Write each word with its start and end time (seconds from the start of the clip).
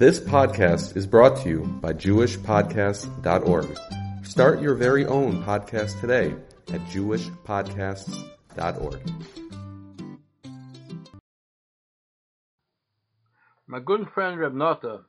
This 0.00 0.18
podcast 0.18 0.96
is 0.96 1.06
brought 1.06 1.36
to 1.42 1.48
you 1.50 1.60
by 1.82 1.92
JewishPodcasts.org. 1.92 3.78
Start 4.24 4.62
your 4.62 4.74
very 4.74 5.04
own 5.04 5.44
podcast 5.44 6.00
today 6.00 6.34
at 6.72 6.80
JewishPodcasts.org. 6.86 9.10
My 13.66 13.80
good 13.80 14.08
friend 14.14 14.40
Reb 14.40 14.54
Nata 14.54 15.00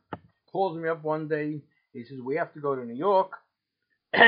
calls 0.51 0.77
me 0.77 0.89
up 0.89 1.05
one 1.05 1.29
day. 1.29 1.61
He 1.93 2.03
says, 2.03 2.19
We 2.19 2.35
have 2.35 2.53
to 2.55 2.59
go 2.59 2.75
to 2.75 2.83
New 2.83 2.97
York. 2.97 3.31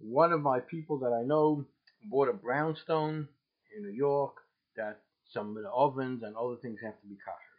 one 0.00 0.32
of 0.32 0.40
my 0.40 0.58
people 0.58 0.98
that 0.98 1.12
I 1.12 1.22
know 1.22 1.64
bought 2.06 2.28
a 2.28 2.32
brownstone 2.32 3.28
in 3.76 3.84
New 3.84 3.96
York 3.96 4.34
that 4.76 5.02
some 5.32 5.56
of 5.56 5.62
the 5.62 5.70
ovens 5.70 6.24
and 6.24 6.34
other 6.34 6.56
things 6.56 6.80
have 6.82 7.00
to 7.00 7.06
be 7.06 7.14
kosher. 7.14 7.49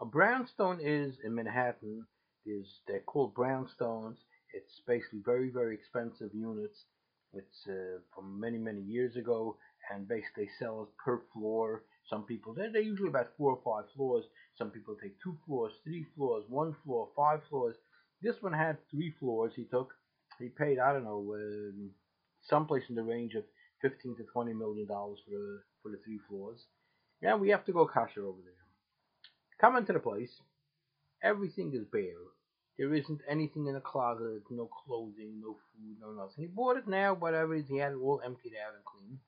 A 0.00 0.04
brownstone 0.04 0.78
is 0.80 1.16
in 1.24 1.34
Manhattan. 1.34 2.06
Is 2.44 2.80
they're 2.86 3.00
called 3.00 3.34
brownstones. 3.34 4.18
It's 4.52 4.80
basically 4.86 5.20
very 5.24 5.48
very 5.50 5.74
expensive 5.74 6.34
units. 6.34 6.84
It's 7.32 7.66
uh, 7.66 8.00
from 8.14 8.38
many 8.38 8.58
many 8.58 8.82
years 8.82 9.16
ago, 9.16 9.56
and 9.90 10.06
basically 10.06 10.44
they 10.44 10.50
sell 10.58 10.82
it 10.82 10.96
per 11.02 11.22
floor. 11.32 11.84
Some 12.10 12.24
people 12.24 12.52
they're, 12.54 12.70
they're 12.70 12.82
usually 12.82 13.08
about 13.08 13.32
four 13.38 13.56
or 13.56 13.60
five 13.64 13.90
floors. 13.96 14.24
Some 14.58 14.70
people 14.70 14.96
take 15.02 15.20
two 15.22 15.36
floors, 15.46 15.72
three 15.82 16.04
floors, 16.14 16.44
one 16.48 16.76
floor, 16.84 17.08
five 17.16 17.40
floors. 17.48 17.76
This 18.22 18.36
one 18.42 18.52
had 18.52 18.76
three 18.90 19.14
floors. 19.18 19.52
He 19.56 19.64
took. 19.64 19.92
He 20.38 20.48
paid 20.50 20.78
I 20.78 20.92
don't 20.92 21.04
know 21.04 21.34
um, 21.34 21.90
someplace 22.42 22.84
in 22.90 22.94
the 22.94 23.02
range 23.02 23.34
of 23.34 23.44
fifteen 23.80 24.14
to 24.16 24.24
twenty 24.24 24.52
million 24.52 24.86
dollars 24.86 25.20
for 25.24 25.30
the 25.30 25.62
for 25.82 25.90
the 25.90 25.98
three 26.04 26.20
floors. 26.28 26.60
Yeah, 27.22 27.36
we 27.36 27.48
have 27.48 27.64
to 27.64 27.72
go 27.72 27.86
kosher 27.86 28.24
over 28.26 28.42
there. 28.44 28.65
Come 29.60 29.76
into 29.76 29.92
the 29.92 29.98
place. 30.00 30.32
Everything 31.22 31.72
is 31.74 31.84
bare. 31.90 32.28
There 32.78 32.92
isn't 32.94 33.22
anything 33.26 33.66
in 33.66 33.74
the 33.74 33.80
closet, 33.80 34.42
no 34.50 34.68
clothing, 34.84 35.40
no 35.40 35.56
food, 35.72 35.96
no 36.00 36.12
nothing. 36.12 36.44
He 36.44 36.46
bought 36.46 36.76
it 36.76 36.86
now, 36.86 37.14
whatever 37.14 37.54
it 37.54 37.60
is, 37.60 37.68
he 37.68 37.78
had 37.78 37.92
it 37.92 37.96
all 38.02 38.20
emptied 38.22 38.52
out 38.52 38.74
and 38.74 38.84
clean. 38.84 39.18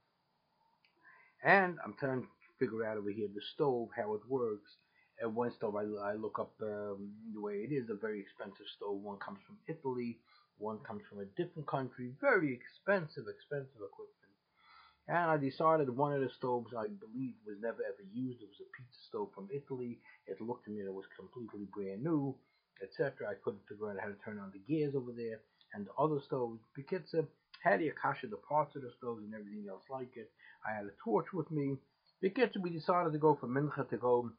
And 1.42 1.78
I'm 1.82 1.94
trying 1.98 2.22
to 2.22 2.28
figure 2.58 2.84
out 2.84 2.98
over 2.98 3.10
here 3.10 3.28
the 3.34 3.40
stove, 3.54 3.88
how 3.96 4.12
it 4.14 4.20
works. 4.28 4.76
At 5.20 5.32
one 5.32 5.50
stove 5.52 5.76
I, 5.76 6.10
I 6.10 6.14
look 6.14 6.38
up 6.38 6.52
um, 6.62 7.10
the 7.32 7.40
way 7.40 7.64
it 7.64 7.72
is, 7.72 7.88
a 7.88 7.94
very 7.94 8.20
expensive 8.20 8.66
stove. 8.76 9.00
One 9.00 9.18
comes 9.18 9.38
from 9.46 9.56
Italy, 9.66 10.18
one 10.58 10.78
comes 10.86 11.02
from 11.08 11.20
a 11.20 11.24
different 11.36 11.66
country. 11.66 12.12
Very 12.20 12.52
expensive, 12.52 13.24
expensive 13.28 13.80
equipment. 13.80 14.27
And 15.08 15.16
I 15.16 15.36
decided 15.38 15.88
one 15.88 16.12
of 16.12 16.20
the 16.20 16.28
stoves 16.36 16.74
I 16.76 16.86
believe 16.86 17.34
was 17.46 17.56
never 17.60 17.80
ever 17.80 18.04
used. 18.12 18.42
It 18.42 18.48
was 18.52 18.60
a 18.60 18.68
pizza 18.76 19.00
stove 19.08 19.30
from 19.34 19.48
Italy. 19.48 19.98
It 20.26 20.40
looked 20.40 20.66
to 20.66 20.70
me 20.70 20.84
it 20.84 20.92
was 20.92 21.08
completely 21.16 21.66
brand 21.72 22.04
new, 22.04 22.36
etc. 22.82 23.28
I 23.28 23.40
couldn't 23.42 23.64
figure 23.68 23.88
out 23.88 23.96
how 24.00 24.08
to 24.08 24.20
turn 24.22 24.38
on 24.38 24.52
the 24.52 24.60
gears 24.68 24.94
over 24.94 25.12
there. 25.16 25.40
And 25.72 25.86
the 25.86 25.96
other 25.96 26.20
stove, 26.20 26.58
because 26.76 27.08
uh, 27.16 27.22
had 27.64 27.80
the 27.80 27.88
akasha, 27.88 28.28
the 28.28 28.36
parts 28.36 28.76
of 28.76 28.82
the 28.82 28.92
stove 28.98 29.18
and 29.18 29.32
everything 29.32 29.66
else 29.68 29.84
like 29.90 30.12
it. 30.16 30.30
I 30.68 30.76
had 30.76 30.84
a 30.84 30.94
torch 31.02 31.32
with 31.32 31.50
me. 31.50 31.76
Because 32.20 32.50
we 32.60 32.70
decided 32.70 33.12
to 33.12 33.18
go 33.18 33.36
for 33.40 33.46
Mincha 33.46 33.88
to 33.88 33.96
go. 33.96 34.30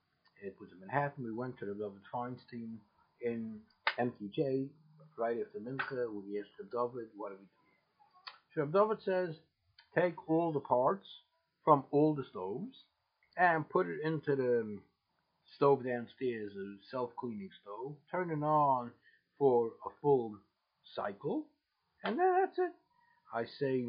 It 0.44 0.56
was 0.60 0.70
in 0.72 0.80
Manhattan. 0.80 1.24
We 1.24 1.34
went 1.34 1.58
to 1.60 1.66
the 1.66 1.74
David 1.74 2.04
Feinstein 2.14 2.78
in 3.22 3.60
MTJ 4.00 4.70
right 5.18 5.38
after 5.40 5.60
Mincha. 5.60 6.06
We 6.12 6.40
asked 6.40 6.72
David, 6.72 7.10
what 7.16 7.32
do 7.32 7.38
we 7.40 7.46
do? 7.46 7.58
So 8.56 8.66
David 8.66 8.98
says, 9.04 9.36
take 9.96 10.30
all 10.30 10.52
the 10.52 10.60
parts 10.60 11.08
from 11.64 11.84
all 11.92 12.14
the 12.16 12.24
stoves 12.30 12.78
and 13.38 13.70
put 13.70 13.88
it 13.88 14.00
into 14.04 14.36
the 14.36 14.80
stove 15.56 15.84
downstairs, 15.84 16.52
a 16.56 16.76
self-cleaning 16.92 17.50
stove, 17.62 17.96
turn 18.12 18.30
it 18.30 18.44
on 18.44 18.92
for 19.38 19.68
a 19.86 19.90
full 20.02 20.36
cycle, 20.96 21.46
and 22.04 22.20
then 22.20 22.42
that's 22.42 22.60
it. 22.60 22.72
I 23.34 23.46
say, 23.60 23.86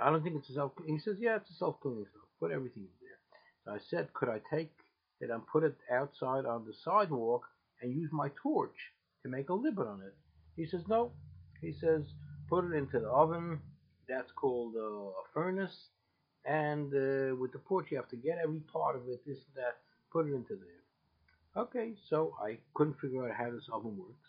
I 0.00 0.10
don't 0.10 0.22
think 0.22 0.36
it's 0.36 0.50
a 0.50 0.54
self. 0.54 0.72
He 0.86 0.98
says, 0.98 1.16
yeah, 1.18 1.36
it's 1.36 1.50
a 1.50 1.54
self-cleaning 1.54 2.06
stove. 2.10 2.22
Put 2.40 2.52
everything 2.52 2.84
in 2.84 2.88
there. 3.00 3.18
So 3.64 3.72
I 3.72 3.78
said, 3.90 4.12
could 4.14 4.28
I 4.28 4.40
take 4.54 4.72
it 5.20 5.30
and 5.30 5.46
put 5.46 5.64
it 5.64 5.76
outside 5.92 6.46
on 6.46 6.64
the 6.66 6.74
sidewalk 6.84 7.42
and 7.82 7.92
use 7.92 8.10
my 8.12 8.30
torch 8.42 8.76
to 9.22 9.28
make 9.28 9.48
a 9.48 9.54
lid 9.54 9.78
on 9.78 10.02
it? 10.06 10.14
He 10.56 10.66
says, 10.66 10.82
no. 10.88 11.12
He 11.60 11.72
says, 11.80 12.02
put 12.48 12.64
it 12.64 12.76
into 12.76 13.00
the 13.00 13.08
oven 13.08 13.60
that's 14.08 14.32
called 14.32 14.74
uh, 14.76 14.80
a 14.80 15.24
furnace. 15.34 15.76
And 16.44 16.92
uh, 16.94 17.36
with 17.36 17.52
the 17.52 17.58
porch, 17.58 17.88
you 17.90 17.96
have 17.96 18.08
to 18.08 18.16
get 18.16 18.38
every 18.42 18.60
part 18.60 18.96
of 18.96 19.02
it, 19.08 19.20
this 19.26 19.38
that, 19.54 19.76
put 20.12 20.26
it 20.26 20.34
into 20.34 20.56
there. 20.56 21.62
Okay, 21.62 21.94
so 22.08 22.34
I 22.42 22.58
couldn't 22.74 22.98
figure 23.00 23.28
out 23.28 23.36
how 23.36 23.50
this 23.50 23.68
oven 23.72 23.96
works. 23.98 24.28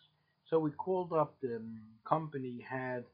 So 0.50 0.60
we 0.60 0.72
called 0.72 1.14
up 1.14 1.36
the 1.42 1.58
um, 1.58 1.80
company 2.08 2.66
had 2.68 3.06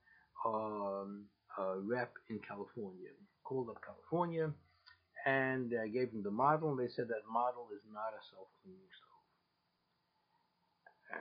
um, 0.46 1.26
a 1.59 1.78
rep 1.80 2.14
in 2.30 2.40
California. 2.40 3.09
Called 3.44 3.70
up 3.70 3.82
California, 3.86 4.50
and 5.26 5.72
I 5.80 5.88
gave 5.88 6.12
them 6.12 6.24
the 6.24 6.32
model, 6.32 6.72
and 6.72 6.80
they 6.80 6.92
said 6.96 7.08
that 7.09 7.28
model 7.32 7.68
is 7.76 7.82
not 7.94 8.14
a 8.18 8.22
self-cleaning 8.34 8.90
stove. 8.97 9.26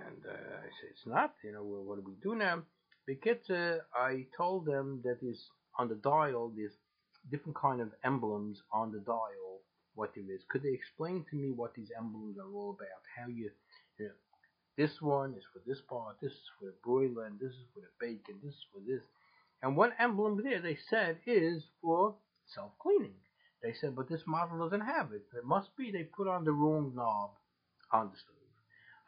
And 0.09 0.25
uh, 0.25 0.57
I 0.57 0.71
said, 0.81 0.91
it's 0.93 1.07
not. 1.07 1.35
You 1.45 1.53
know, 1.53 1.63
well, 1.63 1.83
what 1.83 1.97
do 1.97 2.03
we 2.07 2.15
do 2.23 2.35
now? 2.35 2.63
Because 3.07 3.51
I 3.95 4.27
told 4.37 4.67
them 4.67 5.01
that 5.05 5.19
is 5.23 5.51
on 5.79 5.89
the 5.89 5.97
dial, 5.97 6.53
there's 6.57 6.73
different 7.31 7.57
kind 7.57 7.81
of 7.81 7.91
emblems 8.05 8.63
on 8.73 8.93
the 8.93 9.01
dial, 9.01 9.61
what 9.95 10.15
there 10.15 10.25
is. 10.35 10.43
Could 10.49 10.63
they 10.63 10.73
explain 10.73 11.25
to 11.31 11.37
me 11.37 11.51
what 11.51 11.75
these 11.75 11.91
emblems 11.99 12.39
are 12.39 12.51
all 12.53 12.71
about? 12.71 13.03
How 13.17 13.29
you, 13.29 13.51
you 13.99 14.07
know, 14.07 14.13
this 14.77 15.01
one 15.01 15.35
is 15.35 15.45
for 15.53 15.61
this 15.67 15.81
part, 15.89 16.17
this 16.21 16.33
is 16.33 16.51
for 16.59 16.67
the 16.67 16.75
broiler, 16.83 17.27
and 17.27 17.39
this 17.39 17.53
is 17.53 17.67
for 17.73 17.81
the 17.81 17.93
bacon, 18.01 18.41
this 18.43 18.55
is 18.55 18.67
for 18.73 18.81
this. 18.87 19.03
And 19.63 19.77
one 19.77 19.93
emblem 19.99 20.41
there, 20.43 20.61
they 20.61 20.79
said, 20.91 21.19
is 21.27 21.63
for 21.81 22.15
self-cleaning. 22.55 23.15
They 23.63 23.73
said, 23.81 23.97
but 23.97 24.09
this 24.09 24.23
model 24.27 24.59
doesn't 24.59 24.87
have 24.87 25.13
it. 25.13 25.23
It 25.37 25.45
must 25.45 25.75
be 25.77 25.91
they 25.91 26.03
put 26.03 26.29
on 26.29 26.45
the 26.45 26.53
wrong 26.53 26.93
knob 26.95 27.31
on 27.93 28.11
the 28.11 28.19
stove. 28.19 28.37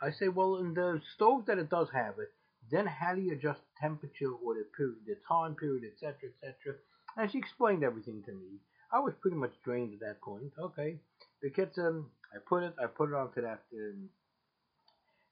I 0.01 0.11
say, 0.11 0.29
well, 0.29 0.57
in 0.57 0.73
the 0.75 1.01
stove 1.15 1.47
that 1.47 1.59
it 1.59 1.69
does 1.69 1.89
have 1.93 2.15
it, 2.19 2.33
then 2.71 2.87
how 2.87 3.15
do 3.15 3.21
you 3.21 3.33
adjust 3.33 3.61
the 3.61 3.81
temperature 3.81 4.31
or 4.31 4.55
the 4.55 4.67
period, 4.77 4.99
the 5.07 5.17
time 5.29 5.55
period, 5.55 5.85
etc., 5.85 6.31
etc. 6.31 6.77
And 7.17 7.31
she 7.31 7.39
explained 7.39 7.85
everything 7.85 8.23
to 8.27 8.33
me. 8.33 8.61
I 8.93 9.01
was 9.01 9.15
pretty 9.21 9.37
much 9.37 9.53
drained 9.65 9.95
at 9.95 10.01
that 10.01 10.21
point. 10.21 10.53
Okay, 10.59 10.99
the 11.43 11.51
kitchen. 11.51 12.07
I 12.35 12.39
put 12.47 12.63
it, 12.65 12.75
I 12.83 12.87
put 12.87 13.11
it 13.11 13.15
onto 13.15 13.41
that 13.43 13.63
um, 13.73 14.11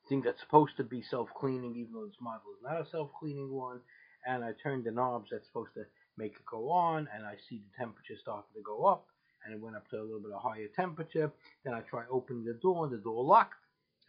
thing 0.09 0.23
that's 0.25 0.41
supposed 0.41 0.77
to 0.77 0.85
be 0.85 1.03
self-cleaning, 1.03 1.77
even 1.77 1.93
though 1.93 2.07
this 2.07 2.21
model 2.21 2.55
is 2.57 2.63
not 2.63 2.81
a 2.81 2.91
self-cleaning 2.91 3.51
one. 3.51 3.81
And 4.27 4.45
I 4.45 4.53
turned 4.63 4.85
the 4.85 4.91
knobs 4.91 5.29
that's 5.31 5.47
supposed 5.47 5.75
to 5.75 5.85
make 6.17 6.33
it 6.33 6.47
go 6.51 6.71
on, 6.71 7.09
and 7.15 7.27
I 7.27 7.35
see 7.49 7.59
the 7.59 7.77
temperature 7.85 8.15
starting 8.21 8.55
to 8.55 8.63
go 8.63 8.87
up, 8.87 9.07
and 9.45 9.55
it 9.55 9.61
went 9.61 9.77
up 9.77 9.89
to 9.91 9.97
a 9.97 10.03
little 10.03 10.21
bit 10.21 10.33
of 10.33 10.43
higher 10.43 10.69
temperature. 10.75 11.31
Then 11.65 11.75
I 11.75 11.81
try 11.81 12.05
opening 12.11 12.45
the 12.45 12.55
door, 12.55 12.85
and 12.85 12.93
the 12.93 13.03
door 13.03 13.23
locked. 13.23 13.61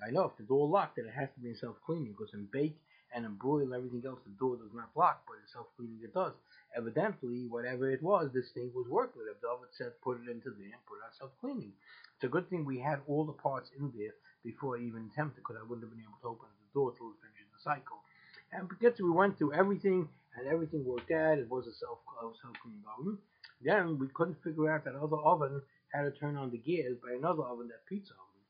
I 0.05 0.11
know 0.11 0.25
if 0.25 0.37
the 0.37 0.43
door 0.43 0.67
locked, 0.67 0.97
then 0.97 1.05
it 1.05 1.19
has 1.19 1.29
to 1.35 1.41
be 1.41 1.55
self-cleaning 1.55 2.13
because 2.13 2.33
in 2.33 2.47
bake 2.51 2.77
and 3.15 3.25
embroil 3.25 3.73
everything 3.73 4.03
else, 4.05 4.19
the 4.27 4.35
door 4.35 4.57
does 4.59 4.75
not 4.75 4.91
lock, 4.95 5.23
but 5.25 5.39
the 5.39 5.47
self-cleaning 5.47 6.03
it 6.03 6.13
does. 6.13 6.33
Evidently, 6.75 7.47
whatever 7.47 7.89
it 7.89 8.03
was, 8.03 8.29
this 8.33 8.51
thing 8.51 8.69
was 8.75 8.85
working 8.91 9.23
with. 9.23 9.39
David 9.39 9.71
said, 9.71 9.95
put 10.03 10.19
it 10.19 10.29
into 10.29 10.51
there 10.51 10.75
and 10.75 10.85
put 10.85 10.99
it 10.99 11.07
on 11.07 11.15
self-cleaning. 11.17 11.71
It's 12.19 12.27
a 12.27 12.33
good 12.35 12.49
thing 12.49 12.65
we 12.65 12.79
had 12.79 12.99
all 13.07 13.23
the 13.23 13.39
parts 13.39 13.71
in 13.79 13.91
there 13.95 14.11
before 14.43 14.77
I 14.77 14.83
even 14.83 15.09
attempted, 15.11 15.41
because 15.41 15.55
I 15.55 15.63
wouldn't 15.63 15.87
have 15.87 15.95
been 15.95 16.03
able 16.03 16.19
to 16.21 16.35
open 16.35 16.51
the 16.51 16.73
door 16.75 16.91
till 16.91 17.15
it 17.15 17.23
finishes 17.23 17.49
the 17.55 17.63
cycle. 17.63 18.03
And 18.51 18.67
because 18.67 18.99
we 18.99 19.09
went 19.09 19.39
through 19.39 19.53
everything, 19.55 20.07
and 20.37 20.47
everything 20.47 20.83
worked 20.83 21.11
out, 21.11 21.39
it 21.39 21.49
was 21.49 21.65
a 21.67 21.73
self 21.73 21.99
uh, 22.19 22.27
self-cleaning 22.41 22.83
oven. 22.99 23.17
Then 23.63 23.97
we 23.97 24.07
couldn't 24.13 24.43
figure 24.43 24.69
out 24.69 24.83
that 24.83 24.95
other 24.95 25.17
oven 25.17 25.61
how 25.93 26.03
to 26.03 26.11
turn 26.11 26.35
on 26.35 26.51
the 26.51 26.57
gears 26.57 26.97
by 27.01 27.13
another 27.13 27.43
oven, 27.43 27.69
that 27.69 27.85
pizza 27.87 28.13
oven. 28.13 28.43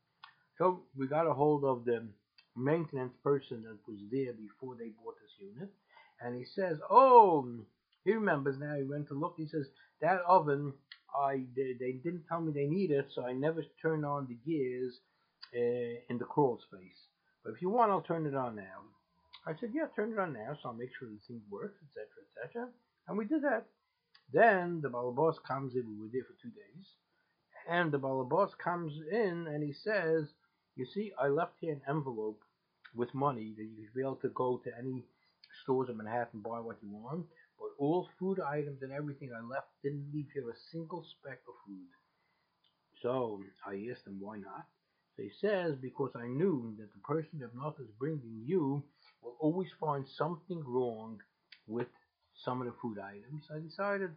So 0.58 0.82
we 0.96 1.06
got 1.06 1.26
a 1.28 1.32
hold 1.32 1.64
of 1.64 1.84
the 1.84 2.02
maintenance 2.56 3.12
person 3.22 3.62
that 3.62 3.78
was 3.86 4.00
there 4.10 4.32
before 4.32 4.74
they 4.74 4.90
bought 5.02 5.16
this 5.20 5.32
unit, 5.38 5.70
and 6.20 6.34
he 6.36 6.44
says, 6.44 6.78
"Oh, 6.90 7.48
he 8.04 8.12
remembers 8.12 8.58
now. 8.58 8.74
He 8.76 8.82
went 8.82 9.08
to 9.08 9.14
look. 9.14 9.34
He 9.36 9.46
says 9.46 9.66
that 10.00 10.22
oven, 10.26 10.72
I 11.14 11.44
they, 11.54 11.74
they 11.78 11.92
didn't 11.92 12.24
tell 12.28 12.40
me 12.40 12.52
they 12.52 12.66
need 12.66 12.90
it, 12.90 13.08
so 13.14 13.24
I 13.24 13.32
never 13.32 13.64
turned 13.82 14.04
on 14.04 14.26
the 14.26 14.38
gears 14.50 15.00
uh, 15.54 16.00
in 16.08 16.18
the 16.18 16.24
crawl 16.24 16.58
space. 16.58 17.08
But 17.44 17.52
if 17.52 17.62
you 17.62 17.70
want, 17.70 17.92
I'll 17.92 18.00
turn 18.00 18.26
it 18.26 18.34
on 18.34 18.56
now." 18.56 18.82
I 19.46 19.54
said, 19.60 19.70
"Yeah, 19.72 19.86
turn 19.94 20.12
it 20.12 20.18
on 20.18 20.32
now, 20.32 20.58
so 20.60 20.70
I'll 20.70 20.74
make 20.74 20.90
sure 20.98 21.08
the 21.08 21.18
thing 21.28 21.42
works, 21.50 21.78
etc., 21.82 22.06
etc." 22.44 22.68
And 23.08 23.16
we 23.16 23.24
did 23.26 23.42
that. 23.42 23.66
Then 24.32 24.80
the 24.80 24.88
balabos 24.88 25.36
comes 25.46 25.76
in. 25.76 25.88
We 25.88 26.00
were 26.02 26.10
there 26.12 26.24
for 26.24 26.34
two 26.42 26.50
days, 26.50 26.86
and 27.68 27.92
the 27.92 27.98
balabos 27.98 28.56
comes 28.58 28.92
in 29.10 29.46
and 29.46 29.62
he 29.62 29.72
says, 29.72 30.32
"You 30.74 30.86
see, 30.86 31.12
I 31.18 31.28
left 31.28 31.58
here 31.60 31.74
an 31.74 31.82
envelope 31.88 32.42
with 32.96 33.14
money 33.14 33.54
that 33.56 33.62
you 33.62 33.84
should 33.84 33.94
be 33.94 34.00
able 34.00 34.16
to 34.16 34.28
go 34.30 34.60
to 34.64 34.70
any 34.78 35.04
stores 35.62 35.88
in 35.88 35.96
Manhattan 35.96 36.40
buy 36.40 36.60
what 36.60 36.78
you 36.82 36.90
want. 36.90 37.26
But 37.58 37.70
all 37.78 38.08
food 38.18 38.40
items 38.40 38.82
and 38.82 38.92
everything 38.92 39.30
I 39.32 39.40
left 39.46 39.68
didn't 39.82 40.10
leave 40.12 40.28
here 40.34 40.48
a 40.48 40.56
single 40.72 41.04
speck 41.04 41.40
of 41.48 41.54
food. 41.66 41.88
So 43.02 43.40
I 43.66 43.86
asked 43.90 44.06
him 44.06 44.18
why 44.20 44.38
not. 44.38 44.66
So 45.16 45.22
he 45.22 45.30
says, 45.40 45.76
because 45.80 46.10
I 46.14 46.26
knew 46.26 46.74
that 46.78 46.92
the 46.92 47.00
person 47.00 47.38
that 47.40 47.54
not 47.54 47.76
is 47.80 47.88
bringing 47.98 48.42
you 48.44 48.82
will 49.22 49.36
always 49.40 49.70
find 49.80 50.06
something 50.06 50.62
wrong 50.66 51.18
with 51.66 51.88
some 52.44 52.60
of 52.60 52.66
the 52.66 52.74
food 52.82 52.98
items. 52.98 53.48
I 53.54 53.60
decided, 53.60 54.10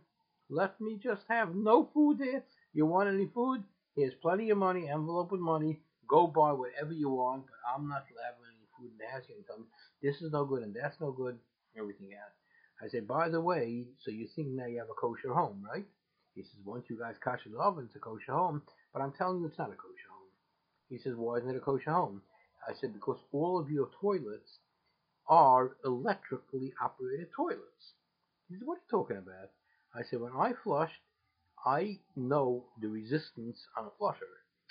let 0.50 0.80
me 0.82 1.00
just 1.02 1.22
have 1.30 1.56
no 1.56 1.90
food 1.94 2.20
there. 2.20 2.44
You 2.74 2.86
want 2.86 3.10
any 3.10 3.30
food? 3.34 3.64
Here's 3.96 4.14
plenty 4.22 4.50
of 4.50 4.58
money, 4.58 4.90
envelope 4.90 5.32
with 5.32 5.42
money. 5.42 5.80
Go 6.08 6.28
buy 6.28 6.52
whatever 6.52 6.92
you 6.92 7.10
want, 7.10 7.46
but 7.46 7.60
I'm 7.74 7.88
not 7.88 8.04
having 8.25 8.49
food 8.80 8.92
in 8.92 8.98
the 8.98 9.12
house. 9.12 9.28
You 9.28 9.36
can 9.36 9.44
tell 9.44 9.60
me 9.60 9.66
this 10.02 10.22
is 10.22 10.31
no 10.31 10.46
good 10.46 10.64
and 10.64 10.74
that's 10.74 11.00
no 11.00 11.12
good. 11.12 11.38
Everything 11.78 12.10
else. 12.14 12.34
I 12.81 12.88
said, 12.90 13.08
by 13.08 13.30
the 13.30 13.42
way, 13.42 13.86
so 14.04 14.10
you 14.10 14.28
think 14.36 14.48
now 14.50 14.66
you 14.66 14.80
have 14.80 14.90
a 14.90 15.00
kosher 15.00 15.34
home, 15.34 15.64
right? 15.70 15.86
He 16.34 16.42
says, 16.42 16.60
once 16.66 16.86
you 16.90 16.98
guys 16.98 17.16
kosher 17.24 17.50
the 17.52 17.60
oven, 17.60 17.86
it's 17.86 17.96
a 17.96 18.00
kosher 18.00 18.31
home. 18.31 18.64
But 18.94 19.02
I'm 19.02 19.12
telling 19.12 19.42
you, 19.42 19.48
it's 19.48 19.60
not 19.60 19.70
a 19.70 19.76
kosher 19.76 20.10
home. 20.10 20.30
He 20.90 20.98
says, 20.98 21.14
why 21.16 21.38
isn't 21.38 21.50
it 21.50 21.58
a 21.58 21.60
kosher 21.60 21.92
home? 21.92 22.22
I 22.68 22.74
said, 22.74 22.94
because 22.94 23.20
all 23.31 23.60
of 23.60 23.70
your 23.70 23.90
toilets 24.02 24.60
are 25.28 25.75
electrically 25.86 26.74
operated 26.82 27.28
toilets. 27.36 27.94
He 28.48 28.56
said, 28.56 28.66
what 28.66 28.75
are 28.75 28.82
you 28.82 28.90
talking 28.90 29.18
about? 29.18 29.52
I 29.94 30.02
said, 30.10 30.20
when 30.22 30.34
I 30.34 30.54
flushed, 30.64 31.02
I 31.66 32.00
know 32.16 32.66
the 32.82 32.88
resistance 32.88 33.60
on 33.78 33.86
a 33.86 33.90
flusher. 34.00 34.25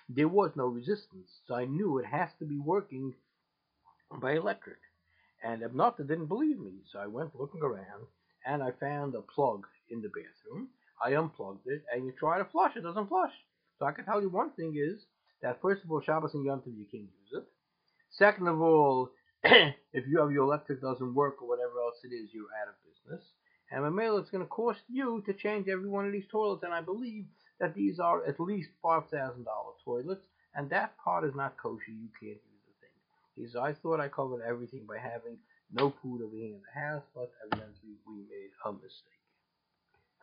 There 0.08 0.28
was 0.28 0.52
no 0.56 0.66
resistance, 0.66 1.31
so 1.46 1.54
I 1.54 1.66
knew 1.66 1.99
it 1.99 2.06
has 2.06 2.31
to 2.38 2.46
be 2.46 2.58
working 2.58 3.14
by 4.20 4.32
electric. 4.32 4.78
And 5.43 5.62
Reb 5.62 5.75
Nata 5.75 6.05
didn't 6.05 6.26
believe 6.26 6.58
me, 6.58 6.82
so 6.93 6.99
I 6.99 7.06
went 7.06 7.38
looking 7.38 7.62
around 7.62 8.06
and 8.46 8.62
I 8.62 8.70
found 8.72 9.14
a 9.14 9.22
plug 9.22 9.66
in 9.90 10.00
the 10.02 10.08
bathroom. 10.08 10.69
I 11.05 11.14
unplugged 11.14 11.66
it, 11.66 11.84
and 11.94 12.06
you 12.06 12.12
try 12.19 12.38
to 12.38 12.44
flush, 12.46 12.76
it 12.76 12.82
doesn't 12.82 13.08
flush. 13.08 13.32
So 13.78 13.87
I 13.87 13.93
can 13.93 14.05
tell 14.05 14.20
you 14.20 14.28
one 14.31 14.50
thing 14.52 14.75
is 14.76 15.05
that 15.43 15.60
first 15.62 15.84
of 15.84 15.90
all, 15.90 16.00
Shabbos 16.00 16.34
and 16.34 16.44
Yom 16.44 16.60
Tov 16.60 16.76
you 16.76 16.87
can't 16.90 17.05
use 17.05 17.32
it. 17.34 17.44
Second 18.10 18.49
of 18.49 18.60
all, 18.60 19.10
if 19.44 20.06
you 20.08 20.20
have 20.20 20.32
your 20.32 20.44
electric 20.44 20.81
doesn't 20.82 21.14
work 21.14 21.43
or 21.43 21.49
whatever 21.49 21.78
else 21.81 21.99
it 22.04 22.14
is, 22.14 22.31
you're 22.32 22.46
out 22.61 22.69
of 22.69 22.75
business. 22.84 23.25
And 23.70 23.84
Mamela, 23.84 24.20
it's 24.20 24.31
going 24.31 24.43
to 24.44 24.49
cost 24.49 24.81
you 24.88 25.22
to 25.26 25.34
change 25.34 25.69
every 25.69 25.88
one 25.88 26.06
of 26.06 26.12
these 26.12 26.26
toilets, 26.31 26.64
and 26.64 26.72
I 26.75 26.81
believe 26.81 27.26
that 27.61 27.75
these 27.75 27.99
are 28.00 28.25
at 28.26 28.40
least 28.40 28.70
five 28.82 29.04
thousand 29.11 29.44
dollar 29.44 29.75
toilets, 29.84 30.25
and 30.54 30.70
that 30.70 30.96
part 30.99 31.25
is 31.25 31.34
not 31.34 31.56
kosher. 31.58 31.90
You 31.90 32.08
can't 32.19 32.32
use. 32.32 32.57
He 33.38 33.46
I 33.58 33.73
thought 33.73 34.00
I 34.00 34.08
covered 34.08 34.43
everything 34.43 34.85
by 34.87 34.99
having 34.99 35.38
no 35.73 35.93
food 36.02 36.23
over 36.23 36.35
here 36.35 36.56
in 36.56 36.62
the 36.62 36.81
house, 36.81 37.05
but 37.14 37.31
evidently 37.46 37.94
we 38.06 38.17
made 38.29 38.50
a 38.64 38.73
mistake. 38.73 39.20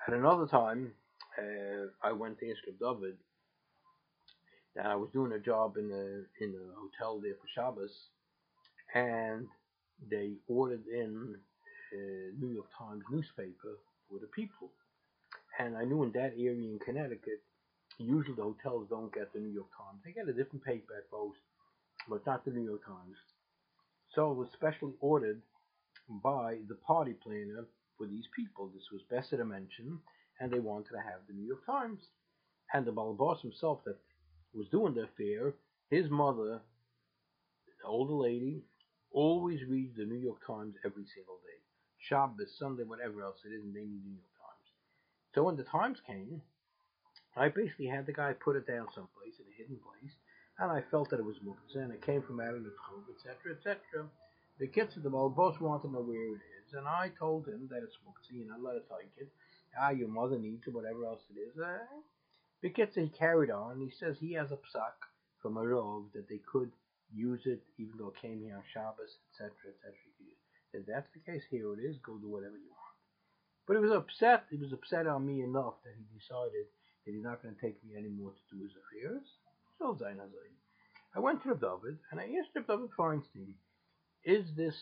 At 0.08 0.14
another 0.14 0.48
time, 0.48 0.92
uh, 1.38 1.88
I 2.04 2.12
went 2.12 2.40
to 2.40 2.46
Israel 2.46 2.76
David, 2.80 3.18
and 4.76 4.88
I 4.88 4.96
was 4.96 5.10
doing 5.14 5.32
a 5.32 5.40
job 5.40 5.78
in 5.78 5.92
a 5.92 6.44
in 6.44 6.56
a 6.56 6.66
hotel 6.76 7.20
there 7.22 7.36
for 7.36 7.48
Shabbos, 7.56 7.96
and 8.94 9.48
they 10.10 10.34
ordered 10.48 10.86
in 10.88 11.36
a 11.94 11.98
New 12.40 12.54
York 12.54 12.68
Times 12.78 13.04
newspaper 13.10 13.80
for 14.10 14.20
the 14.20 14.28
people. 14.28 14.72
And 15.60 15.78
I 15.78 15.86
knew 15.86 16.04
in 16.04 16.12
that 16.14 16.34
area 16.38 16.52
in 16.52 16.80
Connecticut, 16.84 17.42
usually 17.98 18.36
the 18.36 18.44
hotels 18.44 18.88
don't 18.90 19.14
get 19.14 19.32
the 19.34 19.40
New 19.40 19.54
York 19.54 19.70
Times. 19.78 20.02
They 20.04 20.12
get 20.12 20.28
a 20.28 20.34
different 20.34 20.66
paper 20.66 20.94
at 20.98 21.06
most, 21.12 21.40
but 22.10 22.26
not 22.26 22.46
the 22.46 22.52
New 22.52 22.64
York 22.64 22.86
Times. 22.86 23.18
So 24.14 24.32
it 24.32 24.38
was 24.38 24.50
specially 24.54 24.94
ordered 25.00 25.42
by 26.24 26.58
the 26.68 26.76
party 26.76 27.14
planner 27.14 27.66
for 27.98 28.08
these 28.08 28.28
people. 28.36 28.72
This 28.74 28.92
was 28.92 29.02
Besser 29.10 29.44
mention, 29.44 30.00
and 30.40 30.52
they 30.52 30.60
wanted 30.60 30.92
to 30.92 30.98
have 30.98 31.26
the 31.28 31.34
New 31.34 31.48
York 31.48 31.66
Times. 31.66 32.00
And 32.74 32.86
the 32.86 32.92
Balabas 32.92 33.42
himself 33.42 33.84
that 33.86 33.98
was 34.54 34.68
doing 34.70 34.94
the 34.94 35.04
affair, 35.04 35.54
his 35.90 36.10
mother, 36.10 36.62
the 37.82 37.88
older 37.88 38.14
lady, 38.14 38.64
always 39.12 39.60
reads 39.70 39.96
the 39.96 40.06
New 40.06 40.20
York 40.20 40.46
Times 40.46 40.76
every 40.86 41.06
single 41.16 41.40
day. 41.46 41.60
Shabbos, 42.00 42.58
Sunday, 42.60 42.84
whatever 42.84 43.24
else 43.24 43.40
it 43.46 43.54
is, 43.54 43.64
and 43.64 43.74
they 43.74 43.82
need 43.82 44.04
the 44.04 44.10
New 44.10 44.22
York 44.22 44.38
Times. 44.38 44.68
So 45.34 45.44
when 45.44 45.56
the 45.58 45.64
Times 45.64 46.00
came, 46.06 46.42
I 47.36 47.50
basically 47.50 47.88
had 47.88 48.06
the 48.06 48.14
guy 48.14 48.34
put 48.34 48.56
it 48.56 48.68
down 48.68 48.88
someplace 48.94 49.36
in 49.40 49.46
a 49.52 49.58
hidden 49.58 49.78
place, 49.78 50.14
and 50.60 50.72
I 50.72 50.82
felt 50.90 51.10
that 51.10 51.20
it 51.20 51.26
was 51.26 51.38
Muktzah, 51.46 51.84
and 51.84 51.92
it 51.92 52.06
came 52.06 52.22
from 52.22 52.40
out 52.40 52.56
of 52.56 52.62
Tchov, 52.62 53.04
etc., 53.14 53.56
etc. 53.56 54.08
The 54.60 54.68
kids 54.68 54.96
at 54.96 55.04
the 55.04 55.10
boss 55.10 55.60
wanted 55.60 55.88
to 55.88 55.94
know 55.94 56.02
where 56.02 56.36
it 56.36 56.40
is, 56.64 56.74
and 56.74 56.88
I 56.88 57.12
told 57.20 57.48
him 57.48 57.68
that 57.70 57.84
it's 57.84 57.98
Muktzah, 58.08 58.38
you 58.38 58.48
know, 58.48 58.56
let 58.62 58.78
it 58.78 58.86
take 58.90 59.12
it. 59.18 59.30
Ah, 59.80 59.90
your 59.90 60.08
mother 60.08 60.40
needs 60.40 60.64
it, 60.68 60.74
whatever 60.74 61.06
else 61.06 61.22
it 61.36 61.40
is. 61.40 61.60
Uh, 61.60 61.80
the 62.62 62.70
kids, 62.70 62.96
he 62.96 63.10
carried 63.10 63.52
on. 63.52 63.80
He 63.82 63.92
says 64.00 64.16
he 64.18 64.34
has 64.34 64.52
a 64.52 64.56
psak 64.56 64.96
from 65.42 65.58
a 65.58 65.62
rov 65.62 66.12
that 66.14 66.30
they 66.30 66.40
could 66.50 66.72
use 67.14 67.42
it 67.46 67.62
even 67.78 67.98
though 67.98 68.08
it 68.08 68.22
came 68.22 68.42
here 68.42 68.56
on 68.56 68.64
Shabbos, 68.74 69.20
etc., 69.32 69.52
etc. 69.76 69.94
If 70.76 70.86
that's 70.86 71.08
the 71.16 71.24
case, 71.24 71.44
here 71.50 71.72
it 71.74 71.80
is. 71.80 71.96
Go 72.04 72.18
do 72.18 72.28
whatever 72.28 72.60
you 72.60 72.68
want. 72.68 73.00
But 73.68 73.78
he 73.78 73.82
was 73.84 73.96
upset. 73.96 74.44
He 74.52 74.58
was 74.58 74.74
upset 74.74 75.08
on 75.08 75.26
me 75.26 75.42
enough 75.42 75.80
that 75.84 75.96
he 75.96 76.04
decided 76.12 76.68
that 77.06 77.12
he's 77.14 77.24
not 77.24 77.42
going 77.42 77.56
to 77.56 77.62
take 77.62 77.80
me 77.86 77.96
anymore 77.96 78.36
to 78.36 78.44
do 78.52 78.64
his 78.64 78.76
affairs. 78.76 79.24
I 79.82 81.20
went 81.20 81.44
to 81.44 81.50
the 81.50 81.56
David 81.56 82.00
and 82.12 82.20
I 82.20 82.24
asked 82.40 82.56
Reb 82.56 82.68
David 82.68 82.90
Feinstein, 82.98 83.54
is 84.24 84.46
this 84.56 84.76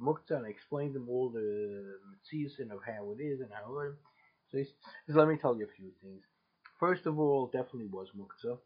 muktzah? 0.00 0.36
And 0.38 0.46
I 0.46 0.50
explained 0.50 0.94
to 0.94 1.00
him 1.00 1.08
all 1.08 1.30
the 1.30 1.98
mitzvahs 2.32 2.70
of 2.72 2.80
how 2.86 3.14
it 3.18 3.22
is 3.22 3.40
and 3.40 3.50
how 3.52 3.78
it 3.80 3.88
is. 3.88 3.94
So 4.50 4.58
he 4.58 4.64
says, 4.64 5.16
let 5.16 5.28
me 5.28 5.36
tell 5.36 5.56
you 5.56 5.64
a 5.64 5.76
few 5.76 5.90
things. 6.02 6.22
First 6.78 7.06
of 7.06 7.18
all, 7.18 7.46
definitely 7.52 7.86
was 7.86 8.08
muktzah. 8.16 8.58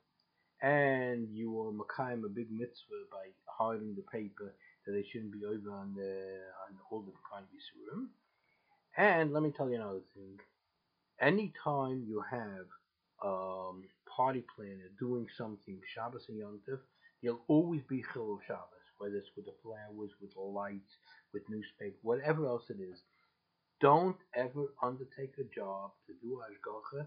And 0.63 1.29
you 1.33 1.51
were 1.51 1.73
makayim 1.73 2.25
a 2.25 2.29
big 2.29 2.51
mitzvah 2.51 3.09
by 3.11 3.29
hiding 3.47 3.95
the 3.97 4.03
paper 4.03 4.55
that 4.85 4.93
they 4.93 5.05
shouldn't 5.11 5.33
be 5.33 5.45
over 5.45 5.73
on 5.73 5.95
the 5.95 6.41
on 6.69 6.77
all 6.91 7.01
the 7.01 7.13
kind 7.33 7.45
of 7.45 7.51
Yisurim. 7.51 8.09
And 8.97 9.33
let 9.33 9.43
me 9.43 9.53
tell 9.57 9.71
you 9.71 9.77
another 9.77 10.03
thing. 10.15 10.39
Anytime 11.21 12.05
you 12.07 12.23
have 12.31 12.67
um, 13.25 13.85
party 14.17 14.45
planner 14.57 14.91
doing 14.99 15.27
something 15.37 15.81
Shabbos 15.95 16.27
and 16.29 16.39
Yom 16.39 16.61
Tov, 16.69 16.81
there'll 17.23 17.45
always 17.49 17.83
be 17.89 18.05
Chillul 18.15 18.39
Shabbos, 18.47 18.87
whether 18.99 19.17
it's 19.17 19.31
with 19.37 19.47
the 19.47 19.55
flowers, 19.63 20.13
with 20.21 20.35
the 20.35 20.41
lights, 20.41 20.93
with 21.35 21.43
newspaper, 21.49 21.97
whatever 22.03 22.47
else 22.47 22.65
it 22.71 22.81
is. 22.83 23.03
Don't 23.81 24.17
ever 24.35 24.75
undertake 24.83 25.35
a 25.39 25.45
job 25.55 25.93
to 26.07 26.15
do 26.23 26.41
hashgacha 26.41 27.07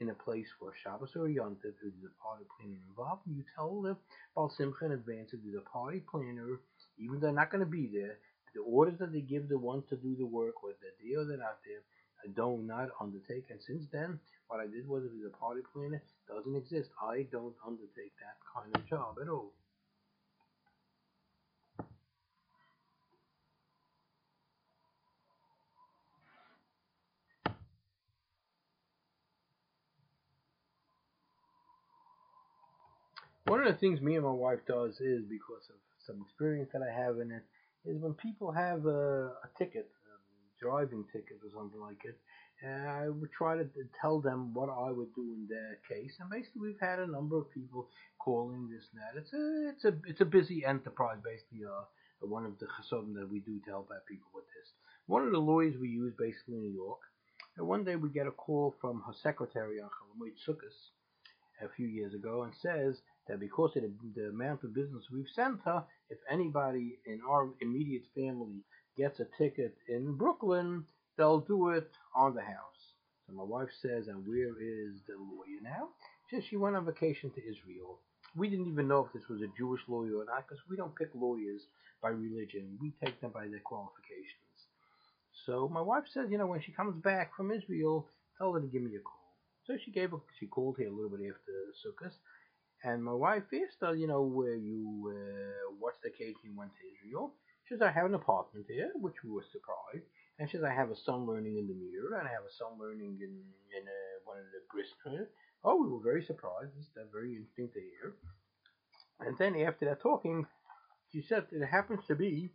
in 0.00 0.10
a 0.10 0.14
place 0.14 0.48
where 0.60 0.72
Shabbos 0.82 1.12
or 1.16 1.28
Yom 1.28 1.56
Tov 1.64 1.74
is 1.86 1.94
a 2.04 2.22
party 2.22 2.44
planner 2.58 2.78
involved. 2.88 3.22
You 3.26 3.44
tell 3.56 3.82
the 3.82 3.96
Baal 4.34 4.50
Simcha 4.50 4.86
in 4.86 4.92
advance 4.92 5.30
that 5.32 5.40
there's 5.44 5.62
a 5.62 5.70
party 5.70 6.02
planner 6.10 6.60
even 6.98 7.20
though 7.20 7.26
they're 7.28 7.34
not 7.34 7.50
going 7.50 7.64
to 7.64 7.70
be 7.70 7.88
there, 7.92 8.18
the 8.54 8.62
orders 8.62 8.98
that 9.00 9.12
they 9.12 9.20
give 9.22 9.48
the 9.48 9.58
ones 9.58 9.84
to 9.90 9.96
do 9.96 10.16
the 10.16 10.26
work, 10.26 10.62
whether 10.62 10.76
they're 10.82 11.00
there 11.10 11.20
or 11.22 11.26
they're 11.26 11.38
not 11.38 11.58
there, 11.64 11.82
I 12.24 12.28
don't 12.34 12.66
not 12.66 12.88
undertake. 13.00 13.46
And 13.50 13.60
since 13.60 13.86
then, 13.92 14.18
what 14.48 14.60
I 14.60 14.66
did 14.66 14.86
was, 14.88 15.04
it's 15.04 15.26
a 15.26 15.36
party 15.36 15.62
planner, 15.72 16.02
doesn't 16.28 16.56
exist. 16.56 16.90
I 17.00 17.26
don't 17.32 17.54
undertake 17.66 18.12
that 18.20 18.36
kind 18.54 18.74
of 18.76 18.86
job 18.86 19.16
at 19.20 19.28
all. 19.28 19.52
One 33.46 33.60
of 33.60 33.66
the 33.66 33.78
things 33.78 34.00
me 34.00 34.14
and 34.16 34.24
my 34.24 34.30
wife 34.30 34.60
does 34.66 35.00
is 35.00 35.24
because 35.24 35.68
of 35.68 35.76
some 36.06 36.22
experience 36.22 36.70
that 36.72 36.82
I 36.82 36.90
have 36.90 37.18
in 37.18 37.32
it 37.32 37.42
is 37.84 38.00
when 38.00 38.14
people 38.14 38.52
have 38.52 38.86
a, 38.86 39.32
a 39.44 39.48
ticket, 39.58 39.90
driving 40.62 41.04
ticket 41.12 41.42
or 41.42 41.50
something 41.52 41.80
like 41.80 42.04
it, 42.04 42.16
I 42.64 43.08
would 43.08 43.32
try 43.32 43.56
to 43.56 43.66
tell 44.00 44.20
them 44.20 44.54
what 44.54 44.70
I 44.70 44.92
would 44.92 45.12
do 45.14 45.34
in 45.34 45.48
their 45.50 45.80
case. 45.88 46.14
And 46.20 46.30
basically, 46.30 46.62
we've 46.62 46.80
had 46.80 47.00
a 47.00 47.10
number 47.10 47.36
of 47.36 47.50
people 47.50 47.88
calling 48.18 48.70
this 48.70 48.86
and 48.92 49.02
that. 49.02 49.18
It's 49.20 49.32
a 49.34 49.68
it's 49.74 49.84
a 49.84 49.94
it's 50.06 50.20
a 50.20 50.34
busy 50.38 50.64
enterprise, 50.64 51.18
basically. 51.24 51.66
Uh, 51.66 51.84
one 52.20 52.46
of 52.46 52.56
the 52.60 52.66
chasodim 52.66 53.14
that 53.14 53.28
we 53.28 53.40
do 53.40 53.58
to 53.64 53.70
help 53.70 53.90
out 53.92 54.06
people 54.06 54.30
with 54.32 54.44
this. 54.54 54.70
One 55.06 55.26
of 55.26 55.32
the 55.32 55.38
lawyers 55.38 55.74
we 55.80 55.88
use, 55.88 56.14
basically 56.16 56.54
in 56.54 56.62
New 56.62 56.74
York. 56.74 57.00
And 57.56 57.66
one 57.66 57.84
day 57.84 57.96
we 57.96 58.10
get 58.10 58.28
a 58.28 58.30
call 58.30 58.76
from 58.80 59.02
her 59.06 59.12
secretary 59.22 59.80
on 59.80 59.88
Chol 59.88 60.14
Hamoed 60.16 60.56
a 61.62 61.68
few 61.76 61.86
years 61.86 62.14
ago 62.14 62.44
and 62.44 62.52
says 62.54 63.02
that 63.28 63.40
because 63.40 63.76
of 63.76 63.82
the, 63.82 63.92
the 64.14 64.28
amount 64.28 64.64
of 64.64 64.74
business 64.74 65.04
we've 65.12 65.28
sent 65.34 65.60
her, 65.64 65.84
if 66.10 66.18
anybody 66.30 66.98
in 67.06 67.20
our 67.28 67.50
immediate 67.60 68.04
family 68.14 68.64
gets 68.96 69.20
a 69.20 69.26
ticket 69.38 69.76
in 69.88 70.14
Brooklyn, 70.16 70.84
they'll 71.16 71.40
do 71.40 71.70
it 71.70 71.90
on 72.14 72.34
the 72.34 72.42
house. 72.42 72.94
So 73.26 73.34
my 73.34 73.44
wife 73.44 73.70
says, 73.80 74.08
and 74.08 74.26
where 74.26 74.50
is 74.60 75.00
the 75.06 75.14
lawyer 75.18 75.60
now? 75.62 75.88
She 76.28 76.36
says 76.36 76.44
she 76.48 76.56
went 76.56 76.76
on 76.76 76.86
vacation 76.86 77.30
to 77.30 77.40
Israel. 77.40 77.98
We 78.36 78.48
didn't 78.48 78.68
even 78.68 78.88
know 78.88 79.06
if 79.06 79.12
this 79.12 79.28
was 79.28 79.42
a 79.42 79.52
Jewish 79.58 79.82
lawyer 79.88 80.18
or 80.18 80.24
not 80.24 80.46
because 80.48 80.62
we 80.70 80.76
don't 80.76 80.96
pick 80.96 81.10
lawyers 81.14 81.62
by 82.02 82.10
religion. 82.10 82.78
We 82.80 82.92
take 83.04 83.20
them 83.20 83.30
by 83.32 83.48
their 83.48 83.60
qualifications. 83.60 84.68
So 85.46 85.68
my 85.68 85.80
wife 85.80 86.04
says, 86.12 86.28
you 86.30 86.38
know, 86.38 86.46
when 86.46 86.62
she 86.62 86.72
comes 86.72 87.02
back 87.02 87.36
from 87.36 87.52
Israel, 87.52 88.08
tell 88.38 88.52
her 88.52 88.60
to 88.60 88.66
give 88.66 88.82
me 88.82 88.96
a 88.96 89.00
call. 89.00 89.20
So 89.66 89.74
she 89.84 89.90
gave 89.92 90.12
a, 90.12 90.18
she 90.40 90.46
called 90.46 90.76
here 90.78 90.88
a 90.88 90.92
little 90.92 91.10
bit 91.10 91.20
after 91.28 91.52
Sukkot, 91.82 92.12
And 92.84 93.04
my 93.04 93.12
wife 93.12 93.44
asked 93.54 93.78
her, 93.82 93.94
you 93.96 94.06
know, 94.08 94.22
where 94.22 94.56
you, 94.56 95.12
uh, 95.14 95.74
what's 95.80 95.98
the 96.02 96.10
occasion 96.10 96.36
you 96.44 96.56
went 96.56 96.72
to 96.72 97.06
Israel? 97.08 97.34
She 97.72 97.78
says, 97.78 97.88
I 97.88 97.92
have 97.92 98.04
an 98.04 98.14
apartment 98.14 98.66
here, 98.68 98.92
which 98.96 99.24
we 99.24 99.30
were 99.30 99.46
surprised. 99.50 100.04
And 100.38 100.50
she 100.50 100.58
says, 100.58 100.64
I 100.68 100.74
have 100.74 100.90
a 100.90 100.96
son 101.06 101.24
learning 101.26 101.56
in 101.56 101.66
the 101.66 101.72
Mir, 101.72 102.18
and 102.18 102.28
I 102.28 102.30
have 102.30 102.44
a 102.44 102.52
son 102.58 102.78
learning 102.78 103.16
in, 103.18 103.32
in 103.32 103.88
uh, 103.88 104.20
one 104.26 104.36
of 104.36 104.44
the 104.52 104.60
brisk. 104.70 104.92
Oh, 105.64 105.82
we 105.82 105.88
were 105.88 106.02
very 106.04 106.22
surprised. 106.22 106.72
That's 106.94 107.08
very 107.10 107.30
interesting 107.30 107.70
to 107.72 107.80
hear. 107.80 108.12
And 109.20 109.38
then 109.38 109.56
after 109.66 109.86
that 109.86 110.02
talking, 110.02 110.44
she 111.12 111.22
said 111.26 111.46
it 111.50 111.64
happens 111.64 112.00
to 112.08 112.14
be 112.14 112.50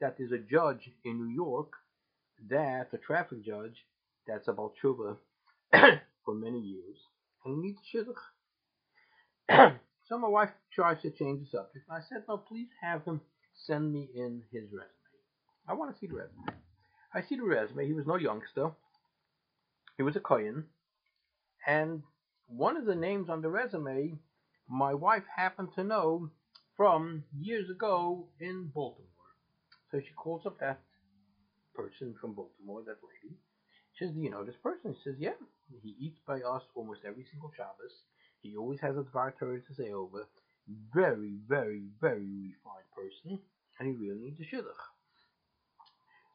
that 0.00 0.16
there's 0.16 0.32
a 0.32 0.38
judge 0.38 0.88
in 1.04 1.18
New 1.18 1.34
York 1.34 1.74
that, 2.48 2.88
a 2.94 2.96
traffic 2.96 3.44
judge, 3.44 3.84
that's 4.26 4.48
about 4.48 4.76
tshuva 4.82 5.18
for 6.24 6.34
many 6.34 6.60
years, 6.60 6.96
and 7.44 7.54
he 7.54 7.60
needs 7.60 7.80
shidduch. 7.92 8.16
so 10.08 10.18
my 10.18 10.28
wife 10.28 10.52
tries 10.72 11.02
to 11.02 11.10
change 11.10 11.40
the 11.40 11.58
subject, 11.58 11.84
and 11.86 11.98
I 11.98 12.00
said, 12.08 12.24
no, 12.26 12.38
please 12.38 12.68
have 12.80 13.04
him 13.04 13.20
send 13.66 13.92
me 13.92 14.08
in 14.14 14.42
his 14.52 14.64
resume. 14.64 14.88
I 15.68 15.74
want 15.74 15.92
to 15.92 15.98
see 15.98 16.06
the 16.06 16.14
resume. 16.16 16.58
I 17.14 17.22
see 17.22 17.36
the 17.36 17.44
resume. 17.44 17.86
He 17.86 17.92
was 17.92 18.06
no 18.06 18.16
youngster. 18.16 18.70
He 19.96 20.02
was 20.02 20.16
a 20.16 20.20
Kohen. 20.20 20.64
And 21.66 22.02
one 22.46 22.76
of 22.76 22.84
the 22.84 22.94
names 22.94 23.28
on 23.28 23.40
the 23.40 23.48
resume, 23.48 24.18
my 24.68 24.94
wife 24.94 25.24
happened 25.34 25.68
to 25.76 25.84
know 25.84 26.30
from 26.76 27.24
years 27.38 27.70
ago 27.70 28.26
in 28.40 28.70
Baltimore. 28.74 29.08
So 29.90 30.00
she 30.00 30.12
calls 30.16 30.44
up 30.44 30.58
that 30.60 30.80
person 31.74 32.14
from 32.20 32.34
Baltimore, 32.34 32.82
that 32.82 32.98
lady. 33.02 33.36
She 33.94 34.04
says, 34.04 34.14
Do 34.14 34.20
you 34.20 34.30
know 34.30 34.44
this 34.44 34.56
person? 34.62 34.94
He 34.94 35.00
says, 35.04 35.16
Yeah. 35.18 35.38
He 35.82 35.96
eats 35.98 36.18
by 36.26 36.40
us 36.40 36.62
almost 36.74 37.00
every 37.06 37.24
single 37.30 37.50
Shabbos. 37.56 38.02
He 38.42 38.56
always 38.56 38.80
has 38.80 38.96
a 38.96 39.02
Dvar 39.02 39.32
to 39.38 39.74
say 39.74 39.92
over. 39.92 40.26
Very, 40.68 41.34
very, 41.48 41.82
very 42.00 42.26
refined 42.26 42.90
person. 42.96 43.38
And 43.78 43.88
he 43.88 43.94
really 43.94 44.20
needs 44.20 44.40
a 44.40 44.44
Shidduch. 44.44 44.84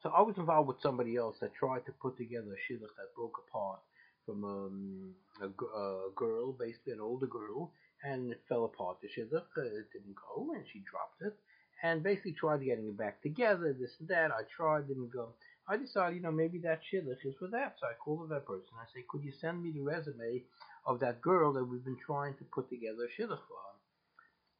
So 0.02 0.10
I 0.10 0.22
was 0.22 0.36
involved 0.38 0.68
with 0.68 0.80
somebody 0.82 1.16
else 1.16 1.36
that 1.40 1.54
tried 1.54 1.84
to 1.86 1.92
put 1.92 2.16
together 2.16 2.52
a 2.52 2.72
Shidduch 2.72 2.94
that 2.96 3.14
broke 3.16 3.42
apart 3.48 3.80
from 4.24 4.44
um, 4.44 5.14
a, 5.42 5.46
a, 5.46 6.10
girl, 6.14 6.52
basically 6.52 6.92
an 6.92 7.00
older 7.00 7.26
girl, 7.26 7.72
and 8.04 8.30
it 8.30 8.40
fell 8.48 8.64
apart. 8.64 8.98
The 9.02 9.08
Shidduch 9.08 9.42
uh, 9.56 9.62
didn't 9.92 10.16
go, 10.16 10.52
and 10.54 10.64
she 10.72 10.82
dropped 10.90 11.22
it 11.22 11.36
and 11.82 12.02
basically 12.02 12.32
tried 12.32 12.64
getting 12.64 12.88
it 12.88 12.96
back 12.96 13.22
together, 13.22 13.74
this 13.78 13.92
and 14.00 14.08
that. 14.08 14.30
I 14.30 14.42
tried, 14.54 14.88
didn't 14.88 15.12
go. 15.12 15.30
I 15.68 15.76
decided, 15.76 16.16
you 16.16 16.22
know, 16.22 16.32
maybe 16.32 16.58
that 16.58 16.80
shidduch 16.92 17.24
is 17.24 17.34
for 17.38 17.48
that. 17.48 17.76
So 17.80 17.86
I 17.86 17.94
called 17.94 18.28
that 18.30 18.46
person. 18.46 18.68
I 18.74 18.84
say, 18.92 19.04
could 19.08 19.22
you 19.22 19.32
send 19.40 19.62
me 19.62 19.70
the 19.70 19.80
resume 19.80 20.42
of 20.84 21.00
that 21.00 21.22
girl 21.22 21.52
that 21.52 21.64
we've 21.64 21.84
been 21.84 21.96
trying 22.04 22.34
to 22.34 22.44
put 22.44 22.68
together 22.68 23.04
a 23.04 23.22
shidduch 23.22 23.38
for? 23.48 23.69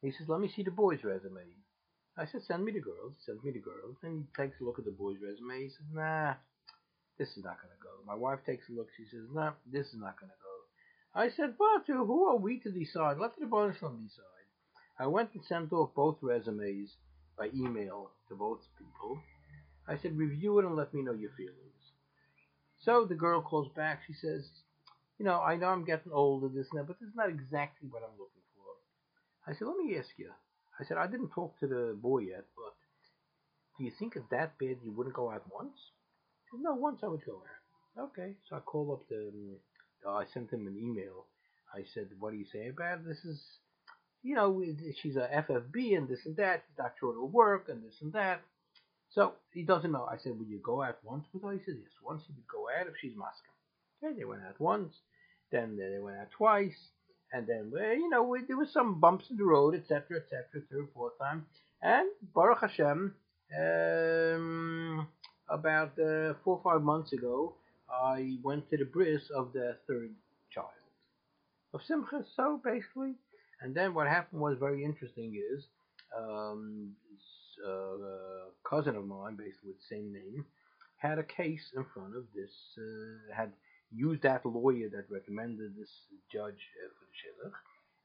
He 0.01 0.11
says, 0.11 0.27
let 0.27 0.39
me 0.39 0.51
see 0.53 0.63
the 0.63 0.71
boy's 0.71 1.03
resume. 1.03 1.45
I 2.17 2.25
said, 2.25 2.41
send 2.43 2.65
me 2.65 2.71
the 2.71 2.79
girls. 2.79 3.13
He 3.17 3.25
sends 3.25 3.43
me 3.43 3.51
the 3.51 3.59
girls. 3.59 3.97
And 4.03 4.25
he 4.25 4.43
takes 4.43 4.59
a 4.59 4.63
look 4.63 4.79
at 4.79 4.85
the 4.85 4.91
boy's 4.91 5.17
resume. 5.21 5.61
He 5.61 5.69
says, 5.69 5.87
nah, 5.93 6.33
this 7.17 7.29
is 7.37 7.43
not 7.43 7.61
going 7.61 7.71
to 7.71 7.83
go. 7.83 8.01
My 8.05 8.15
wife 8.15 8.39
takes 8.45 8.67
a 8.69 8.73
look. 8.73 8.89
She 8.97 9.05
says, 9.05 9.25
nah, 9.31 9.51
this 9.71 9.87
is 9.87 9.95
not 9.95 10.19
going 10.19 10.31
to 10.31 10.41
go. 10.41 10.51
I 11.13 11.29
said, 11.29 11.55
but 11.57 11.85
who 11.87 12.27
are 12.27 12.37
we 12.37 12.59
to 12.59 12.71
decide? 12.71 13.17
Let 13.17 13.35
the 13.37 13.45
Rebbeinu 13.45 13.73
decide. 13.73 14.47
I 14.99 15.07
went 15.07 15.33
and 15.33 15.43
sent 15.43 15.73
off 15.73 15.89
both 15.95 16.17
resumes 16.21 16.95
by 17.37 17.49
email 17.55 18.11
to 18.29 18.35
both 18.35 18.59
people. 18.77 19.21
I 19.87 19.97
said, 19.97 20.17
review 20.17 20.59
it 20.59 20.65
and 20.65 20.75
let 20.75 20.93
me 20.93 21.01
know 21.01 21.13
your 21.13 21.31
feelings. 21.35 21.57
So 22.79 23.05
the 23.05 23.15
girl 23.15 23.41
calls 23.41 23.69
back. 23.75 24.01
She 24.07 24.13
says, 24.13 24.47
you 25.17 25.25
know, 25.25 25.39
I 25.39 25.55
know 25.55 25.67
I'm 25.67 25.85
getting 25.85 26.11
older, 26.11 26.47
this 26.47 26.67
and 26.71 26.79
that, 26.79 26.87
but 26.87 26.99
this 26.99 27.09
is 27.09 27.15
not 27.15 27.29
exactly 27.29 27.89
what 27.89 28.03
I'm 28.03 28.17
looking. 28.17 28.40
I 29.47 29.53
said, 29.53 29.67
let 29.67 29.77
me 29.77 29.97
ask 29.97 30.09
you. 30.17 30.29
I 30.79 30.83
said, 30.85 30.97
I 30.97 31.07
didn't 31.07 31.29
talk 31.29 31.59
to 31.59 31.67
the 31.67 31.97
boy 31.99 32.19
yet, 32.19 32.45
but 32.55 32.73
do 33.77 33.83
you 33.83 33.91
think 33.97 34.15
it's 34.15 34.29
that 34.31 34.57
bad 34.59 34.77
you 34.83 34.91
wouldn't 34.91 35.15
go 35.15 35.31
out 35.31 35.43
once? 35.53 35.77
She 36.45 36.57
said, 36.57 36.63
no, 36.63 36.75
once 36.75 37.01
I 37.03 37.07
would 37.07 37.25
go 37.25 37.41
out. 37.43 38.03
Okay, 38.09 38.35
so 38.49 38.55
I 38.55 38.59
called 38.59 38.91
up 38.91 39.07
the, 39.09 39.31
uh, 40.07 40.13
I 40.13 40.25
sent 40.33 40.51
him 40.51 40.67
an 40.67 40.77
email. 40.77 41.25
I 41.73 41.83
said, 41.93 42.07
what 42.19 42.31
do 42.31 42.37
you 42.37 42.45
say 42.51 42.69
about? 42.69 43.05
This 43.05 43.23
is 43.25 43.41
you 44.23 44.35
know, 44.35 44.63
she's 45.01 45.15
a 45.15 45.27
FFB 45.49 45.97
and 45.97 46.07
this 46.07 46.25
and 46.25 46.35
that. 46.37 46.63
She's 46.67 46.77
not 46.77 46.93
sure 46.99 47.11
it'll 47.11 47.27
work 47.27 47.69
and 47.69 47.83
this 47.83 47.95
and 48.01 48.13
that. 48.13 48.41
So 49.09 49.33
he 49.53 49.63
doesn't 49.63 49.91
know. 49.91 50.07
I 50.09 50.17
said, 50.17 50.37
Will 50.37 50.45
you 50.45 50.59
go 50.63 50.81
out 50.81 50.99
once 51.03 51.25
with 51.33 51.43
her? 51.43 51.51
He 51.51 51.59
said, 51.65 51.75
Yes, 51.79 51.91
once 52.03 52.23
he 52.27 52.33
would 52.33 52.47
go 52.47 52.67
out 52.69 52.87
if 52.87 52.93
she's 53.01 53.15
Moscow. 53.15 53.51
Okay, 54.03 54.17
they 54.17 54.23
went 54.23 54.43
out 54.43 54.59
once, 54.59 54.93
then 55.51 55.77
they 55.77 55.99
went 55.99 56.17
out 56.17 56.31
twice, 56.31 56.77
and 57.33 57.47
then, 57.47 57.71
you 57.73 58.09
know, 58.09 58.35
there 58.47 58.57
was 58.57 58.71
some 58.73 58.99
bumps 58.99 59.25
in 59.29 59.37
the 59.37 59.43
road, 59.43 59.75
etc., 59.75 60.17
etc., 60.17 60.61
third, 60.69 60.87
fourth 60.93 61.17
time. 61.17 61.45
And 61.81 62.09
Baruch 62.33 62.59
Hashem, 62.61 63.15
um, 63.57 65.07
about 65.49 65.97
uh, 65.99 66.33
four 66.43 66.57
or 66.57 66.61
five 66.63 66.81
months 66.81 67.13
ago, 67.13 67.55
I 67.89 68.37
went 68.43 68.69
to 68.69 68.77
the 68.77 68.85
bris 68.85 69.23
of 69.35 69.53
the 69.53 69.77
third 69.87 70.11
child 70.53 70.67
of 71.73 71.81
Simcha. 71.87 72.23
So 72.35 72.59
basically, 72.63 73.13
and 73.61 73.75
then 73.75 73.93
what 73.93 74.07
happened 74.07 74.41
was 74.41 74.57
very 74.59 74.83
interesting 74.83 75.41
is 75.53 75.65
um, 76.17 76.91
this, 77.09 77.65
uh, 77.65 78.49
cousin 78.69 78.95
of 78.95 79.05
mine, 79.05 79.35
basically 79.35 79.69
with 79.69 79.77
the 79.77 79.95
same 79.95 80.11
name, 80.13 80.45
had 80.97 81.17
a 81.17 81.23
case 81.23 81.71
in 81.75 81.85
front 81.93 82.15
of 82.15 82.23
this, 82.35 82.51
uh, 82.77 83.35
had 83.35 83.51
used 83.93 84.23
that 84.23 84.45
lawyer 84.45 84.89
that 84.89 85.11
recommended 85.11 85.75
this 85.77 85.89
judge 86.31 86.59
uh, 86.79 86.89
for 86.97 87.05
the 87.05 87.49
shidduch, 87.49 87.53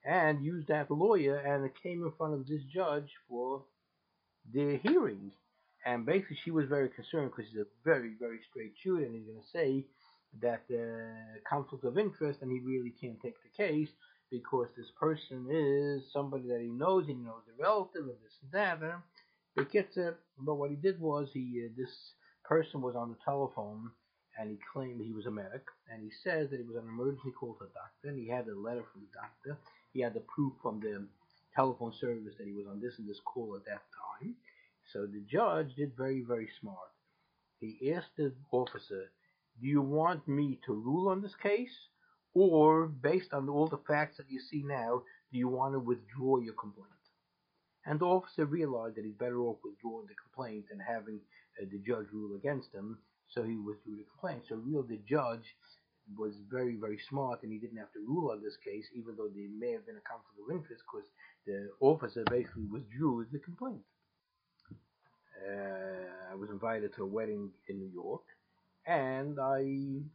and 0.05 0.45
used 0.45 0.69
that 0.69 0.91
lawyer, 0.91 1.37
and 1.37 1.65
it 1.65 1.73
came 1.83 2.03
in 2.03 2.13
front 2.17 2.35
of 2.35 2.47
this 2.47 2.63
judge 2.73 3.11
for 3.29 3.63
the 4.53 4.79
hearing. 4.83 5.31
And 5.85 6.05
basically, 6.05 6.39
she 6.45 6.51
was 6.51 6.69
very 6.69 6.89
concerned 6.89 7.31
because 7.31 7.51
he's 7.51 7.61
a 7.61 7.67
very, 7.85 8.13
very 8.19 8.41
straight 8.51 8.73
shooter, 8.83 9.05
and 9.05 9.15
he's 9.15 9.27
going 9.27 9.41
to 9.41 9.51
say 9.53 9.85
that 10.43 10.65
uh, 10.71 11.39
conflict 11.49 11.85
of 11.85 11.99
interest, 11.99 12.41
and 12.43 12.51
he 12.51 12.61
really 12.61 12.93
can't 13.01 13.21
take 13.23 13.37
the 13.43 13.65
case 13.65 13.89
because 14.31 14.67
this 14.77 14.91
person 14.99 15.47
is 15.51 16.03
somebody 16.13 16.49
that 16.49 16.61
he 16.61 16.69
knows, 16.69 17.07
he 17.07 17.15
knows 17.15 17.43
the 17.47 17.63
relative 17.63 18.03
and 18.03 18.19
this 18.25 18.35
and 18.43 18.53
that. 18.53 18.83
And 18.83 19.01
it 19.57 19.73
gets 19.73 19.97
it. 19.97 20.17
But 20.39 20.57
what 20.57 20.71
he 20.71 20.77
did 20.77 21.01
was 21.01 21.29
he 21.33 21.65
uh, 21.65 21.73
this 21.77 21.91
person 22.45 22.81
was 22.81 22.97
on 22.97 23.11
the 23.11 23.17
telephone 23.25 23.91
and 24.39 24.51
he 24.51 24.59
claimed 24.73 25.01
he 25.01 25.13
was 25.13 25.27
a 25.27 25.31
medic 25.31 25.65
and 25.93 26.03
he 26.03 26.11
says 26.23 26.51
that 26.51 26.61
he 26.61 26.67
was 26.67 26.77
on 26.77 26.85
an 26.85 26.89
emergency 26.89 27.31
call 27.39 27.55
to 27.55 27.65
a 27.65 27.69
doctor 27.69 28.09
and 28.09 28.19
he 28.19 28.29
had 28.29 28.47
a 28.49 28.59
letter 28.59 28.85
from 28.93 29.03
the 29.03 29.13
doctor. 29.15 29.59
He 29.93 30.01
had 30.01 30.15
the 30.15 30.21
proof 30.21 30.53
from 30.63 30.81
the 30.81 31.07
telephone 31.55 31.93
service 31.99 32.35
that 32.39 32.47
he 32.47 32.53
was 32.53 32.67
on 32.67 32.81
this 32.81 32.99
and 32.99 33.09
this 33.09 33.21
call 33.25 33.57
at 33.57 33.65
that 33.65 33.83
time. 34.21 34.35
So 34.93 35.07
the 35.07 35.23
judge 35.31 35.75
did 35.75 35.97
very, 35.97 36.21
very 36.21 36.49
smart. 36.61 36.91
He 37.61 37.93
asked 37.93 38.17
the 38.17 38.33
officer, 38.53 39.11
Do 39.61 39.67
you 39.67 39.81
want 39.81 40.29
me 40.29 40.61
to 40.67 40.75
rule 40.75 41.09
on 41.09 41.23
this 41.23 41.35
case? 41.43 41.75
Or, 42.35 42.87
based 42.87 43.33
on 43.33 43.49
all 43.49 43.67
the 43.67 43.81
facts 43.89 44.19
that 44.19 44.31
you 44.31 44.41
see 44.41 44.63
now, 44.63 45.03
do 45.33 45.39
you 45.39 45.49
want 45.49 45.73
to 45.73 45.81
withdraw 45.81 46.37
your 46.37 46.53
complaint? 46.53 46.91
And 47.87 47.99
the 47.99 48.05
officer 48.05 48.45
realized 48.45 48.97
that 48.97 49.05
he's 49.05 49.15
better 49.15 49.41
off 49.41 49.57
withdrawing 49.65 50.07
the 50.07 50.15
complaint 50.15 50.67
than 50.69 50.81
having 50.81 51.21
uh, 51.61 51.65
the 51.71 51.79
judge 51.79 52.09
rule 52.13 52.37
against 52.37 52.75
him, 52.75 52.99
so 53.29 53.43
he 53.43 53.57
withdrew 53.57 53.97
the 53.97 54.05
complaint. 54.11 54.45
So, 54.49 54.57
real, 54.57 54.83
the 54.83 55.01
judge 55.09 55.55
was 56.17 56.35
very, 56.51 56.77
very 56.77 56.99
smart, 57.09 57.43
and 57.43 57.53
he 57.53 57.59
didn't 57.59 57.79
have 57.79 57.93
to 57.93 58.01
rule 58.07 58.31
on 58.31 58.43
this 58.43 58.57
case, 58.65 58.87
even 58.95 59.17
though 59.17 59.29
there 59.29 59.49
may 59.59 59.73
have 59.73 59.87
been 59.87 59.97
a 59.97 60.09
conflict 60.09 60.39
of 60.39 60.55
interest, 60.55 60.83
because 60.87 61.09
the 61.47 61.71
officer 61.81 62.25
basically 62.31 62.67
withdrew 62.71 63.27
the 63.33 63.39
complaint. 63.39 63.83
Uh, 65.43 66.33
I 66.33 66.35
was 66.35 66.51
invited 66.51 66.95
to 66.97 67.03
a 67.03 67.07
wedding 67.07 67.51
in 67.69 67.79
New 67.79 67.91
York, 67.93 68.23
and 68.87 69.39
I 69.39 69.63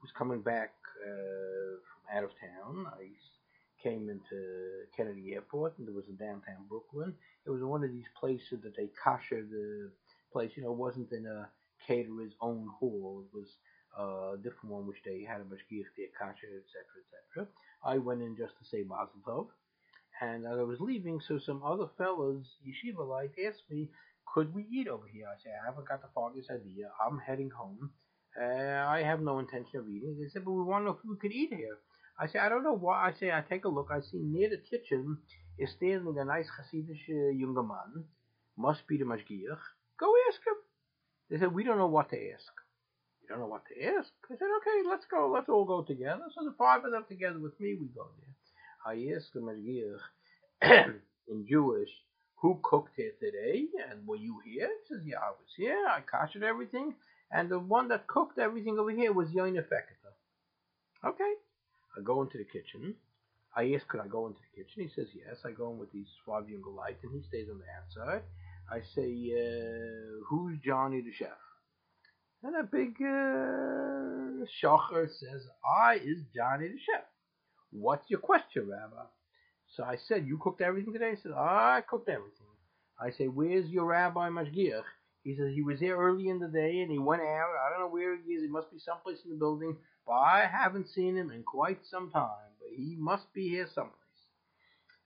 was 0.01 0.11
coming 0.17 0.41
back 0.41 0.71
uh, 1.05 2.17
out 2.17 2.23
of 2.23 2.31
town. 2.39 2.85
I 2.87 3.09
came 3.83 4.09
into 4.09 4.85
Kennedy 4.95 5.33
Airport, 5.33 5.77
and 5.77 5.87
there 5.87 5.93
was 5.93 6.05
in 6.07 6.15
downtown 6.15 6.65
Brooklyn. 6.69 7.13
It 7.45 7.49
was 7.49 7.61
one 7.63 7.83
of 7.83 7.91
these 7.91 8.09
places 8.19 8.61
that 8.63 8.75
they 8.75 8.89
kosher 9.03 9.43
the 9.43 9.91
place. 10.31 10.51
You 10.55 10.63
know, 10.63 10.71
it 10.71 10.77
wasn't 10.77 11.11
in 11.11 11.25
a 11.25 11.49
caterer's 11.88 12.33
own 12.41 12.67
hall. 12.79 13.23
It 13.25 13.35
was 13.35 13.47
uh, 13.97 14.33
a 14.33 14.38
different 14.38 14.71
one, 14.75 14.88
which 14.88 15.01
they 15.05 15.25
had 15.27 15.41
a 15.41 15.43
mashgiach 15.43 15.91
there, 15.97 16.13
kosher, 16.17 16.51
etc., 16.59 16.85
etc. 17.03 17.47
I 17.83 17.97
went 17.97 18.21
in 18.21 18.38
just 18.38 18.53
to 18.59 18.65
say 18.65 18.83
Mazel 18.83 19.21
Tov. 19.27 19.47
And 20.21 20.45
as 20.45 20.59
I 20.59 20.63
was 20.63 20.79
leaving, 20.79 21.19
so 21.27 21.39
some 21.39 21.63
other 21.63 21.88
fellows, 21.97 22.45
yeshiva 22.65 23.07
like, 23.07 23.33
asked 23.47 23.63
me, 23.69 23.89
could 24.33 24.53
we 24.53 24.67
eat 24.71 24.88
over 24.88 25.07
here? 25.11 25.25
I 25.27 25.41
said, 25.41 25.53
I 25.61 25.65
haven't 25.65 25.88
got 25.88 26.01
the 26.01 26.09
foggiest 26.13 26.51
idea. 26.51 26.91
I'm 27.03 27.17
heading 27.17 27.50
home. 27.50 27.89
Uh, 28.39 28.85
I 28.88 29.01
have 29.03 29.19
no 29.19 29.39
intention 29.39 29.79
of 29.79 29.89
eating. 29.89 30.17
They 30.19 30.29
said, 30.29 30.45
but 30.45 30.51
we 30.51 30.63
want 30.63 30.83
to 30.83 30.85
know 30.85 30.91
if 30.91 31.03
we 31.03 31.17
could 31.17 31.35
eat 31.35 31.51
here. 31.51 31.77
I 32.19 32.27
say, 32.27 32.39
I 32.39 32.50
don't 32.50 32.63
know 32.63 32.77
why. 32.77 33.09
I 33.09 33.13
say, 33.19 33.31
I 33.31 33.41
take 33.41 33.65
a 33.65 33.69
look. 33.69 33.89
I 33.91 34.00
see 34.00 34.21
near 34.21 34.50
the 34.50 34.57
kitchen 34.57 35.17
is 35.57 35.71
standing 35.71 36.15
a 36.17 36.23
nice 36.23 36.47
Hasidic 36.47 37.01
younger 37.38 37.63
man. 37.63 38.05
Must 38.57 38.85
be 38.88 38.97
the 38.97 39.05
Mashgiach. 39.05 39.63
Go 40.00 40.13
ask 40.29 40.39
him. 40.45 40.60
They 41.31 41.39
said, 41.39 41.53
we 41.53 41.63
don't 41.63 41.77
know 41.77 41.88
what 41.88 42.09
to 42.09 42.17
ask. 42.17 42.51
You 43.23 43.29
don't 43.29 43.39
know 43.39 43.47
what 43.47 43.63
to 43.69 43.83
ask? 43.85 44.11
I 44.29 44.35
said, 44.35 44.51
okay, 44.59 44.89
let's 44.89 45.05
go. 45.09 45.31
Let's 45.33 45.47
all 45.47 45.63
go 45.63 45.81
together. 45.81 46.23
So 46.35 46.43
the 46.43 46.53
five 46.57 46.83
of 46.83 46.91
them 46.91 47.05
together 47.07 47.39
with 47.39 47.57
me, 47.57 47.77
we 47.79 47.88
go 47.88 48.07
there. 48.19 48.35
I 48.85 49.15
asked 49.15 49.33
the 49.33 49.39
Mashgiach, 49.39 50.93
in 51.29 51.47
Jewish, 51.47 51.89
who 52.41 52.59
cooked 52.61 52.95
here 52.97 53.13
today? 53.19 53.67
And 53.89 54.05
were 54.05 54.17
you 54.17 54.41
here? 54.43 54.67
He 54.67 54.93
says, 54.93 55.05
yeah, 55.05 55.19
I 55.19 55.29
was 55.29 55.53
here. 55.55 55.85
I 55.88 56.01
kashered 56.01 56.43
everything. 56.43 56.95
And 57.31 57.50
the 57.50 57.59
one 57.59 57.88
that 57.88 58.07
cooked 58.07 58.38
everything 58.38 58.77
over 58.77 58.91
here 58.91 59.13
was 59.13 59.29
Yoina 59.29 59.63
Fekete. 59.63 60.11
Okay. 61.05 61.33
I 61.97 62.01
go 62.03 62.21
into 62.23 62.39
the 62.39 62.43
kitchen. 62.43 62.95
I 63.55 63.71
ask, 63.73 63.88
could 63.88 64.01
I 64.01 64.07
go 64.07 64.27
into 64.27 64.39
the 64.39 64.63
kitchen? 64.63 64.83
He 64.83 64.89
says, 64.93 65.07
yes. 65.13 65.38
I 65.45 65.51
go 65.51 65.71
in 65.71 65.77
with 65.77 65.91
these 65.93 66.07
five 66.25 66.50
younger 66.50 66.71
lights, 66.71 67.03
and 67.03 67.13
he 67.13 67.21
stays 67.27 67.47
on 67.50 67.59
the 67.59 67.65
outside. 68.03 68.23
I 68.71 68.79
say, 68.95 69.11
uh, 69.35 70.23
who's 70.29 70.57
Johnny 70.65 71.01
the 71.01 71.11
chef? 71.11 71.27
And 72.41 72.55
a 72.55 72.63
big 72.63 72.95
uh, 73.01 74.45
shocher 74.63 75.09
says, 75.09 75.45
I 75.65 75.95
is 75.95 76.23
Johnny 76.33 76.69
the 76.69 76.79
chef. 76.79 77.03
What's 77.71 78.09
your 78.09 78.21
question, 78.21 78.69
Rabbi? 78.69 79.03
So 79.75 79.83
I 79.83 79.97
said, 80.07 80.25
you 80.25 80.37
cooked 80.37 80.61
everything 80.61 80.93
today? 80.93 81.11
He 81.11 81.21
said, 81.21 81.33
I 81.33 81.81
cooked 81.87 82.07
everything. 82.09 82.47
I 82.99 83.11
say, 83.11 83.27
where's 83.27 83.67
your 83.67 83.85
Rabbi 83.85 84.29
Mashgiach? 84.29 84.83
He 85.23 85.35
says, 85.35 85.53
he 85.53 85.61
was 85.61 85.79
here 85.79 85.97
early 85.97 86.29
in 86.29 86.39
the 86.39 86.47
day 86.47 86.79
and 86.79 86.89
he 86.91 86.97
went 86.97 87.21
out. 87.21 87.53
I 87.65 87.69
don't 87.69 87.79
know 87.79 87.93
where 87.93 88.15
he 88.15 88.33
is. 88.33 88.41
He 88.41 88.47
must 88.47 88.71
be 88.71 88.79
someplace 88.79 89.19
in 89.25 89.31
the 89.31 89.37
building. 89.37 89.75
But 90.07 90.13
I 90.13 90.49
haven't 90.51 90.89
seen 90.89 91.15
him 91.17 91.29
in 91.29 91.43
quite 91.43 91.79
some 91.89 92.09
time. 92.09 92.55
But 92.59 92.69
he 92.75 92.95
must 92.97 93.31
be 93.33 93.49
here 93.49 93.67
someplace. 93.73 93.97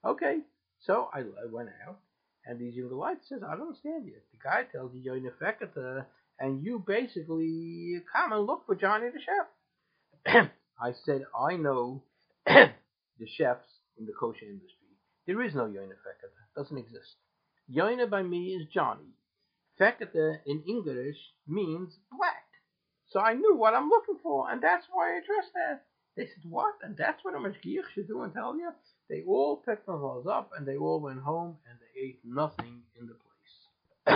Okay. 0.05 0.39
So 0.81 1.09
I 1.13 1.23
went 1.51 1.69
out. 1.87 1.99
And 2.45 2.59
these 2.59 2.75
lights 2.91 3.29
says, 3.29 3.41
I 3.43 3.55
don't 3.55 3.67
understand 3.67 4.05
you. 4.05 4.13
The 4.31 4.37
guy 4.43 4.63
tells 4.71 4.93
you 4.93 5.01
you're 5.01 5.17
in 5.17 5.29
Fekata, 5.41 6.01
uh, 6.01 6.03
and 6.39 6.63
you 6.63 6.83
basically 6.85 8.01
come 8.11 8.33
and 8.33 8.45
look 8.45 8.65
for 8.65 8.75
Johnny 8.75 9.07
the 9.09 9.19
chef. 9.19 10.49
I 10.79 10.91
said, 11.05 11.23
I 11.37 11.55
know 11.55 12.03
the 12.45 13.27
chefs 13.37 13.67
in 13.97 14.05
the 14.05 14.13
kosher 14.19 14.45
industry. 14.45 14.89
There 15.25 15.41
is 15.41 15.55
no 15.55 15.63
Yoina 15.63 15.95
Fekete. 16.05 16.55
doesn't 16.55 16.77
exist. 16.77 17.15
Yoina 17.73 18.09
by 18.09 18.21
me 18.21 18.49
is 18.55 18.67
Johnny. 18.71 19.15
Fekete 19.79 20.39
in 20.45 20.63
English 20.67 21.17
means 21.47 21.97
black. 22.11 22.45
So 23.09 23.19
I 23.19 23.33
knew 23.33 23.55
what 23.55 23.73
I'm 23.73 23.89
looking 23.89 24.17
for, 24.21 24.49
and 24.51 24.61
that's 24.61 24.85
why 24.91 25.13
I 25.13 25.17
addressed 25.19 25.53
that. 25.53 25.85
They 26.15 26.25
said, 26.27 26.43
what? 26.49 26.75
And 26.83 26.95
that's 26.95 27.23
what 27.23 27.33
a 27.35 27.37
mashgiach 27.37 27.89
should 27.93 28.07
do 28.07 28.21
and 28.23 28.33
tell 28.33 28.55
you? 28.55 28.69
They 29.09 29.23
all 29.27 29.57
picked 29.57 29.85
themselves 29.85 30.27
up, 30.27 30.51
and 30.57 30.67
they 30.67 30.77
all 30.77 30.99
went 30.99 31.21
home, 31.21 31.57
and 31.69 31.77
they 31.79 32.01
ate 32.01 32.19
nothing 32.25 32.81
in 32.99 33.07
the 33.07 33.15
place. 33.15 34.15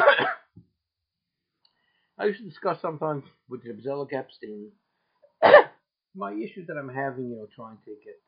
I 2.19 2.25
used 2.25 2.39
to 2.39 2.46
discuss 2.50 2.81
sometimes 2.81 3.24
with 3.50 3.62
Reb 3.65 4.10
Epstein 4.13 4.72
my 6.15 6.34
issue 6.34 6.65
that 6.67 6.77
I'm 6.77 6.89
having, 6.89 7.29
you 7.29 7.38
know, 7.38 7.48
trying 7.55 7.77
to 7.86 7.91
get 8.03 8.19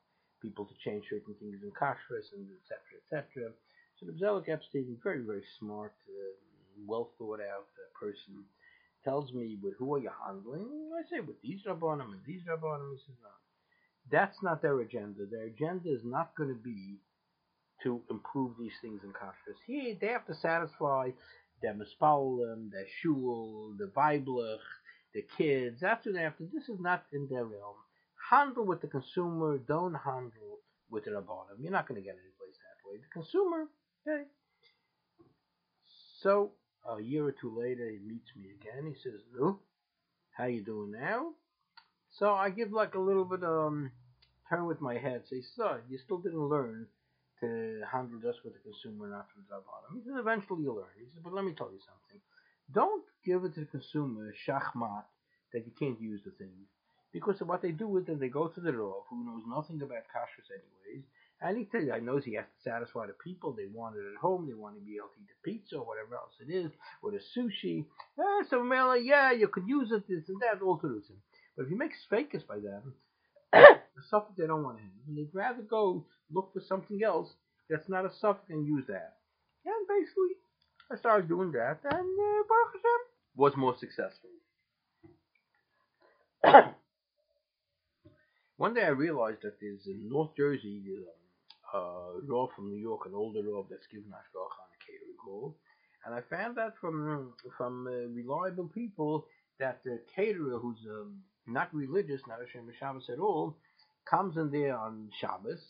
people 0.42 0.66
to 0.66 0.74
change 0.84 1.06
certain 1.10 1.36
things 1.40 1.58
in 1.64 1.72
kashrus 1.72 2.34
and 2.36 2.48
etc. 2.62 2.80
etc. 3.04 3.52
So 4.00 4.08
Reb 4.08 4.46
Epstein, 4.50 4.98
very 5.04 5.24
very 5.24 5.44
smart, 5.60 5.94
uh, 6.10 6.34
well 6.88 7.12
thought 7.18 7.42
out 7.42 7.68
uh, 7.78 8.00
person, 8.00 8.46
tells 9.04 9.34
me, 9.34 9.58
"With 9.62 9.76
who 9.78 9.96
are 9.96 10.00
you 10.00 10.12
handling?" 10.26 10.92
I 10.98 11.04
say, 11.10 11.20
"With 11.22 11.42
these 11.42 11.64
rabbanim 11.68 12.12
and 12.14 12.24
these 12.26 12.44
rabbanim." 12.48 12.92
He 12.94 13.00
says, 13.00 13.18
"No, 13.22 13.30
that's 14.10 14.42
not 14.42 14.62
their 14.62 14.80
agenda. 14.80 15.26
Their 15.30 15.48
agenda 15.48 15.90
is 15.90 16.02
not 16.04 16.36
going 16.36 16.50
to 16.50 16.56
be 16.56 17.00
to 17.84 18.02
improve 18.10 18.54
these 18.60 18.74
things 18.82 19.02
in 19.04 19.10
kashrus. 19.12 19.58
Here, 19.66 19.96
they 20.00 20.08
have 20.08 20.26
to 20.28 20.36
satisfy 20.36 21.12
their 21.62 21.74
mispallelim, 21.74 22.72
their 22.72 22.86
shul, 23.02 23.74
the 23.78 23.88
Bible, 23.88 24.58
the 25.14 25.26
kids. 25.38 25.80
That's 25.82 26.06
what 26.06 26.16
they 26.16 26.22
have 26.22 26.38
to. 26.38 26.48
This 26.54 26.70
is 26.70 26.80
not 26.80 27.04
in 27.14 27.28
their 27.30 27.46
realm. 27.46 27.76
Handle 28.30 28.66
with 28.66 28.82
the 28.82 28.88
consumer. 28.88 29.58
Don't 29.58 29.96
handle 29.96 30.60
with 30.90 31.06
the 31.06 31.12
rabbanim. 31.12 31.60
You're 31.60 31.72
not 31.72 31.88
going 31.88 32.00
to 32.00 32.06
get 32.06 32.16
any 32.16 32.32
place 32.38 32.56
that 32.58 32.90
way. 32.90 32.98
The 32.98 33.22
consumer, 33.22 33.66
okay. 34.08 34.24
So 36.22 36.52
a 36.88 37.02
year 37.02 37.26
or 37.26 37.32
two 37.32 37.58
later, 37.58 37.90
he 37.90 37.98
meets 38.00 38.30
me 38.36 38.50
again. 38.60 38.86
He 38.86 39.00
says, 39.02 39.22
"No, 39.38 39.60
how 40.32 40.46
you 40.46 40.64
doing 40.64 40.92
now?" 40.92 41.34
So 42.12 42.34
I 42.34 42.50
give 42.50 42.72
like 42.72 42.96
a 42.96 43.00
little 43.00 43.26
bit 43.26 43.44
um 43.44 43.92
turn 44.50 44.66
with 44.66 44.82
my 44.82 44.98
head, 44.98 45.24
say, 45.30 45.42
"Son, 45.42 45.82
you 45.90 45.98
still 45.98 46.18
didn't 46.18 46.50
learn 46.50 46.88
to 47.40 47.82
handle 47.92 48.20
just 48.20 48.44
with 48.44 48.54
the 48.54 48.60
consumer, 48.60 49.08
not 49.10 49.30
from 49.32 49.44
the 49.50 49.62
bottom." 49.66 49.96
He 49.96 50.02
says, 50.04 50.16
"Eventually 50.18 50.64
you'll 50.64 50.76
learn." 50.76 50.96
He 51.00 51.06
says, 51.06 51.24
"But 51.24 51.34
let 51.34 51.46
me 51.46 51.54
tell 51.54 51.72
you 51.72 51.80
something. 51.80 52.22
Don't 52.74 53.04
give 53.26 53.44
it 53.46 53.54
to 53.56 53.62
the 53.62 53.66
consumer 53.66 54.34
shachmat 54.46 55.06
that 55.54 55.66
you 55.66 55.72
can't 55.80 56.00
use 56.00 56.22
the 56.24 56.32
thing." 56.32 56.68
Because 57.12 57.42
what 57.42 57.62
they 57.62 57.72
do 57.72 57.98
is 57.98 58.06
that 58.06 58.20
they 58.20 58.30
go 58.30 58.48
to 58.48 58.62
the 58.62 58.72
Rav, 58.72 59.04
who 59.10 59.26
knows 59.26 59.44
nothing 59.46 59.82
about 59.82 60.08
kashrus 60.16 60.50
anyways, 60.50 61.04
and 61.42 61.58
he 61.58 61.66
tells 61.66 61.86
you, 61.86 61.92
I 61.92 62.00
knows 62.00 62.24
he 62.24 62.36
has 62.36 62.46
to 62.46 62.70
satisfy 62.70 63.08
the 63.08 63.14
people. 63.14 63.52
They 63.52 63.66
want 63.66 63.96
it 63.98 64.06
at 64.14 64.22
home. 64.22 64.48
They 64.48 64.54
want 64.54 64.76
to 64.76 64.82
be 64.82 64.96
able 64.98 65.10
to 65.10 65.20
eat 65.22 65.28
the 65.28 65.52
pizza 65.52 65.78
or 65.78 65.86
whatever 65.86 66.16
else 66.16 66.36
it 66.40 66.54
is, 66.54 66.72
or 67.02 67.12
the 67.12 67.20
sushi. 67.36 67.86
Eh, 68.20 68.44
so 68.50 68.64
Mela, 68.64 68.98
yeah, 69.00 69.32
you 69.32 69.48
could 69.48 69.68
use 69.68 69.92
it, 69.92 70.08
this 70.08 70.30
and 70.30 70.40
that, 70.42 70.62
all 70.62 70.78
to 70.78 70.88
lose 70.88 71.10
him. 71.10 71.18
But 71.56 71.64
if 71.66 71.72
you 71.72 71.78
make 71.78 71.92
fakers 72.10 72.44
by 72.44 72.60
them, 72.60 72.94
the 73.54 74.04
suffix 74.10 74.34
they 74.38 74.48
don't 74.48 74.64
want 74.64 74.78
to 74.78 74.84
have, 74.84 75.08
and 75.08 75.18
they'd 75.18 75.34
rather 75.34 75.62
go 75.62 76.06
look 76.32 76.54
for 76.54 76.62
something 76.62 77.02
else 77.04 77.30
that's 77.70 77.90
not 77.90 78.06
a 78.06 78.12
suffix 78.20 78.50
and 78.50 78.66
use 78.66 78.86
that. 78.88 79.18
And 79.66 79.88
basically, 79.88 80.38
I 80.92 80.98
started 80.98 81.28
doing 81.28 81.52
that, 81.54 81.80
and 81.84 81.94
uh, 81.94 82.44
Baruch 82.48 82.74
Hashem 82.74 83.02
was 83.36 83.56
more 83.56 83.76
successful. 83.80 84.30
One 88.58 88.74
day 88.74 88.84
I 88.84 88.90
realized 88.90 89.42
that 89.44 89.60
there's 89.60 89.86
in 89.88 90.10
North 90.10 90.36
Jersey, 90.36 90.82
there's 90.86 91.06
uh, 91.74 92.20
Rav 92.28 92.50
from 92.56 92.70
New 92.70 92.80
York, 92.82 93.06
an 93.06 93.14
older 93.16 93.42
Rav 93.44 93.68
that's 93.70 93.88
given 93.88 94.10
Ashgach 94.10 94.54
on 94.62 94.70
a 94.70 94.80
catering 94.86 95.18
call. 95.24 95.56
And 96.06 96.16
I 96.16 96.22
found 96.30 96.58
out 96.58 96.74
from 96.82 97.34
from 97.58 97.88
uh, 97.88 98.08
reliable 98.14 98.68
people 98.68 99.28
that 99.60 99.82
the 99.86 100.02
caterer 100.16 100.58
who's 100.58 100.80
um, 100.90 101.22
not 101.54 101.74
religious, 101.74 102.22
not 102.28 102.40
Hashem 102.40 102.72
Shabbos 102.80 103.10
at 103.10 103.20
all, 103.20 103.56
comes 104.10 104.38
in 104.38 104.52
there 104.52 104.78
on 104.78 105.10
Shabbos 105.20 105.62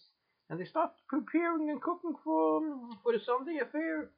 and 0.49 0.59
they 0.59 0.65
start 0.65 0.91
preparing 1.07 1.69
and 1.69 1.81
cooking 1.81 2.13
for 2.23 2.61
for 3.03 3.13
the 3.13 3.19
Sunday 3.25 3.59
affair. 3.61 4.09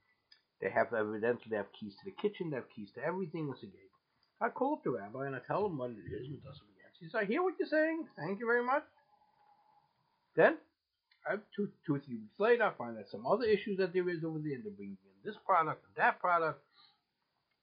They 0.62 0.70
have 0.70 0.94
evidently 0.94 1.46
they 1.50 1.58
have 1.58 1.72
keys 1.80 1.94
to 2.02 2.06
the 2.10 2.16
kitchen, 2.22 2.50
they 2.50 2.58
have 2.58 2.70
keys 2.76 2.90
to 2.96 3.04
everything. 3.06 3.50
It's 3.54 3.64
a 3.64 3.68
gate. 3.68 3.94
I 4.42 4.50
call 4.50 4.74
up 4.74 4.84
the 4.84 4.92
rabbi 4.92 5.28
and 5.28 5.36
I 5.36 5.40
tell 5.48 5.66
him 5.66 5.78
what 5.78 5.92
it 5.92 6.02
is. 6.10 6.28
and 6.28 6.44
doesn't 6.44 6.68
He 7.00 7.06
says, 7.06 7.16
"I 7.16 7.26
hear 7.26 7.44
what 7.44 7.54
you're 7.60 7.68
saying. 7.68 8.08
Thank 8.18 8.40
you 8.40 8.48
very 8.48 8.64
much." 8.64 8.84
Then 10.36 10.58
two, 11.56 11.70
two, 11.86 12.00
three 12.00 12.16
weeks 12.16 12.40
later, 12.40 12.64
I 12.64 12.72
find 12.72 12.98
out 12.98 13.06
some 13.12 13.28
other 13.28 13.46
issues 13.46 13.78
that 13.78 13.94
there 13.94 14.10
is 14.10 14.24
over 14.24 14.40
there. 14.40 14.58
They're 14.62 14.72
bringing 14.72 14.98
in 15.06 15.24
this 15.24 15.38
product 15.46 15.86
and 15.86 15.96
that 15.98 16.20
product. 16.20 16.62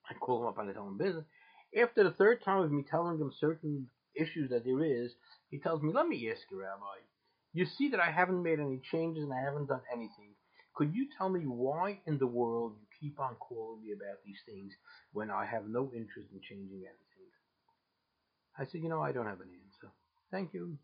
I 0.09 0.15
call 0.15 0.41
them 0.41 0.49
up 0.49 0.59
and 0.59 0.71
I 0.71 0.73
tell 0.73 0.85
them 0.85 0.97
business. 0.97 1.25
After 1.77 2.05
the 2.05 2.11
third 2.11 2.43
time 2.45 2.63
of 2.63 2.73
me 2.73 2.85
telling 2.91 3.19
him 3.19 3.33
certain 3.39 3.89
issues 4.15 4.51
that 4.51 4.65
there 4.65 4.83
is, 4.83 5.13
he 5.51 5.59
tells 5.59 5.83
me, 5.83 5.93
let 5.93 6.09
me 6.09 6.31
ask 6.31 6.43
you, 6.51 6.61
Rabbi. 6.61 7.05
You 7.53 7.67
see 7.67 7.91
that 7.91 8.01
I 8.01 8.11
haven't 8.11 8.43
made 8.43 8.61
any 8.61 8.81
changes 8.91 9.25
and 9.25 9.33
I 9.33 9.43
haven't 9.45 9.67
done 9.67 9.83
anything. 9.93 10.35
Could 10.75 10.95
you 10.95 11.09
tell 11.19 11.29
me 11.29 11.41
why 11.41 12.01
in 12.07 12.19
the 12.19 12.27
world 12.27 12.75
you 12.81 12.87
keep 13.01 13.19
on 13.21 13.35
calling 13.37 13.83
me 13.83 13.93
about 13.93 14.19
these 14.25 14.39
things 14.47 14.73
when 15.13 15.31
I 15.31 15.45
have 15.45 15.69
no 15.69 15.91
interest 15.95 16.29
in 16.33 16.41
changing 16.41 16.79
anything? 16.79 17.31
I 18.59 18.65
said, 18.65 18.83
you 18.83 18.89
know, 18.89 19.03
I 19.03 19.13
don't 19.13 19.27
have 19.27 19.41
an 19.41 19.49
answer. 19.49 19.93
Thank 20.31 20.55
you. 20.55 20.79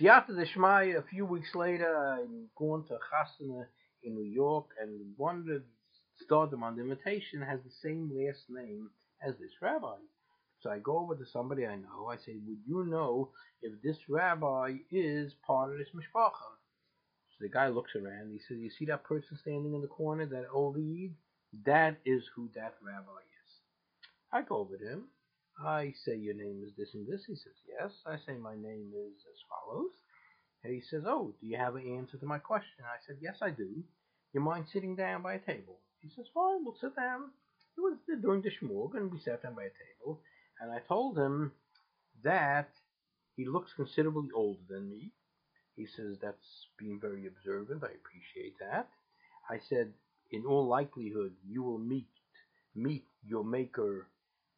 Siyata 0.00 0.30
Deshmai, 0.30 0.98
a 0.98 1.02
few 1.02 1.24
weeks 1.24 1.54
later, 1.54 1.96
I'm 1.96 2.48
going 2.56 2.84
to 2.84 2.94
Chasana 2.94 3.66
in 4.02 4.14
New 4.14 4.30
York, 4.30 4.66
and 4.80 5.14
one 5.16 5.38
of 5.38 5.46
the 5.46 5.62
stardom 6.22 6.62
on 6.62 6.76
the 6.76 6.82
invitation 6.82 7.42
has 7.42 7.60
the 7.64 7.70
same 7.82 8.10
last 8.14 8.44
name 8.48 8.90
as 9.22 9.34
this 9.38 9.52
rabbi. 9.60 9.96
So 10.60 10.70
I 10.70 10.78
go 10.78 10.98
over 10.98 11.14
to 11.14 11.26
somebody 11.26 11.66
I 11.66 11.76
know. 11.76 12.08
I 12.10 12.16
say, 12.16 12.36
Would 12.46 12.58
you 12.66 12.84
know 12.84 13.30
if 13.62 13.80
this 13.82 13.98
rabbi 14.08 14.76
is 14.90 15.32
part 15.46 15.72
of 15.72 15.78
this 15.78 15.88
mishpacha? 15.94 16.50
So 17.30 17.36
the 17.40 17.48
guy 17.48 17.68
looks 17.68 17.94
around. 17.94 18.32
He 18.32 18.38
says, 18.38 18.58
You 18.58 18.70
see 18.70 18.86
that 18.86 19.04
person 19.04 19.38
standing 19.40 19.74
in 19.74 19.80
the 19.80 19.86
corner, 19.86 20.26
that 20.26 20.46
old? 20.52 20.76
That 21.64 21.98
is 22.04 22.24
who 22.34 22.50
that 22.54 22.74
rabbi 22.82 23.20
is. 23.22 23.52
I 24.32 24.42
go 24.42 24.56
over 24.56 24.76
to 24.76 24.84
him. 24.84 25.04
I 25.64 25.92
say 26.04 26.14
your 26.16 26.34
name 26.34 26.62
is 26.64 26.72
this 26.76 26.94
and 26.94 27.06
this. 27.06 27.24
He 27.26 27.34
says, 27.34 27.54
yes. 27.66 27.90
I 28.06 28.16
say 28.16 28.38
my 28.38 28.54
name 28.54 28.92
is 28.94 29.18
as 29.26 29.40
follows. 29.48 29.90
And 30.62 30.72
he 30.72 30.80
says, 30.80 31.02
oh, 31.06 31.34
do 31.40 31.46
you 31.46 31.56
have 31.56 31.76
an 31.76 31.96
answer 31.98 32.16
to 32.18 32.26
my 32.26 32.38
question? 32.38 32.84
I 32.84 32.98
said, 33.06 33.16
yes, 33.20 33.38
I 33.42 33.50
do. 33.50 33.82
You 34.32 34.40
mind 34.40 34.66
sitting 34.72 34.94
down 34.94 35.22
by 35.22 35.34
a 35.34 35.38
table? 35.38 35.78
He 36.00 36.10
says, 36.10 36.26
fine, 36.34 36.64
we'll 36.64 36.76
sit 36.80 36.94
down. 36.94 37.30
It 37.78 37.80
was 37.80 37.98
during 38.20 38.42
the 38.42 38.50
shmug, 38.50 38.96
and 38.96 39.12
we 39.12 39.20
sat 39.20 39.44
down 39.44 39.54
by 39.54 39.62
a 39.62 39.70
table. 39.70 40.20
And 40.60 40.72
I 40.72 40.80
told 40.80 41.16
him 41.16 41.52
that 42.24 42.70
he 43.36 43.46
looks 43.46 43.72
considerably 43.76 44.30
older 44.34 44.58
than 44.68 44.90
me. 44.90 45.12
He 45.76 45.86
says, 45.86 46.16
that's 46.20 46.66
being 46.76 46.98
very 47.00 47.28
observant. 47.28 47.84
I 47.84 47.94
appreciate 47.94 48.58
that. 48.58 48.88
I 49.48 49.60
said, 49.68 49.92
in 50.32 50.44
all 50.44 50.66
likelihood, 50.66 51.34
you 51.46 51.62
will 51.62 51.78
meet 51.78 52.08
meet 52.74 53.04
your 53.24 53.44
maker 53.44 54.08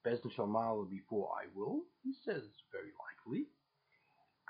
Shalmala 0.06 0.88
before 0.88 1.28
I 1.37 1.44
will? 1.54 1.83
He 2.02 2.12
says, 2.24 2.42
very 2.72 2.92
likely. 3.04 3.46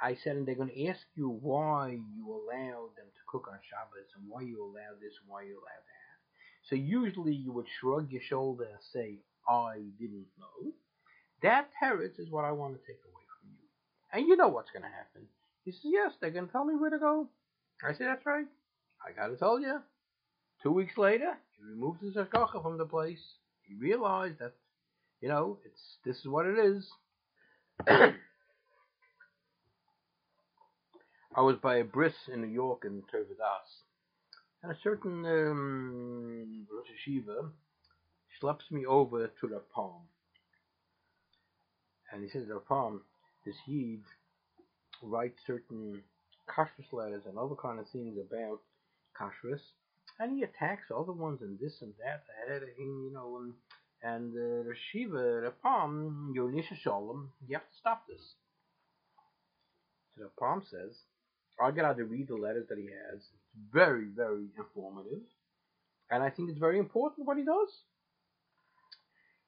I 0.00 0.14
said, 0.14 0.36
and 0.36 0.46
they're 0.46 0.54
going 0.54 0.70
to 0.70 0.86
ask 0.86 1.04
you 1.16 1.28
why 1.28 1.98
you 2.14 2.24
allow 2.28 2.88
them 2.96 3.10
to 3.10 3.22
cook 3.28 3.48
on 3.50 3.58
Shabbos 3.68 4.10
and 4.16 4.28
why 4.28 4.42
you 4.42 4.62
allow 4.62 4.94
this 5.00 5.18
and 5.20 5.28
why 5.28 5.42
you 5.42 5.58
allow 5.58 5.80
that. 5.90 5.99
So 6.70 6.76
usually 6.76 7.34
you 7.34 7.50
would 7.52 7.66
shrug 7.80 8.12
your 8.12 8.22
shoulder 8.22 8.64
and 8.64 8.78
say, 8.92 9.18
I 9.48 9.78
didn't 9.98 10.26
know. 10.38 10.70
That 11.42 11.68
teretz 11.82 12.20
is 12.20 12.30
what 12.30 12.44
I 12.44 12.52
want 12.52 12.74
to 12.74 12.80
take 12.80 13.00
away 13.04 13.24
from 13.40 13.50
you. 13.50 13.66
And 14.12 14.28
you 14.28 14.36
know 14.36 14.48
what's 14.48 14.70
going 14.70 14.84
to 14.84 14.88
happen. 14.88 15.22
He 15.64 15.72
says, 15.72 15.80
yes, 15.84 16.12
they're 16.20 16.30
going 16.30 16.46
to 16.46 16.52
tell 16.52 16.64
me 16.64 16.76
where 16.76 16.90
to 16.90 16.98
go. 16.98 17.28
I 17.82 17.92
say, 17.92 18.04
that's 18.04 18.24
right. 18.24 18.46
I 19.04 19.12
got 19.12 19.28
to 19.28 19.36
tell 19.36 19.58
you. 19.60 19.80
Two 20.62 20.70
weeks 20.70 20.96
later, 20.96 21.36
he 21.58 21.64
removed 21.64 22.02
his 22.02 22.14
hashgacha 22.14 22.62
from 22.62 22.78
the 22.78 22.84
place. 22.84 23.18
He 23.62 23.74
realized 23.74 24.38
that, 24.38 24.52
you 25.20 25.28
know, 25.28 25.58
it's 25.64 25.96
this 26.04 26.18
is 26.18 26.26
what 26.26 26.46
it 26.46 26.58
is. 26.58 26.86
I 27.88 28.12
was 31.40 31.56
by 31.62 31.76
a 31.76 31.84
bris 31.84 32.12
in 32.32 32.42
New 32.42 32.48
York 32.48 32.84
in 32.84 33.02
Tervadas, 33.02 33.79
a 34.68 34.74
certain 34.82 35.24
um, 35.24 36.66
Rosh 36.70 36.86
Yeshiva 36.92 37.50
schleps 38.40 38.70
me 38.70 38.84
over 38.84 39.26
to 39.40 39.46
the 39.46 39.60
palm. 39.74 40.02
And 42.12 42.22
he 42.22 42.28
says, 42.28 42.48
the 42.48 42.58
palm, 42.60 43.02
this 43.46 43.56
Yid 43.66 44.02
writes 45.02 45.38
certain 45.46 46.02
kashrus 46.48 46.92
letters 46.92 47.22
and 47.26 47.38
other 47.38 47.54
kind 47.54 47.78
of 47.78 47.88
things 47.88 48.18
about 48.18 48.60
kashrus, 49.18 49.60
and 50.18 50.36
he 50.36 50.42
attacks 50.42 50.90
other 50.94 51.12
ones 51.12 51.40
and 51.40 51.58
this 51.58 51.80
and 51.80 51.94
that, 52.04 52.22
you 52.78 53.10
know, 53.14 53.38
and, 53.38 53.54
and 54.02 54.32
uh, 54.34 54.68
the 54.68 54.74
Shiva, 54.90 55.40
the 55.44 55.52
palm, 55.62 56.34
Yonisha 56.36 56.76
Shalom, 56.82 57.30
you 57.48 57.54
have 57.54 57.62
to 57.62 57.78
stop 57.78 58.06
this. 58.08 58.34
So 60.16 60.24
the 60.24 60.30
palm 60.38 60.62
says, 60.70 60.96
I 61.62 61.70
get 61.70 61.84
out 61.84 61.96
to 61.98 62.04
read 62.04 62.28
the 62.28 62.34
letters 62.34 62.66
that 62.68 62.78
he 62.78 62.84
has. 62.84 63.22
Very, 63.72 64.06
very 64.14 64.46
informative. 64.56 65.22
And 66.10 66.22
I 66.22 66.30
think 66.30 66.50
it's 66.50 66.58
very 66.58 66.78
important 66.78 67.26
what 67.26 67.36
he 67.36 67.44
does. 67.44 67.70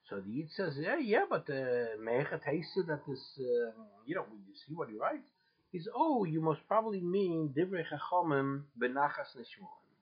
So 0.09 0.21
the 0.21 0.31
Yid 0.31 0.51
says, 0.51 0.75
yeah, 0.79 0.99
yeah, 0.99 1.25
but 1.29 1.49
uh, 1.49 1.97
Mechat 1.99 2.43
uh, 2.47 2.83
that 2.87 3.01
this, 3.09 3.21
uh, 3.39 3.73
you 4.05 4.15
know, 4.15 4.25
when 4.29 4.41
you 4.47 4.55
see 4.67 4.75
what 4.75 4.89
he 4.91 4.97
writes. 4.99 5.27
He's, 5.71 5.89
oh, 5.95 6.25
you 6.25 6.41
must 6.43 6.61
probably 6.69 7.01
mean 7.01 7.55
Divrei 7.57 7.83
Chachamim 7.83 8.63
benachas 8.79 9.33
nishmorim. 9.39 9.97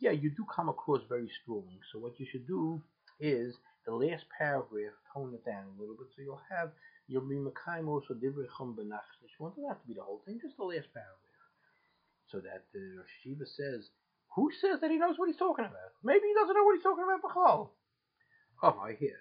Yeah, 0.00 0.10
you 0.10 0.30
do 0.30 0.44
come 0.54 0.68
across 0.68 1.02
very 1.08 1.30
strong. 1.42 1.68
So 1.92 2.00
what 2.00 2.18
you 2.18 2.26
should 2.30 2.46
do 2.46 2.82
is 3.20 3.54
the 3.86 3.94
last 3.94 4.24
paragraph, 4.36 4.92
tone 5.14 5.32
it 5.34 5.44
down 5.44 5.64
a 5.76 5.80
little 5.80 5.94
bit, 5.94 6.08
so 6.16 6.22
you'll 6.22 6.40
have, 6.50 6.72
you'll 7.06 7.28
be 7.28 7.36
Mekayim 7.36 7.86
also 7.86 8.14
Divrei 8.14 8.46
Chachamim 8.48 8.74
benachas 8.74 9.20
nishmorim. 9.22 9.54
Doesn't 9.54 9.68
have 9.68 9.80
to 9.80 9.86
be 9.86 9.94
the 9.94 10.02
whole 10.02 10.22
thing, 10.26 10.40
just 10.42 10.56
the 10.56 10.64
last 10.64 10.88
paragraph. 10.92 11.25
So 12.30 12.38
that 12.38 12.64
the 12.74 13.00
uh, 13.00 13.04
Shiva 13.22 13.46
says, 13.46 13.88
who 14.34 14.50
says 14.60 14.80
that 14.80 14.90
he 14.90 14.98
knows 14.98 15.16
what 15.16 15.28
he's 15.28 15.38
talking 15.38 15.64
about? 15.64 15.94
Maybe 16.02 16.26
he 16.26 16.34
doesn't 16.34 16.54
know 16.54 16.64
what 16.64 16.74
he's 16.74 16.82
talking 16.82 17.04
about, 17.04 17.22
Bechal. 17.22 17.68
Oh, 18.62 18.80
I 18.82 18.94
hear. 18.98 19.16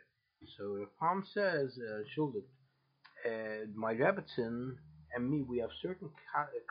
So 0.58 0.78
the 0.78 0.88
Palm 1.00 1.24
says, 1.34 1.78
uh, 1.78 2.04
Shuldik, 2.16 2.46
uh, 3.26 3.68
my 3.76 3.94
Rebbitzin 3.94 4.76
and 5.16 5.30
me, 5.30 5.44
we 5.44 5.60
have 5.60 5.70
certain 5.82 6.10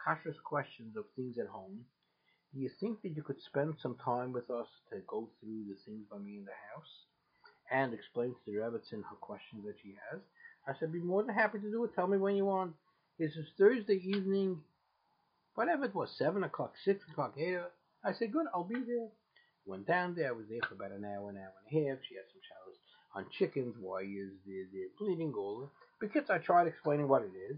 cautious 0.03 0.37
questions 0.44 0.97
of 0.97 1.05
things 1.16 1.38
at 1.38 1.47
home. 1.47 1.85
Do 2.53 2.61
you 2.61 2.70
think 2.81 3.03
that 3.03 3.16
you 3.16 3.23
could 3.23 3.40
spend 3.47 3.75
some 3.83 3.97
time 4.05 4.33
with 4.33 4.51
us 4.51 4.68
to 4.90 4.99
go 5.09 5.29
through 5.40 5.64
the 5.68 5.77
things 5.85 6.05
by 6.11 6.18
me 6.18 6.38
in 6.38 6.44
the 6.44 6.53
house 6.75 6.92
and 7.70 7.94
explain 7.94 8.31
to 8.31 8.40
the 8.47 8.59
Rebbitzin 8.59 9.03
her 9.03 9.16
questions 9.20 9.64
that 9.66 9.75
she 9.83 9.97
has? 10.11 10.20
I 10.68 10.79
said, 10.79 10.92
be 10.92 11.01
more 11.01 11.23
than 11.23 11.35
happy 11.35 11.59
to 11.59 11.70
do 11.70 11.85
it. 11.85 11.90
Tell 11.94 12.07
me 12.07 12.18
when 12.18 12.37
you 12.37 12.44
want. 12.44 12.75
Is 13.18 13.37
Thursday 13.59 14.01
evening 14.05 14.61
whatever 15.55 15.85
it 15.85 15.95
was, 15.95 16.14
7 16.19 16.43
o'clock, 16.43 16.75
6 16.85 17.05
o'clock, 17.11 17.35
8 17.37 17.55
o'clock. 17.55 17.73
I 18.05 18.12
said, 18.12 18.33
good, 18.33 18.47
I'll 18.55 18.64
be 18.64 18.75
there. 18.75 19.09
Went 19.67 19.87
down 19.87 20.14
there, 20.14 20.29
I 20.29 20.33
was 20.33 20.47
there 20.51 20.61
for 20.69 20.75
about 20.75 20.93
an 20.93 21.05
hour, 21.05 21.31
an 21.31 21.38
hour 21.40 21.55
and 21.57 21.69
a 21.73 21.88
half. 21.88 21.99
She 22.05 22.17
had 22.17 22.29
some 22.29 22.45
showers 22.45 22.77
on 23.17 23.27
chickens, 23.33 23.75
why 23.81 24.03
is 24.03 24.37
the, 24.45 24.67
the 24.73 24.90
bleeding 24.99 25.33
gold. 25.33 25.71
Because 26.01 26.29
I 26.29 26.38
tried 26.38 26.67
explaining 26.67 27.09
what 27.09 27.23
it 27.23 27.33
is. 27.33 27.57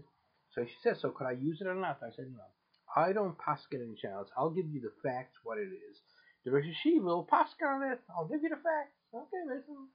So 0.53 0.63
she 0.63 0.77
said, 0.81 0.97
so 1.01 1.11
could 1.11 1.27
I 1.27 1.31
use 1.31 1.59
it 1.59 1.67
or 1.67 1.75
not? 1.75 1.99
I 2.01 2.15
said, 2.15 2.31
no. 2.31 2.47
I 2.95 3.11
don't 3.11 3.37
pass 3.37 3.59
it 3.71 3.81
in 3.81 3.97
showers. 4.01 4.29
I'll 4.37 4.49
give 4.49 4.69
you 4.69 4.79
the 4.79 4.93
facts, 5.03 5.35
what 5.43 5.57
it 5.57 5.67
is. 5.67 5.97
The 6.45 6.51
Rosh 6.51 6.63
Yeshiva 6.63 7.03
will 7.03 7.27
pass 7.29 7.49
on 7.61 7.83
it. 7.91 7.99
I'll 8.15 8.27
give 8.27 8.41
you 8.41 8.49
the 8.49 8.55
facts. 8.55 8.95
Okay, 9.13 9.43
listen. 9.45 9.91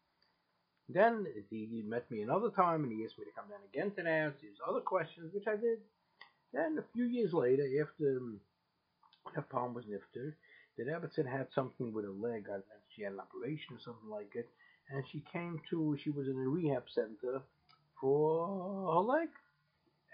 Then 0.89 1.25
he 1.49 1.83
met 1.87 2.11
me 2.11 2.21
another 2.21 2.51
time 2.51 2.85
and 2.85 2.93
he 2.93 3.05
asked 3.05 3.19
me 3.19 3.25
to 3.25 3.33
come 3.33 3.49
down 3.49 3.65
again 3.73 3.93
to 3.97 4.11
answer 4.11 4.45
his 4.45 4.61
other 4.69 4.81
questions, 4.81 5.33
which 5.33 5.47
I 5.49 5.57
did. 5.57 5.81
Then 6.53 6.79
a 6.79 6.85
few 6.93 7.05
years 7.05 7.33
later, 7.33 7.67
after 7.81 8.19
um, 8.19 8.41
her 9.35 9.43
palm 9.43 9.75
was 9.75 9.87
nifted, 9.87 10.35
that 10.77 10.87
Rebbitzin 10.87 11.27
had 11.31 11.49
something 11.55 11.93
with 11.93 12.05
her 12.05 12.11
leg. 12.11 12.47
I 12.51 12.59
she 12.95 13.03
had 13.03 13.13
an 13.13 13.21
operation 13.21 13.77
or 13.77 13.81
something 13.81 14.11
like 14.11 14.33
it, 14.35 14.49
and 14.91 15.05
she 15.11 15.23
came 15.33 15.61
to. 15.71 15.97
She 16.03 16.11
was 16.11 16.29
in 16.29 16.37
a 16.37 16.49
rehab 16.49 16.85
center 16.95 17.41
for 18.01 18.93
her 18.95 19.01
leg, 19.01 19.29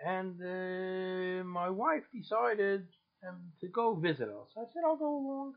and 0.04 0.34
uh, 0.40 1.44
my 1.44 1.70
wife 1.70 2.04
decided 2.14 2.86
um, 3.26 3.52
to 3.60 3.68
go 3.68 3.94
visit 3.94 4.28
us. 4.28 4.50
I 4.56 4.62
said 4.72 4.82
I'll 4.86 4.96
go 4.96 5.16
along, 5.16 5.54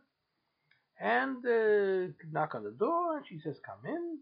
and 1.00 1.46
uh, 1.46 2.14
knock 2.32 2.56
on 2.56 2.64
the 2.64 2.72
door, 2.72 3.18
and 3.18 3.26
she 3.28 3.40
says 3.40 3.58
come 3.64 3.86
in, 3.86 4.18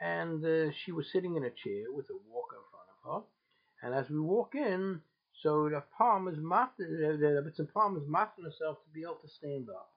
and 0.00 0.44
uh, 0.44 0.72
she 0.84 0.92
was 0.92 1.10
sitting 1.10 1.36
in 1.36 1.44
a 1.44 1.50
chair 1.50 1.84
with 1.90 2.06
a 2.10 2.18
walker 2.30 2.56
in 2.56 2.68
front 2.70 2.88
of 2.92 2.98
her, 3.10 3.86
and 3.86 3.94
as 3.94 4.10
we 4.10 4.20
walk 4.20 4.54
in 4.54 5.00
so 5.42 5.68
the 5.68 5.82
palm 5.98 6.28
is 6.28 6.36
the 6.36 7.44
it's 7.46 7.58
a 7.58 7.64
palm 7.64 7.96
is 7.96 8.04
mapping 8.06 8.44
herself 8.44 8.78
to 8.84 8.90
be 8.94 9.02
able 9.02 9.18
to 9.22 9.28
stand 9.28 9.68
up. 9.68 9.90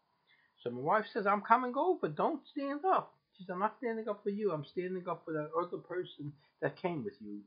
So 0.63 0.71
my 0.71 0.81
wife 0.81 1.05
says, 1.13 1.27
I'm 1.27 1.41
coming 1.41 1.73
over, 1.77 2.07
don't 2.07 2.41
stand 2.51 2.81
up. 2.85 3.13
She 3.37 3.43
says, 3.43 3.51
I'm 3.51 3.59
not 3.59 3.75
standing 3.77 4.09
up 4.09 4.23
for 4.23 4.31
you, 4.31 4.51
I'm 4.51 4.65
standing 4.65 5.03
up 5.07 5.23
for 5.25 5.33
that 5.33 5.49
other 5.57 5.77
person 5.77 6.33
that 6.61 6.81
came 6.81 7.03
with 7.03 7.13
you. 7.19 7.41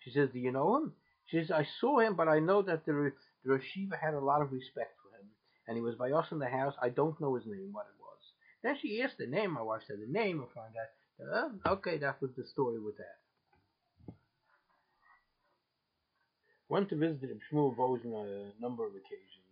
She 0.00 0.10
says, 0.10 0.30
Do 0.32 0.40
you 0.40 0.50
know 0.50 0.76
him? 0.76 0.92
She 1.26 1.38
says, 1.38 1.50
I 1.50 1.66
saw 1.80 2.00
him, 2.00 2.16
but 2.16 2.28
I 2.28 2.40
know 2.40 2.62
that 2.62 2.84
the, 2.84 3.12
the 3.44 3.50
Rashiva 3.50 3.98
had 4.00 4.14
a 4.14 4.20
lot 4.20 4.42
of 4.42 4.52
respect 4.52 4.96
for 5.02 5.16
him. 5.16 5.26
And 5.68 5.76
he 5.76 5.82
was 5.82 5.94
by 5.94 6.10
us 6.10 6.26
in 6.32 6.38
the 6.38 6.48
house. 6.48 6.74
I 6.82 6.88
don't 6.88 7.18
know 7.20 7.34
his 7.34 7.46
name, 7.46 7.70
what 7.72 7.86
it 7.86 8.00
was. 8.00 8.20
Then 8.62 8.76
she 8.80 9.00
asked 9.00 9.18
the 9.18 9.26
name. 9.26 9.52
My 9.52 9.62
wife 9.62 9.82
said 9.86 9.96
the 10.00 10.12
name 10.12 10.40
and 10.40 10.48
found 10.52 10.74
out, 10.76 11.64
uh, 11.66 11.74
okay, 11.74 11.98
that 11.98 12.20
was 12.20 12.32
the 12.36 12.44
story 12.44 12.80
with 12.80 12.96
that. 12.98 13.23
Went 16.68 16.88
to 16.88 16.96
visit 16.96 17.20
the 17.20 17.38
Shmuel 17.50 17.76
Voz 17.76 18.00
on 18.04 18.26
a 18.28 18.60
number 18.60 18.86
of 18.86 18.92
occasions. 18.94 19.44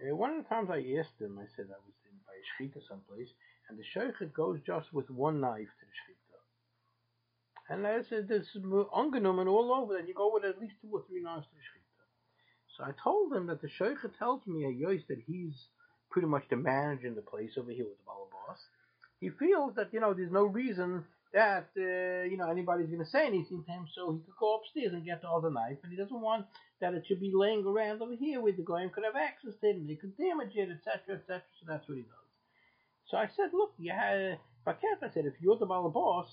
And 0.00 0.18
one 0.18 0.30
of 0.30 0.42
the 0.42 0.48
times 0.48 0.68
I 0.70 0.82
asked 0.98 1.20
him, 1.20 1.38
I 1.38 1.46
said 1.56 1.66
I 1.70 1.80
was 1.80 1.96
in 2.04 2.16
by 2.26 2.34
a 2.34 2.44
shechita 2.56 2.86
someplace, 2.88 3.28
and 3.68 3.78
the 3.78 3.84
sheikh 3.84 4.32
goes 4.34 4.58
just 4.66 4.92
with 4.92 5.08
one 5.10 5.40
knife 5.40 5.68
to 5.68 5.86
the 5.86 5.92
shechita. 5.92 6.38
And 7.68 7.86
I 7.86 8.02
said, 8.02 8.28
"This 8.28 8.54
is 8.54 8.62
ungenommen 8.62 9.48
all 9.48 9.72
over 9.72 9.94
that 9.94 10.08
you 10.08 10.14
go 10.14 10.32
with 10.32 10.44
at 10.44 10.60
least 10.60 10.80
two 10.80 10.90
or 10.92 11.02
three 11.06 11.22
knives 11.22 11.46
to 11.46 11.54
the 11.54 11.60
shechita." 11.60 12.04
So 12.76 12.84
I 12.84 12.92
told 13.02 13.32
him 13.32 13.46
that 13.46 13.62
the 13.62 13.68
sheikh 13.68 13.98
tells 14.18 14.46
me 14.46 14.64
a 14.64 14.68
yois 14.68 15.06
that 15.06 15.20
he's 15.20 15.68
pretty 16.10 16.28
much 16.28 16.48
the 16.48 16.56
manager 16.56 17.06
in 17.06 17.14
the 17.14 17.22
place 17.22 17.56
over 17.56 17.70
here 17.70 17.84
with 17.84 17.98
the 17.98 18.04
boss. 18.04 18.66
He 19.20 19.30
feels 19.30 19.74
that 19.76 19.92
you 19.92 20.00
know 20.00 20.12
there's 20.12 20.32
no 20.32 20.44
reason 20.44 21.06
that 21.32 21.70
uh, 21.76 22.28
you 22.28 22.36
know 22.36 22.50
anybody's 22.50 22.88
going 22.88 23.04
to 23.04 23.10
say 23.10 23.26
anything 23.26 23.64
to 23.64 23.72
him, 23.72 23.86
so 23.94 24.12
he 24.12 24.20
could 24.20 24.38
go 24.38 24.56
upstairs 24.56 24.92
and 24.92 25.04
get 25.04 25.24
all 25.24 25.40
the 25.40 25.48
other 25.48 25.54
knife, 25.54 25.78
and 25.82 25.92
he 25.92 25.98
doesn't 25.98 26.20
want 26.20 26.46
that 26.80 26.94
it 26.94 27.04
should 27.06 27.20
be 27.20 27.32
laying 27.34 27.64
around 27.64 28.02
over 28.02 28.14
here 28.14 28.40
where 28.40 28.52
the 28.52 28.64
guy 28.66 28.86
could 28.92 29.04
have 29.04 29.16
access 29.16 29.54
to 29.60 29.66
it, 29.68 29.76
and 29.76 29.88
they 29.88 29.94
could 29.94 30.16
damage 30.16 30.54
it, 30.54 30.68
etc., 30.68 31.16
etc. 31.16 31.42
So 31.60 31.66
that's 31.68 31.88
what 31.88 31.96
he 31.96 32.02
does. 32.02 32.28
So 33.06 33.16
I 33.16 33.28
said, 33.36 33.50
look, 33.52 33.72
you 33.78 33.92
have, 33.92 34.38
I 34.66 34.74
said, 35.12 35.26
if 35.26 35.34
you're 35.40 35.58
the 35.58 35.66
boss, 35.66 36.28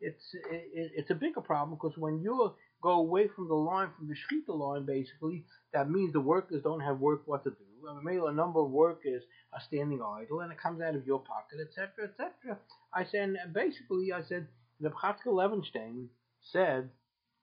it's 0.00 0.34
it, 0.50 0.92
it's 0.96 1.10
a 1.10 1.14
bigger 1.14 1.40
problem 1.40 1.76
because 1.76 1.98
when 1.98 2.20
you 2.20 2.54
go 2.82 2.90
away 2.92 3.28
from 3.28 3.48
the 3.48 3.54
line, 3.54 3.90
from 3.96 4.08
the 4.08 4.14
shechita 4.14 4.56
line, 4.56 4.86
basically, 4.86 5.44
that 5.74 5.90
means 5.90 6.12
the 6.12 6.20
workers 6.20 6.62
don't 6.62 6.80
have 6.80 6.98
work 6.98 7.22
what 7.26 7.44
to 7.44 7.50
do. 7.50 7.88
I 7.88 8.02
mean, 8.02 8.20
a 8.26 8.32
number 8.32 8.60
of 8.60 8.70
workers 8.70 9.22
are 9.52 9.60
standing 9.60 10.00
idle, 10.02 10.40
and 10.40 10.52
it 10.52 10.58
comes 10.58 10.80
out 10.80 10.94
of 10.94 11.06
your 11.06 11.18
pocket, 11.20 11.58
etc., 11.60 12.08
etc. 12.08 12.58
I 12.92 13.04
said, 13.04 13.36
basically, 13.52 14.12
I 14.12 14.22
said, 14.22 14.48
the 14.80 14.90
Chatzkel 14.90 15.34
Levenstein 15.34 16.06
said 16.42 16.90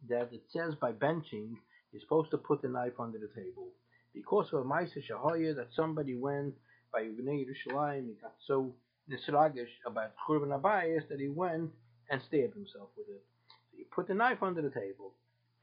that 0.10 0.30
it 0.34 0.44
says 0.50 0.76
by 0.76 0.92
benching, 0.92 1.56
you're 1.92 2.02
supposed 2.02 2.32
to 2.32 2.38
put 2.38 2.62
the 2.62 2.68
knife 2.68 3.00
under 3.00 3.18
the 3.18 3.30
table. 3.40 3.70
Because 4.14 4.52
of 4.52 4.60
a 4.60 4.64
Maisa 4.64 5.02
Shahaya 5.10 5.56
that 5.56 5.70
somebody 5.74 6.16
went 6.16 6.56
by 6.92 7.04
Yvnei 7.04 7.46
Yerushalayim, 7.46 8.08
he 8.08 8.14
got 8.22 8.36
so 8.46 8.74
nisragish 9.10 9.72
about 9.86 10.14
Churban 10.28 10.60
Habayis 10.60 11.08
that 11.10 11.20
he 11.20 11.30
went 11.30 11.72
and 12.10 12.22
stabbed 12.28 12.56
himself 12.56 12.90
with 12.98 13.08
it. 13.08 13.24
So 13.72 13.78
you 13.78 13.86
put 13.94 14.08
the 14.08 14.14
knife 14.14 14.44
under 14.44 14.62
the 14.62 14.70
table. 14.70 15.14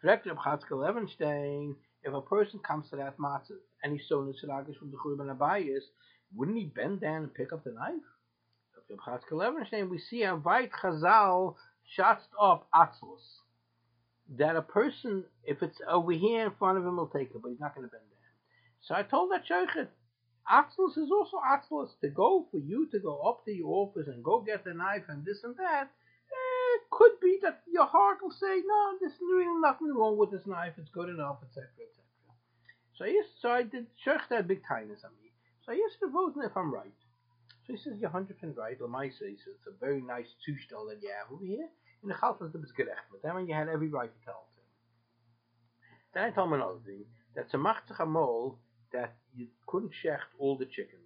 Reb 0.03 0.25
Chatzkel 0.25 0.79
Levenstein, 0.79 1.75
if 2.05 2.15
a 2.15 2.21
person 2.21 2.59
comes 2.61 2.89
to 2.91 2.97
that 2.97 3.19
matzah 3.19 3.59
and 3.83 3.93
he's 3.93 4.09
so 4.09 4.23
nisragish 4.23 4.79
from 4.79 4.91
the 4.91 4.97
Churban 4.97 5.35
Habayis, 5.37 5.83
wouldn't 6.35 6.59
he 6.59 6.65
bend 6.65 7.01
down 7.01 7.25
and 7.25 7.35
pick 7.35 7.53
up 7.53 7.65
the 7.65 7.73
knife? 7.73 7.95
Reb 8.91 8.99
Chatzkel 9.01 9.33
Levenstein, 9.33 9.89
we 9.89 9.99
see 9.99 10.23
a 10.23 10.35
white 10.35 10.71
Chazal 10.73 11.57
shatzt 11.97 12.29
up 12.41 12.69
Atzlus. 12.75 13.41
that 14.37 14.57
a 14.57 14.63
person, 14.63 15.25
if 15.45 15.63
it's 15.63 15.79
over 15.89 16.13
here 16.13 16.47
in 16.47 16.53
front 16.59 16.79
of 16.79 16.85
him, 16.87 16.97
will 16.97 17.09
take 17.09 17.31
it, 17.31 17.43
but 17.43 17.51
he's 17.51 17.61
not 17.61 17.75
going 17.75 17.87
to 17.87 17.91
bend 17.91 18.03
down. 18.03 18.33
So 18.83 18.95
I 18.95 19.03
told 19.03 19.31
that 19.33 19.45
shaykhit, 19.47 19.89
Atzlus 20.51 20.99
is 20.99 21.11
also 21.11 21.39
Atzlus 21.39 21.91
to 22.01 22.09
go 22.09 22.47
for 22.51 22.59
you 22.59 22.87
to 22.91 22.99
go 22.99 23.21
up 23.21 23.45
to 23.45 23.53
your 23.53 23.89
office 23.89 24.09
and 24.09 24.23
go 24.23 24.41
get 24.41 24.65
the 24.65 24.75
knife 24.75 25.05
and 25.09 25.25
this 25.25 25.43
and 25.45 25.57
that. 25.57 25.91
It 26.75 26.91
could 26.91 27.21
be 27.21 27.39
that 27.43 27.63
your 27.73 27.87
heart 27.87 28.19
will 28.23 28.33
say, 28.33 28.61
no, 28.67 28.97
there's 29.01 29.13
really 29.21 29.61
nothing 29.61 29.95
wrong 29.95 30.19
with 30.19 30.31
this 30.33 30.47
knife. 30.47 30.75
It's 30.77 30.91
good 30.91 31.09
enough, 31.09 31.39
etc., 31.43 31.69
etc. 31.69 32.05
So 32.97 33.05
I 33.05 33.23
so 33.41 33.49
I 33.51 33.63
did 33.63 33.87
Sheikh 34.05 34.29
that 34.31 34.49
big 34.49 34.63
kindness 34.67 35.01
on 35.05 35.13
me. 35.23 35.31
So 35.65 35.73
I 35.73 35.77
used 35.77 35.99
to 36.01 36.09
vote 36.09 36.35
if 36.37 36.57
I'm 36.57 36.73
right. 36.73 36.93
So 37.67 37.73
he 37.73 37.79
says, 37.79 37.95
you're 37.99 38.11
100% 38.11 38.29
right. 38.57 38.77
He 38.77 39.11
says, 39.11 39.37
it's 39.47 39.67
a 39.67 39.79
very 39.81 40.03
nice 40.03 40.29
two-stall 40.45 40.87
that 40.89 41.03
you 41.03 41.09
have 41.09 41.33
over 41.33 41.45
here. 41.45 41.69
In 42.03 42.09
the 42.09 42.15
Chalfas, 42.15 42.55
it 42.55 42.61
was 42.61 42.73
gerecht. 42.77 43.09
But 43.11 43.23
then 43.23 43.47
you 43.47 43.55
had 43.55 43.69
every 43.69 43.89
right 43.89 44.11
to 44.13 44.25
tell 44.25 44.45
him. 44.45 44.55
Then 46.13 46.25
I 46.25 46.31
told 46.31 46.49
him 46.49 46.55
another 46.55 46.79
thing. 46.85 47.05
That's 47.35 47.55
a 47.55 47.57
machtach 47.57 48.07
mole 48.07 48.59
that 48.93 49.15
you 49.35 49.49
couldn't 49.67 49.93
shecht 50.05 50.31
all 50.39 50.57
the 50.57 50.67
chickens. 50.67 51.01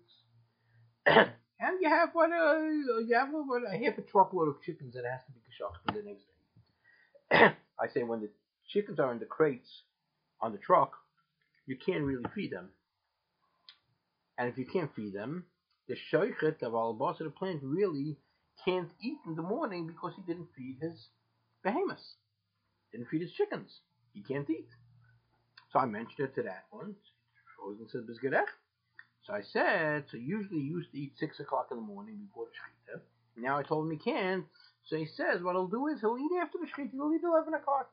and 1.07 1.81
you 1.81 1.89
have 1.89 2.11
what 2.13 2.31
uh, 2.31 2.61
you 2.61 3.15
have 3.15 3.31
what 3.31 3.63
a 3.63 3.79
half 3.79 3.97
a 3.97 4.03
truckload 4.03 4.49
of 4.49 4.63
chickens 4.63 4.95
that 4.95 5.05
has 5.05 5.21
to 5.27 5.33
be 5.33 5.41
geshacht 5.41 5.79
for 5.87 5.93
the 5.93 6.07
next 6.07 6.25
day. 6.27 7.55
I 7.81 7.89
say 7.95 8.03
when 8.03 8.21
the 8.21 8.29
chickens 8.69 8.99
are 8.99 9.13
in 9.13 9.19
the 9.19 9.25
crates 9.25 9.69
on 10.41 10.53
the 10.53 10.59
truck, 10.59 10.93
you 11.67 11.77
can't 11.77 12.05
really 12.05 12.25
feed 12.35 12.53
them. 12.53 12.69
And 14.37 14.49
if 14.49 14.59
you 14.59 14.67
can't 14.67 14.95
feed 14.95 15.15
them, 15.15 15.45
the 15.89 15.97
shoichet 16.13 16.61
boss 16.99 17.21
of 17.21 17.25
the 17.25 17.31
plant 17.31 17.61
really 17.63 18.17
can't 18.65 18.91
eat 19.03 19.19
in 19.27 19.37
the 19.37 19.43
morning 19.43 19.87
because 19.87 20.13
he 20.17 20.23
didn't 20.23 20.49
feed 20.57 20.79
his 20.81 21.09
behemoths, 21.65 22.15
didn't 22.93 23.09
feed 23.09 23.23
his 23.23 23.33
chickens. 23.33 23.81
He 24.13 24.23
can't 24.23 24.49
eat. 24.51 24.69
So 25.73 25.79
I 25.79 25.87
mentioned 25.87 26.21
it 26.21 26.35
to 26.35 26.43
that 26.43 26.65
one. 26.71 26.95
Rosen 27.61 27.89
said. 27.91 28.03
So 29.25 29.35
I 29.35 29.43
said, 29.43 30.05
so 30.11 30.17
usually 30.17 30.61
he 30.61 30.67
used 30.69 30.91
to 30.93 30.99
eat 30.99 31.13
6 31.19 31.41
o'clock 31.41 31.69
in 31.71 31.77
the 31.77 31.83
morning 31.83 32.17
before 32.17 32.47
the 32.47 32.53
Shechita. 32.53 33.01
Now 33.37 33.59
I 33.59 33.63
told 33.63 33.85
him 33.87 33.93
he 33.93 33.99
can't. 33.99 34.45
So 34.87 34.97
he 34.97 35.07
says, 35.07 35.43
what 35.43 35.53
he'll 35.53 35.67
do 35.67 35.89
is 35.89 36.01
he'll 36.01 36.17
eat 36.19 36.31
after 36.41 36.59
the 36.59 36.67
Shechita. 36.67 36.93
He'll 36.93 37.13
eat 37.13 37.23
11 37.23 37.53
o'clock. 37.55 37.91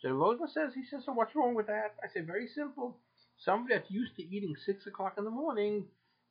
So 0.00 0.10
Rosen 0.10 0.48
says, 0.48 0.72
he 0.74 0.84
says, 0.84 1.04
so 1.04 1.12
what's 1.12 1.36
wrong 1.36 1.54
with 1.54 1.66
that? 1.66 1.96
I 2.02 2.08
say, 2.12 2.20
very 2.20 2.48
simple. 2.48 2.96
Somebody 3.38 3.74
that's 3.74 3.90
used 3.90 4.16
to 4.16 4.22
eating 4.22 4.54
6 4.64 4.86
o'clock 4.86 5.14
in 5.18 5.24
the 5.24 5.30
morning, 5.30 5.84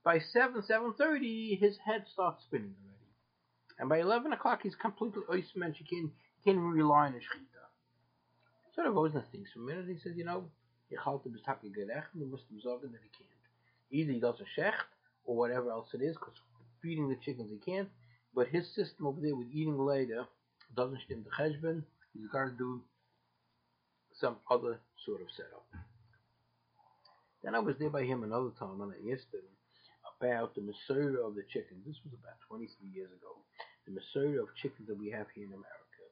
by 0.04 0.20
7, 0.20 0.62
7.30, 0.62 1.60
his 1.60 1.78
head 1.86 2.06
starts 2.12 2.44
spinning 2.44 2.76
already. 2.84 3.80
And 3.80 3.90
by 3.90 4.00
11 4.00 4.34
o'clock, 4.34 4.62
he's 4.64 4.76
completely 4.76 5.24
oismensch. 5.30 5.76
He 5.76 5.86
can't, 5.86 6.12
he 6.38 6.52
can't 6.52 6.60
rely 6.60 7.08
on 7.08 7.14
the 7.14 7.20
Shechita. 7.20 7.54
So 8.76 8.84
the 8.84 8.92
Rosen 8.92 9.24
thinks 9.32 9.52
for 9.52 9.60
a 9.60 9.64
minute. 9.64 9.86
He 9.88 10.00
says, 10.04 10.14
you 10.18 10.26
know, 10.26 10.46
je 10.90 10.98
halte 10.98 11.32
bis 11.32 11.42
takke 11.48 11.72
gerecht, 11.72 12.14
and 12.14 12.30
must 12.32 12.44
sagen 12.64 12.92
that 12.92 13.02
he 13.02 13.10
can't. 13.18 13.30
Either 13.92 14.12
he 14.12 14.20
does 14.20 14.42
a 14.42 14.60
shecht, 14.60 14.90
or 15.26 15.38
whatever 15.38 15.72
else 15.72 15.88
it 15.94 16.02
is, 16.02 16.16
because 16.16 16.34
feeding 16.82 17.08
the 17.08 17.16
chickens 17.24 17.50
he 17.50 17.58
can't, 17.58 17.90
but 18.36 18.48
his 18.48 18.68
system 18.76 19.08
over 19.08 19.22
there 19.22 19.36
with 19.36 19.48
eating 19.54 19.78
later 19.78 20.26
doesn't 20.76 21.00
stem 21.06 21.24
the 21.24 21.30
cheshbon, 21.32 21.84
he's 22.14 22.28
got 22.28 22.46
to 22.46 22.52
do 22.52 22.82
some 24.20 24.36
other 24.50 24.80
sort 25.06 25.22
of 25.22 25.28
setup. 25.36 25.66
Then 27.44 27.56
I 27.56 27.60
was 27.60 27.76
there 27.78 27.90
by 27.90 28.04
him 28.04 28.24
another 28.24 28.52
time, 28.58 28.82
and 28.82 28.92
I 28.92 29.14
asked 29.14 29.34
him 29.34 29.42
about 30.24 30.56
the 30.56 30.62
Masura 30.62 31.28
of 31.28 31.36
the 31.36 31.44
chickens. 31.52 31.84
This 31.86 32.00
was 32.06 32.14
about 32.16 32.40
23 32.48 32.88
years 32.96 33.12
ago. 33.12 33.36
The 33.86 33.92
Masura 33.92 34.40
of 34.40 34.56
chickens 34.56 34.88
that 34.88 34.98
we 34.98 35.12
have 35.12 35.28
here 35.36 35.44
in 35.46 35.52
America. 35.52 36.04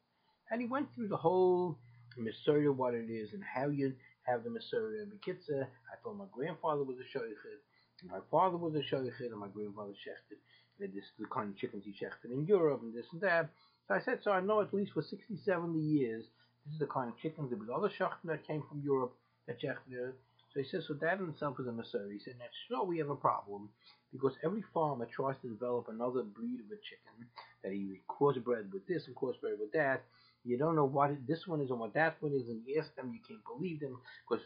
And 0.52 0.60
he 0.60 0.68
went 0.68 0.94
through 0.94 1.08
the 1.08 1.18
whole 1.18 1.78
Masura, 2.20 2.76
what 2.76 2.94
it 2.94 3.10
is, 3.10 3.32
and 3.34 3.42
how 3.42 3.70
you 3.70 3.94
have 4.24 4.44
the 4.44 4.50
Masura 4.50 5.02
and 5.02 5.12
Bekitza. 5.12 5.64
I 5.64 5.96
told 6.04 6.18
my 6.18 6.26
grandfather 6.32 6.84
was 6.84 6.98
a 7.00 7.18
shoychid, 7.18 7.64
my 8.10 8.20
father 8.30 8.58
was 8.58 8.76
a 8.76 8.84
shoychid, 8.84 9.32
and 9.32 9.40
my 9.40 9.48
grandfather 9.48 9.94
shechted. 9.94 10.40
And 10.80 10.94
this 10.94 11.04
is 11.04 11.12
the 11.18 11.28
kind 11.28 11.50
of 11.50 11.58
chickens 11.58 11.86
he 11.86 11.92
shechted 11.92 12.34
in 12.34 12.46
Europe 12.46 12.82
and 12.82 12.94
this 12.94 13.06
and 13.14 13.22
that. 13.22 13.50
So 13.88 13.94
I 13.94 14.02
said, 14.02 14.20
so 14.24 14.32
I 14.32 14.42
know 14.42 14.62
at 14.62 14.74
least 14.74 14.92
for 14.94 15.02
60, 15.02 15.38
70 15.46 15.80
years, 15.80 16.26
this 16.66 16.74
is 16.74 16.80
the 16.80 16.88
kind 16.88 17.10
of 17.10 17.18
chickens. 17.18 17.50
There 17.50 17.60
was 17.60 17.70
other 17.74 17.90
shechten 17.90 18.26
that 18.26 18.46
came 18.46 18.64
from 18.68 18.82
Europe 18.84 19.14
that 19.48 19.62
shechted. 19.62 20.14
So 20.54 20.60
he 20.62 20.68
says, 20.68 20.86
so 20.88 20.96
that 20.96 21.20
in 21.20 21.30
itself 21.30 21.58
is 21.60 21.68
a 21.68 21.72
Masura. 21.72 22.12
He 22.12 22.20
said, 22.20 22.36
that's 22.40 22.52
sure 22.68 22.84
we 22.84 22.98
have 22.98 23.10
a 23.10 23.16
problem 23.16 23.70
because 24.12 24.34
every 24.44 24.64
farmer 24.74 25.08
tries 25.08 25.36
to 25.42 25.50
develop 25.50 25.88
another 25.88 26.24
breed 26.24 26.60
of 26.60 26.68
a 26.68 26.80
chicken 26.84 27.28
that 27.64 27.72
he 27.72 28.02
crossbred 28.10 28.72
with 28.74 28.86
this 28.88 29.08
and 29.08 29.16
crossbred 29.16 29.60
with 29.60 29.72
that 29.74 30.04
you 30.44 30.58
don't 30.58 30.76
know 30.76 30.86
what 30.86 31.12
this 31.28 31.46
one 31.46 31.62
is 31.62 31.70
and 31.70 31.80
what 31.80 31.94
that 31.94 32.16
one 32.20 32.34
is, 32.34 32.48
and 32.50 32.62
you 32.66 32.80
ask 32.80 32.96
them, 32.96 33.14
you 33.14 33.20
can't 33.28 33.44
believe 33.46 33.80
them 33.80 33.98
because 34.28 34.44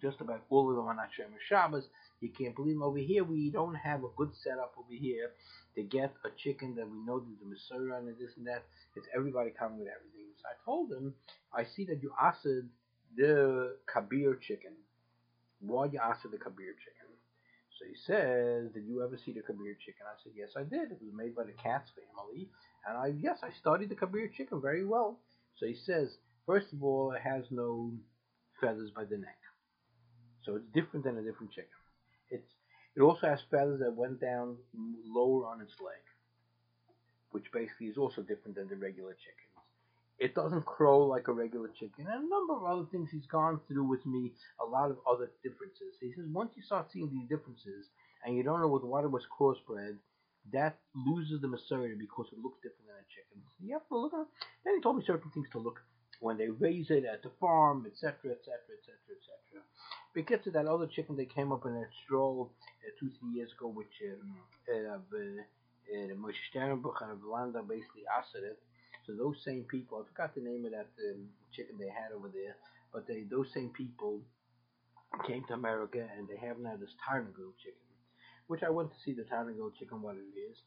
just 0.00 0.20
about 0.22 0.42
all 0.48 0.70
of 0.70 0.76
them 0.76 0.86
are 0.86 0.94
not 0.94 1.10
Shomer 1.12 1.36
Shabbos. 1.48 1.84
You 2.20 2.30
can't 2.30 2.56
believe 2.56 2.76
them. 2.76 2.82
Over 2.82 2.98
here, 2.98 3.24
we 3.24 3.50
don't 3.50 3.74
have 3.74 4.04
a 4.04 4.08
good 4.16 4.30
setup 4.42 4.72
over 4.78 4.92
here 4.92 5.32
to 5.76 5.82
get 5.82 6.14
a 6.24 6.30
chicken 6.42 6.74
that 6.76 6.88
we 6.88 6.98
know 7.04 7.20
there's 7.20 7.42
a 7.42 7.46
Messiah 7.46 7.98
and 7.98 8.08
this 8.08 8.30
and 8.38 8.46
that. 8.46 8.62
It's 8.96 9.06
everybody 9.14 9.50
coming 9.50 9.80
with 9.80 9.88
everything. 9.88 10.32
So 10.40 10.48
I 10.48 10.56
told 10.64 10.90
him, 10.90 11.14
I 11.52 11.64
see 11.64 11.84
that 11.86 12.02
you 12.02 12.12
asked 12.20 12.46
the 13.16 13.76
Kabir 13.86 14.36
chicken. 14.36 14.72
You 15.66 16.00
asked 16.02 16.22
the 16.30 16.38
Kabir 16.38 16.74
chicken? 16.78 17.08
So 17.78 17.84
he 17.88 17.96
says, 18.06 18.72
Did 18.72 18.86
you 18.86 19.02
ever 19.02 19.18
see 19.18 19.32
the 19.32 19.42
Kabir 19.42 19.76
chicken? 19.84 20.06
I 20.06 20.16
said, 20.22 20.32
Yes, 20.36 20.50
I 20.56 20.62
did. 20.62 20.92
It 20.92 20.98
was 21.02 21.12
made 21.14 21.34
by 21.34 21.44
the 21.44 21.52
Katz 21.52 21.90
family. 21.90 22.48
And 22.86 22.96
I, 22.96 23.12
yes, 23.18 23.38
I 23.42 23.50
studied 23.50 23.88
the 23.88 23.96
Kabir 23.96 24.28
chicken 24.28 24.60
very 24.60 24.84
well. 24.84 25.18
So 25.56 25.66
he 25.66 25.74
says, 25.74 26.16
first 26.46 26.72
of 26.72 26.82
all, 26.82 27.12
it 27.12 27.22
has 27.22 27.44
no 27.50 27.92
feathers 28.60 28.90
by 28.94 29.04
the 29.04 29.18
neck. 29.18 29.38
So 30.44 30.56
it's 30.56 30.66
different 30.74 31.04
than 31.04 31.18
a 31.18 31.22
different 31.22 31.52
chicken. 31.52 31.70
It's 32.30 32.46
it 32.96 33.00
also 33.00 33.26
has 33.26 33.40
feathers 33.50 33.80
that 33.80 33.92
went 33.96 34.20
down 34.20 34.56
lower 35.04 35.46
on 35.46 35.60
its 35.60 35.74
leg, 35.80 35.98
which 37.32 37.50
basically 37.52 37.88
is 37.88 37.98
also 37.98 38.22
different 38.22 38.54
than 38.56 38.68
the 38.68 38.76
regular 38.76 39.14
chickens. 39.14 39.43
It 40.18 40.34
doesn't 40.34 40.64
crow 40.64 41.06
like 41.06 41.26
a 41.28 41.32
regular 41.32 41.68
chicken, 41.68 42.06
and 42.06 42.24
a 42.24 42.28
number 42.28 42.54
of 42.54 42.64
other 42.64 42.86
things 42.90 43.10
he's 43.10 43.26
gone 43.26 43.60
through 43.66 43.84
with 43.84 44.06
me, 44.06 44.32
a 44.60 44.64
lot 44.64 44.90
of 44.90 44.98
other 45.10 45.30
differences. 45.42 45.98
He 46.00 46.12
says 46.14 46.24
once 46.30 46.52
you 46.54 46.62
start 46.62 46.86
seeing 46.92 47.10
these 47.10 47.28
differences, 47.28 47.90
and 48.24 48.36
you 48.36 48.42
don't 48.42 48.60
know 48.60 48.68
what, 48.68 48.84
what 48.84 49.04
it 49.04 49.10
was 49.10 49.26
crossbred, 49.26 49.96
that 50.52 50.78
loses 50.94 51.40
the 51.40 51.48
maturity 51.48 51.96
because 51.98 52.26
it 52.32 52.38
looks 52.38 52.60
different 52.62 52.86
than 52.86 53.00
a 53.00 53.08
chicken. 53.10 53.42
You 53.60 53.72
have 53.74 53.88
to 53.88 53.96
look 53.96 54.12
at. 54.12 54.26
Then 54.64 54.76
he 54.76 54.80
told 54.82 54.96
me 54.96 55.04
certain 55.06 55.30
things 55.32 55.48
to 55.52 55.58
look 55.58 55.80
when 56.20 56.38
they 56.38 56.48
raise 56.48 56.90
it 56.90 57.04
at 57.04 57.22
the 57.22 57.30
farm, 57.40 57.86
etc., 57.86 58.32
etc., 58.32 58.54
etc., 58.78 58.94
etc. 59.18 59.64
But 60.14 60.26
get 60.26 60.44
to 60.44 60.50
that 60.52 60.66
other 60.66 60.86
chicken 60.86 61.16
that 61.16 61.34
came 61.34 61.50
up 61.50 61.66
in 61.66 61.74
that 61.74 61.90
stroll 62.04 62.52
uh, 62.86 62.90
two, 63.00 63.10
three 63.18 63.34
years 63.34 63.50
ago, 63.52 63.68
which 63.68 63.92
um, 64.06 64.36
uh, 64.70 64.94
uh, 64.94 66.14
Moshe 66.14 66.44
Sternbuch 66.52 67.02
and 67.02 67.20
Landau 67.24 67.62
basically 67.62 68.06
asked 68.06 68.36
it. 68.36 68.58
So 69.06 69.14
those 69.14 69.36
same 69.44 69.64
people, 69.64 69.98
I 69.98 70.08
forgot 70.08 70.34
the 70.34 70.40
name 70.42 70.64
of 70.66 70.72
that 70.72 70.88
um, 71.12 71.28
chicken 71.52 71.76
they 71.78 71.88
had 71.88 72.12
over 72.16 72.28
there, 72.28 72.56
but 72.92 73.06
they 73.06 73.24
those 73.30 73.52
same 73.52 73.70
people 73.70 74.20
came 75.26 75.44
to 75.48 75.54
America 75.54 76.06
and 76.16 76.28
they 76.28 76.36
have 76.46 76.58
now 76.58 76.76
this 76.76 76.94
Tarnagil 77.08 77.54
chicken 77.62 77.78
which 78.46 78.62
I 78.62 78.70
went 78.70 78.90
to 78.90 78.96
see 79.04 79.14
the 79.14 79.22
Tarnago 79.24 79.72
chicken, 79.78 80.02
what 80.02 80.16
it 80.16 80.38
is. 80.38 80.58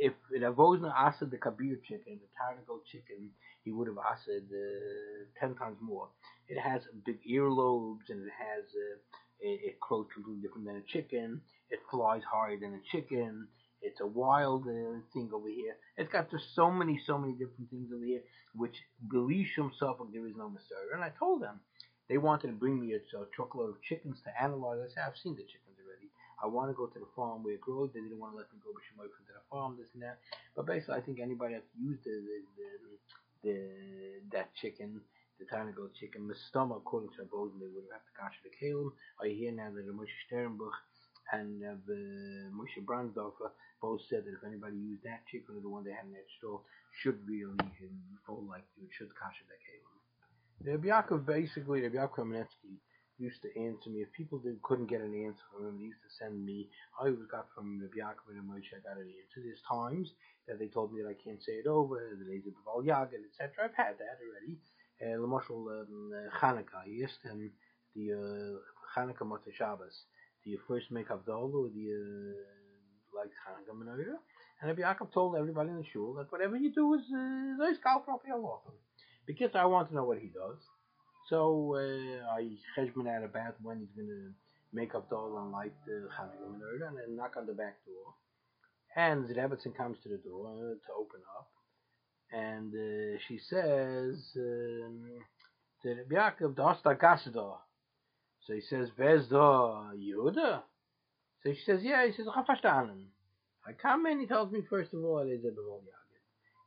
If 0.00 0.14
it 0.32 0.56
wasn't 0.56 0.92
asked 0.96 1.20
the 1.30 1.38
Kabir 1.38 1.76
chicken, 1.88 2.20
the 2.20 2.30
Tarnago 2.38 2.80
chicken, 2.90 3.30
he 3.64 3.72
would 3.72 3.88
have 3.88 3.98
asked 3.98 4.28
uh, 4.28 5.24
ten 5.40 5.54
times 5.56 5.78
more. 5.80 6.08
It 6.48 6.58
has 6.60 6.82
big 7.04 7.18
earlobes 7.30 8.08
and 8.10 8.24
it 8.26 8.32
has 8.38 8.64
uh, 8.74 8.96
it, 9.40 9.60
it 9.76 9.80
crows 9.80 10.06
completely 10.14 10.42
different 10.42 10.66
than 10.66 10.76
a 10.76 10.82
chicken. 10.92 11.40
It 11.70 11.80
flies 11.90 12.22
higher 12.30 12.58
than 12.58 12.74
a 12.74 12.82
chicken. 12.92 13.48
It's 13.86 14.00
a 14.00 14.06
wild 14.06 14.66
uh, 14.66 14.98
thing 15.14 15.30
over 15.32 15.48
here. 15.48 15.76
It's 15.96 16.10
got 16.10 16.30
just 16.30 16.54
so 16.54 16.70
many, 16.70 16.98
so 17.06 17.16
many 17.18 17.32
different 17.32 17.70
things 17.70 17.88
over 17.94 18.04
here, 18.04 18.22
which 18.54 18.74
believes 19.08 19.50
himself 19.54 19.98
like 20.00 20.12
there 20.12 20.26
is 20.26 20.34
no 20.36 20.50
mystery. 20.50 20.90
And 20.92 21.04
I 21.04 21.12
told 21.18 21.42
them 21.42 21.60
they 22.08 22.18
wanted 22.18 22.48
to 22.48 22.58
bring 22.58 22.80
me 22.80 22.94
a, 22.94 23.00
a 23.16 23.26
truckload 23.34 23.70
of 23.70 23.82
chickens 23.82 24.18
to 24.24 24.30
analyze. 24.42 24.78
I 24.82 24.88
said, 24.90 25.04
I've 25.06 25.22
seen 25.22 25.36
the 25.38 25.46
chickens 25.46 25.78
already. 25.78 26.10
I 26.42 26.46
want 26.46 26.70
to 26.70 26.76
go 26.76 26.86
to 26.86 26.98
the 26.98 27.10
farm 27.14 27.42
where 27.42 27.54
it 27.54 27.60
grows. 27.60 27.90
They 27.94 28.02
didn't 28.02 28.18
want 28.18 28.34
to 28.34 28.38
let 28.38 28.50
me 28.52 28.58
go 28.58 28.70
away 28.70 29.08
from 29.08 29.24
the 29.30 29.36
farm, 29.50 29.76
this 29.78 29.88
and 29.94 30.02
that. 30.02 30.18
But 30.54 30.66
basically, 30.66 30.96
I 30.96 31.00
think 31.00 31.20
anybody 31.20 31.54
that's 31.54 31.72
used 31.78 32.02
the, 32.04 32.10
the, 32.10 32.38
the, 32.58 32.68
the 33.42 33.56
that 34.32 34.52
chicken, 34.60 35.00
the 35.38 35.46
tiny 35.46 35.72
goat 35.72 35.92
chicken, 35.94 36.28
Mistama, 36.28 36.76
according 36.76 37.10
to 37.16 37.24
Bozen, 37.24 37.60
they 37.60 37.70
would 37.70 37.86
have 37.92 38.04
to 38.04 38.14
catch 38.18 38.34
the 38.42 38.50
Kalim. 38.58 38.90
I 39.22 39.28
hear 39.32 39.52
now 39.52 39.70
that 39.70 39.86
the 39.86 39.92
Moshe 39.92 40.12
Sternbuch 40.26 40.74
and 41.32 41.62
uh, 41.64 41.74
the 41.86 42.50
Moshe 42.54 42.78
Brandsdorfer 42.84 43.50
both 43.82 44.00
said 44.08 44.24
that 44.24 44.34
if 44.34 44.44
anybody 44.46 44.76
used 44.76 45.04
that 45.04 45.26
chicken 45.30 45.56
or 45.56 45.60
the 45.62 45.68
one 45.68 45.84
they 45.84 45.92
had 45.92 46.06
in 46.06 46.12
that 46.12 46.28
store, 46.38 46.60
should 47.02 47.18
really 47.26 47.56
fall 48.26 48.44
like 48.48 48.64
it 48.82 48.88
should 48.96 49.10
kasha 49.16 49.44
the 49.48 49.58
Kalim. 49.58 49.96
The 50.64 50.88
Yaakov 50.88 51.26
basically, 51.26 51.82
the 51.82 51.90
Yaakov 51.90 52.24
Kamenetsky, 52.26 52.80
used 53.18 53.42
to 53.42 53.48
answer 53.60 53.90
me. 53.90 54.00
If 54.02 54.12
people 54.12 54.38
did, 54.38 54.60
couldn't 54.62 54.88
get 54.88 55.00
an 55.00 55.14
answer 55.14 55.42
from 55.52 55.68
him, 55.68 55.78
they 55.78 55.84
used 55.84 56.02
to 56.04 56.12
send 56.18 56.44
me. 56.44 56.68
I 57.00 57.06
always 57.06 57.26
got 57.30 57.48
from 57.54 57.78
the 57.80 57.88
Yaakov 57.88 58.32
and 58.32 58.44
Moshe, 58.48 58.72
I 58.76 58.80
got 58.84 59.00
an 59.00 59.08
answer. 59.08 59.40
There's 59.44 59.62
times 59.68 60.12
that 60.48 60.58
they 60.58 60.68
told 60.68 60.92
me 60.92 61.02
that 61.02 61.10
I 61.10 61.18
can't 61.22 61.42
say 61.42 61.52
it 61.60 61.66
over, 61.66 62.00
the 62.18 62.24
days 62.24 62.46
of 62.46 62.54
Baal 62.64 62.84
Yaga, 62.84 63.16
etc. 63.16 63.64
I've 63.64 63.76
had 63.76 63.96
that 63.98 64.18
already. 64.24 64.56
uh, 65.02 65.18
Lamoshel 65.20 65.82
um, 65.82 66.12
uh, 66.12 66.38
Chanukah. 66.38 66.84
He 66.86 67.04
asked 67.04 67.22
him, 67.24 67.50
you, 67.94 68.14
uh, 68.16 69.02
Motzei 69.24 69.52
Shabbos, 69.56 70.04
you 70.50 70.58
first 70.68 70.90
make 70.90 71.08
Havdalah 71.08 71.54
or 71.54 71.68
do 71.68 71.78
you 71.78 72.34
uh, 72.34 73.18
like 73.18 73.30
Chanukah 73.42 73.76
Menorah? 73.76 74.18
And 74.60 74.68
Rabbi 74.68 74.82
Yaakov 74.82 75.12
told 75.12 75.36
everybody 75.36 75.70
in 75.70 75.76
the 75.78 75.84
shul 75.92 76.14
that 76.14 76.30
whatever 76.32 76.56
you 76.56 76.72
do 76.72 76.94
is 76.94 77.02
uh, 77.12 77.70
is 77.70 77.78
uh, 77.84 78.70
Because 79.26 79.50
I 79.54 79.64
want 79.66 79.88
to 79.88 79.94
know 79.94 80.04
what 80.04 80.18
he 80.18 80.28
does. 80.28 80.58
So 81.28 81.74
uh, 81.74 82.34
I 82.34 82.48
cheshbon 82.76 83.08
out 83.08 83.24
about 83.24 83.56
when 83.62 83.80
he's 83.80 83.94
going 83.96 84.08
to 84.08 84.30
make 84.72 84.92
Havdalah 84.92 85.42
and 85.42 85.52
light 85.52 85.74
the 85.86 86.08
Chanukah 86.16 86.48
Menorah 86.54 86.88
and 86.88 86.96
then 86.96 87.16
knock 87.16 87.34
on 87.36 87.46
the 87.46 87.52
back 87.52 87.76
door. 87.84 88.14
And 88.96 89.28
Rebbetzin 89.28 89.76
comes 89.76 89.98
to 90.02 90.08
the 90.08 90.18
door 90.18 90.48
uh, 90.48 90.74
to 90.74 90.92
open 90.98 91.20
up 91.38 91.48
and 92.32 92.72
uh, 92.74 93.18
she 93.28 93.38
says 93.38 94.16
um, 94.36 95.04
to 95.82 95.96
Yaakov, 96.10 96.56
"Das 96.56 96.78
da 96.82 96.94
Gasda." 96.94 97.58
So 98.46 98.54
he 98.54 98.60
says, 98.60 98.90
"Where's 98.96 99.28
the 99.28 99.36
Yehuda?" 99.36 100.62
So 101.42 101.52
she 101.52 101.62
says, 101.64 101.82
"Yeah." 101.82 102.06
He 102.06 102.12
says, 102.12 102.26
"I 102.32 102.42
verstanden." 102.42 103.06
I 103.66 103.72
come 103.72 104.06
in. 104.06 104.20
He 104.20 104.26
tells 104.26 104.52
me 104.52 104.62
first 104.70 104.94
of 104.94 105.04
all, 105.04 105.20
"Is 105.20 105.42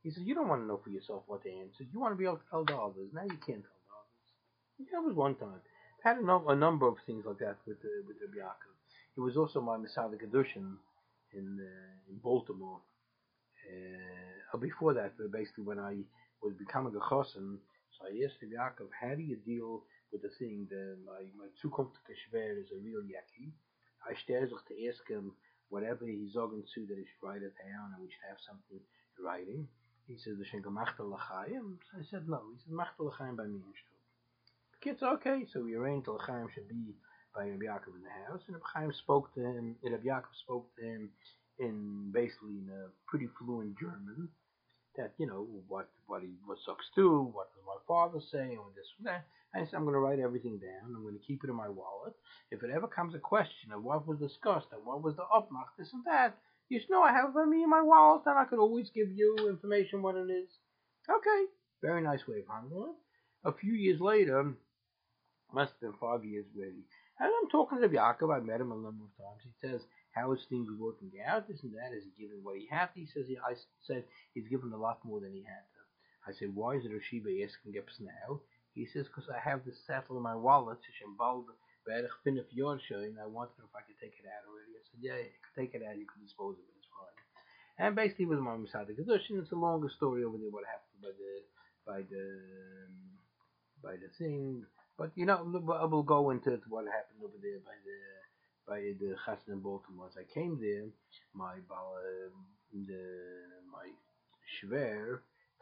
He 0.02 0.10
says, 0.10 0.24
"You 0.24 0.34
don't 0.34 0.48
want 0.48 0.62
to 0.62 0.66
know 0.66 0.76
for 0.84 0.90
yourself 0.90 1.24
what 1.26 1.42
the 1.42 1.50
answer 1.58 1.82
is. 1.82 1.88
You 1.92 2.00
want 2.00 2.12
to 2.12 2.18
be 2.18 2.24
able 2.24 2.36
to 2.36 2.50
tell 2.50 2.64
the 2.64 2.76
others. 2.76 3.08
Now 3.14 3.22
you 3.22 3.38
can't 3.46 3.64
tell 3.64 3.80
the 3.86 3.94
others." 3.96 4.90
That 4.92 5.02
was 5.02 5.14
one 5.14 5.36
time. 5.36 5.60
I 6.04 6.08
had 6.10 6.18
a, 6.18 6.24
no, 6.24 6.46
a 6.48 6.56
number 6.56 6.86
of 6.86 6.96
things 7.06 7.24
like 7.24 7.38
that 7.38 7.56
with 7.66 7.78
uh, 7.78 8.02
with 8.06 8.16
Rabbi 8.20 8.44
Yaakov. 8.44 8.76
He 9.14 9.20
was 9.20 9.36
also 9.38 9.60
my 9.62 9.78
Masada 9.78 10.16
Kedushin 10.18 10.76
in 11.32 11.46
uh, 11.60 12.10
in 12.10 12.18
Baltimore. 12.18 12.80
Uh, 13.72 14.58
before 14.58 14.92
that, 14.94 15.12
basically 15.32 15.64
when 15.64 15.78
I 15.78 15.96
was 16.42 16.54
becoming 16.58 16.94
a 16.96 17.08
chosen, 17.08 17.58
so 17.92 18.06
I 18.06 18.24
asked 18.24 18.42
Rabbi 18.42 18.56
Yaakov, 18.56 18.88
how 19.00 19.14
do 19.14 19.22
you 19.22 19.36
deal 19.36 19.84
with 20.12 20.22
the 20.22 20.32
thing 20.38 20.66
that 20.70 20.98
my, 21.06 21.22
my 21.38 21.48
zukünftige 21.62 22.14
Schwer 22.18 22.58
is 22.60 22.70
a 22.72 22.78
real 22.82 23.02
yaki? 23.02 23.52
I 24.06 24.14
stelle 24.14 24.48
sich 24.48 24.64
to 24.68 24.88
ask 24.88 25.06
him 25.08 25.32
whatever 25.68 26.06
he's 26.06 26.32
sagen 26.34 26.62
to 26.74 26.86
that 26.86 26.98
he 26.98 27.04
should 27.04 27.22
write 27.22 27.42
it 27.42 27.54
down 27.58 27.94
and 27.94 28.02
we 28.02 28.10
should 28.10 28.28
have 28.28 28.40
something 28.46 28.78
in 28.78 29.24
writing. 29.24 29.68
He 30.06 30.18
says, 30.18 30.38
the 30.38 30.44
Shenka 30.44 30.72
Machta 30.72 31.04
L'chaim. 31.04 31.78
I 31.94 32.02
said, 32.10 32.28
no. 32.28 32.42
He 32.52 32.58
said, 32.64 32.72
Machta 32.72 33.02
L'chaim 33.02 33.36
by 33.36 33.44
me 33.44 33.60
The 33.62 34.78
kid's 34.82 35.02
okay. 35.02 35.46
So 35.52 35.62
we 35.62 35.74
arranged 35.74 36.08
L'chaim 36.08 36.48
should 36.52 36.68
be 36.68 36.94
by 37.34 37.46
Rabbi 37.46 37.66
Yaakov 37.66 37.94
in 37.94 38.02
the 38.02 38.26
house. 38.26 38.42
And 38.48 38.56
Rabbi 38.56 38.66
Chaim 38.74 38.92
spoke 38.92 39.32
to 39.34 39.40
him, 39.40 39.76
Rabbi 39.84 40.08
Yaakov 40.08 40.34
spoke 40.42 40.66
to 40.76 40.82
him 40.82 41.10
in 41.60 42.10
basically 42.12 42.58
in 42.58 42.68
a 42.74 42.90
pretty 43.06 43.28
fluent 43.38 43.78
German. 43.78 44.28
That 44.96 45.12
you 45.18 45.26
know 45.26 45.46
what 45.68 45.88
what 46.06 46.22
he 46.22 46.34
what 46.44 46.58
sucks 46.66 46.86
to, 46.96 47.22
what 47.32 47.48
does 47.54 47.62
my 47.66 47.78
father 47.86 48.20
say, 48.32 48.58
and 48.58 48.74
this 48.74 48.90
and 48.98 49.06
that. 49.06 49.26
I 49.54 49.64
said 49.64 49.74
I'm 49.74 49.82
going 49.82 49.94
to 49.94 50.00
write 50.00 50.18
everything 50.18 50.58
down. 50.58 50.94
I'm 50.94 51.02
going 51.02 51.18
to 51.18 51.26
keep 51.26 51.42
it 51.42 51.50
in 51.50 51.56
my 51.56 51.68
wallet. 51.68 52.14
If 52.50 52.62
it 52.62 52.70
ever 52.70 52.86
comes 52.86 53.14
a 53.14 53.18
question 53.18 53.72
of 53.72 53.82
what 53.82 54.06
was 54.06 54.18
discussed 54.18 54.68
and 54.72 54.84
what 54.84 55.02
was 55.02 55.16
the 55.16 55.24
upmark, 55.24 55.74
this 55.78 55.92
and 55.92 56.04
that, 56.06 56.36
you 56.68 56.80
know 56.90 57.02
I 57.02 57.12
have 57.12 57.34
me 57.34 57.62
in 57.62 57.70
my 57.70 57.82
wallet, 57.82 58.22
and 58.26 58.38
I 58.38 58.44
could 58.44 58.58
always 58.58 58.90
give 58.90 59.10
you 59.10 59.36
information 59.48 60.02
what 60.02 60.16
it 60.16 60.30
is. 60.30 60.48
Okay, 61.08 61.44
very 61.82 62.02
nice 62.02 62.26
way 62.28 62.40
of 62.40 62.52
handling 62.52 62.90
it. 62.90 63.48
A 63.48 63.52
few 63.52 63.72
years 63.72 64.00
later, 64.00 64.54
must 65.52 65.72
have 65.72 65.80
been 65.80 66.00
five 66.00 66.24
years 66.24 66.46
maybe, 66.54 66.84
and 67.18 67.28
I'm 67.28 67.50
talking 67.50 67.80
to 67.80 67.88
Yaakov. 67.88 68.34
I 68.36 68.40
met 68.40 68.60
him 68.60 68.72
a 68.72 68.74
number 68.74 69.04
of 69.04 69.16
times. 69.16 69.42
He 69.42 69.68
says, 69.68 69.80
how 70.12 70.32
is 70.32 70.44
things 70.48 70.68
working 70.78 71.12
out? 71.22 71.46
This 71.46 71.62
and 71.62 71.72
that. 71.74 71.94
Is 71.94 72.04
he 72.04 72.10
giving 72.18 72.42
what 72.42 72.58
he 72.58 72.66
had? 72.66 72.90
He 72.94 73.06
says, 73.06 73.30
I 73.46 73.54
said, 73.86 74.04
he's 74.34 74.48
given 74.48 74.72
a 74.72 74.76
lot 74.76 75.04
more 75.04 75.20
than 75.20 75.32
he 75.32 75.42
had. 75.46 75.62
to. 75.62 75.80
I 76.26 76.32
said, 76.34 76.54
why 76.54 76.76
is 76.76 76.84
it 76.84 76.92
Rashiba 76.92 77.30
asking 77.42 77.78
us 77.78 77.98
now? 78.00 78.40
He 78.74 78.86
says, 78.86 79.06
because 79.06 79.30
I 79.30 79.38
have 79.38 79.64
this 79.64 79.82
settle 79.86 80.16
in 80.16 80.22
my 80.22 80.34
wallet, 80.34 80.78
and 80.78 81.18
I 83.18 83.26
wanted 83.26 83.58
if 83.58 83.74
I 83.74 83.82
could 83.82 83.98
take 83.98 84.14
it 84.18 84.26
out 84.30 84.46
already. 84.46 84.78
I 84.78 84.82
said, 84.86 85.00
yeah, 85.00 85.18
you 85.18 85.40
can 85.42 85.54
take 85.58 85.74
it 85.74 85.82
out, 85.82 85.98
you 85.98 86.06
can 86.06 86.22
dispose 86.22 86.54
of 86.54 86.66
it, 86.66 86.78
it's 86.78 86.86
fine. 86.92 87.18
And 87.82 87.96
basically 87.96 88.26
with 88.26 88.38
my 88.38 88.54
Masada 88.56 88.92
Kedushin, 88.94 89.38
oh, 89.38 89.42
it's 89.42 89.50
a 89.52 89.56
longer 89.56 89.88
story 89.90 90.22
over 90.22 90.38
there, 90.38 90.50
what 90.54 90.66
happened 90.70 91.02
by 91.02 91.14
the, 91.18 91.32
by 91.82 92.00
the, 92.06 92.24
by 93.82 93.94
the 93.98 94.10
thing. 94.18 94.66
But, 94.98 95.10
you 95.16 95.26
know, 95.26 95.40
we'll 95.42 96.02
go 96.04 96.30
into 96.30 96.60
what 96.68 96.84
happened 96.86 97.24
over 97.24 97.38
there 97.42 97.58
by 97.64 97.74
the, 97.82 98.19
by 98.66 98.80
the 99.00 99.16
Chassan 99.26 99.54
in 99.54 99.60
Baltimore. 99.60 100.06
As 100.08 100.16
I 100.16 100.24
came 100.32 100.58
there, 100.60 100.86
my 101.34 101.54
uh, 101.54 102.30
the 102.72 103.04
my 103.72 103.88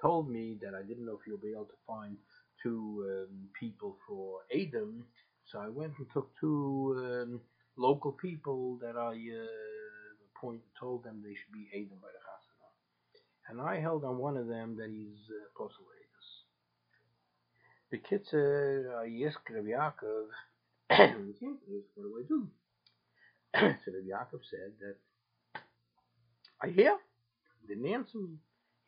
told 0.00 0.30
me 0.30 0.56
that 0.62 0.74
I 0.74 0.82
didn't 0.82 1.06
know 1.06 1.14
if 1.14 1.26
you'll 1.26 1.38
be 1.38 1.52
able 1.52 1.66
to 1.66 1.80
find 1.86 2.16
two 2.62 3.26
um, 3.28 3.48
people 3.58 3.96
for 4.06 4.40
Adam. 4.54 5.04
So 5.50 5.58
I 5.58 5.68
went 5.68 5.92
and 5.98 6.06
took 6.12 6.30
two 6.40 6.94
um, 6.98 7.40
local 7.76 8.12
people 8.12 8.78
that 8.80 8.96
I 8.96 9.12
uh, 9.12 10.40
point, 10.40 10.60
told 10.78 11.04
them 11.04 11.22
they 11.22 11.34
should 11.34 11.52
be 11.52 11.68
Adam 11.74 11.98
by 12.00 12.08
the 12.08 12.18
Chasana. 12.18 13.50
And 13.50 13.60
I 13.60 13.80
held 13.80 14.04
on 14.04 14.18
one 14.18 14.36
of 14.36 14.46
them 14.46 14.76
that 14.76 14.90
he's 14.90 15.18
uh, 15.30 15.48
Apostle 15.54 15.84
Adus. 15.84 16.28
The 17.90 17.98
kid 17.98 18.26
said, 18.30 18.84
Yes, 19.10 19.34
Rabbi 19.48 19.70
Yaakov, 19.70 20.26
what 20.88 22.02
do 22.02 22.18
I 22.18 22.28
do? 22.28 22.48
so 23.58 23.90
the 23.90 24.04
Yaakov 24.04 24.40
said 24.50 24.72
that 24.80 24.96
I 26.62 26.68
hear, 26.68 26.96
didn't 27.66 27.86
answer 27.86 28.18
me. 28.18 28.36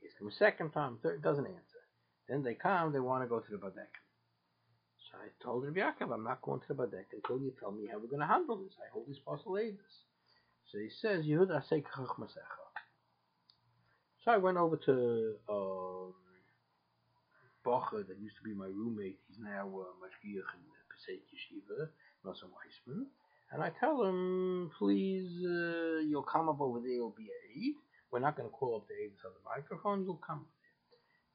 He's 0.01 0.13
come 0.19 0.29
a 0.29 0.33
second 0.33 0.71
time, 0.71 0.99
third, 1.03 1.23
doesn't 1.23 1.47
answer. 1.47 1.83
Then 2.29 2.43
they 2.43 2.55
come, 2.55 2.93
they 2.93 3.01
want 3.01 3.23
to 3.23 3.29
go 3.29 3.41
to 3.41 3.51
the 3.51 3.59
Badek. 3.59 3.93
So 5.11 5.19
I 5.19 5.29
told 5.45 5.65
Rabbi 5.65 5.81
Yaakov, 5.81 6.13
I'm 6.13 6.25
not 6.25 6.43
going 6.43 6.61
to 6.61 6.69
the 6.69 6.75
Badek 6.75 7.13
until 7.13 7.39
you 7.39 7.53
tell 7.59 7.73
me 7.73 7.89
how 7.91 7.99
we're 7.99 8.07
going 8.09 8.21
to 8.21 8.27
handle 8.27 8.57
this. 8.57 8.75
I 8.79 8.91
hold 8.93 9.09
this 9.09 9.19
possible 9.19 9.55
this. 9.55 9.77
So 10.71 10.79
he 10.79 10.89
says, 11.01 11.25
Yehuda 11.25 11.69
say 11.69 11.83
Masecha. 11.99 12.61
So 14.25 14.31
I 14.31 14.37
went 14.37 14.59
over 14.59 14.77
to 14.77 15.35
um, 15.49 16.15
Bacher, 17.67 18.07
that 18.07 18.19
used 18.21 18.37
to 18.37 18.45
be 18.45 18.55
my 18.55 18.67
roommate. 18.67 19.19
He's 19.29 19.39
now 19.41 19.67
uh, 19.67 19.93
Mashgiach 19.99 20.51
in 20.55 20.63
Pesach 20.89 21.23
Yeshiva, 21.33 21.89
Nasa 22.25 22.47
Weissman. 22.47 23.07
And 23.53 23.63
I 23.63 23.71
tell 23.81 24.05
him, 24.05 24.71
please, 24.79 25.29
uh, 25.45 26.01
you'll 26.07 26.23
come 26.23 26.49
up 26.49 26.61
over 26.61 26.79
there, 26.81 26.91
you'll 26.91 27.15
be 27.17 27.29
a 27.29 27.59
aid. 27.59 27.75
We're 28.13 28.21
not 28.21 28.37
going 28.37 28.49
to 28.49 28.55
call 28.55 28.77
up 28.77 28.89
the 28.89 28.95
aides 28.95 29.21
on 29.25 29.33
the 29.33 29.61
microphone, 29.61 30.05
you'll 30.05 30.23
come 30.25 30.47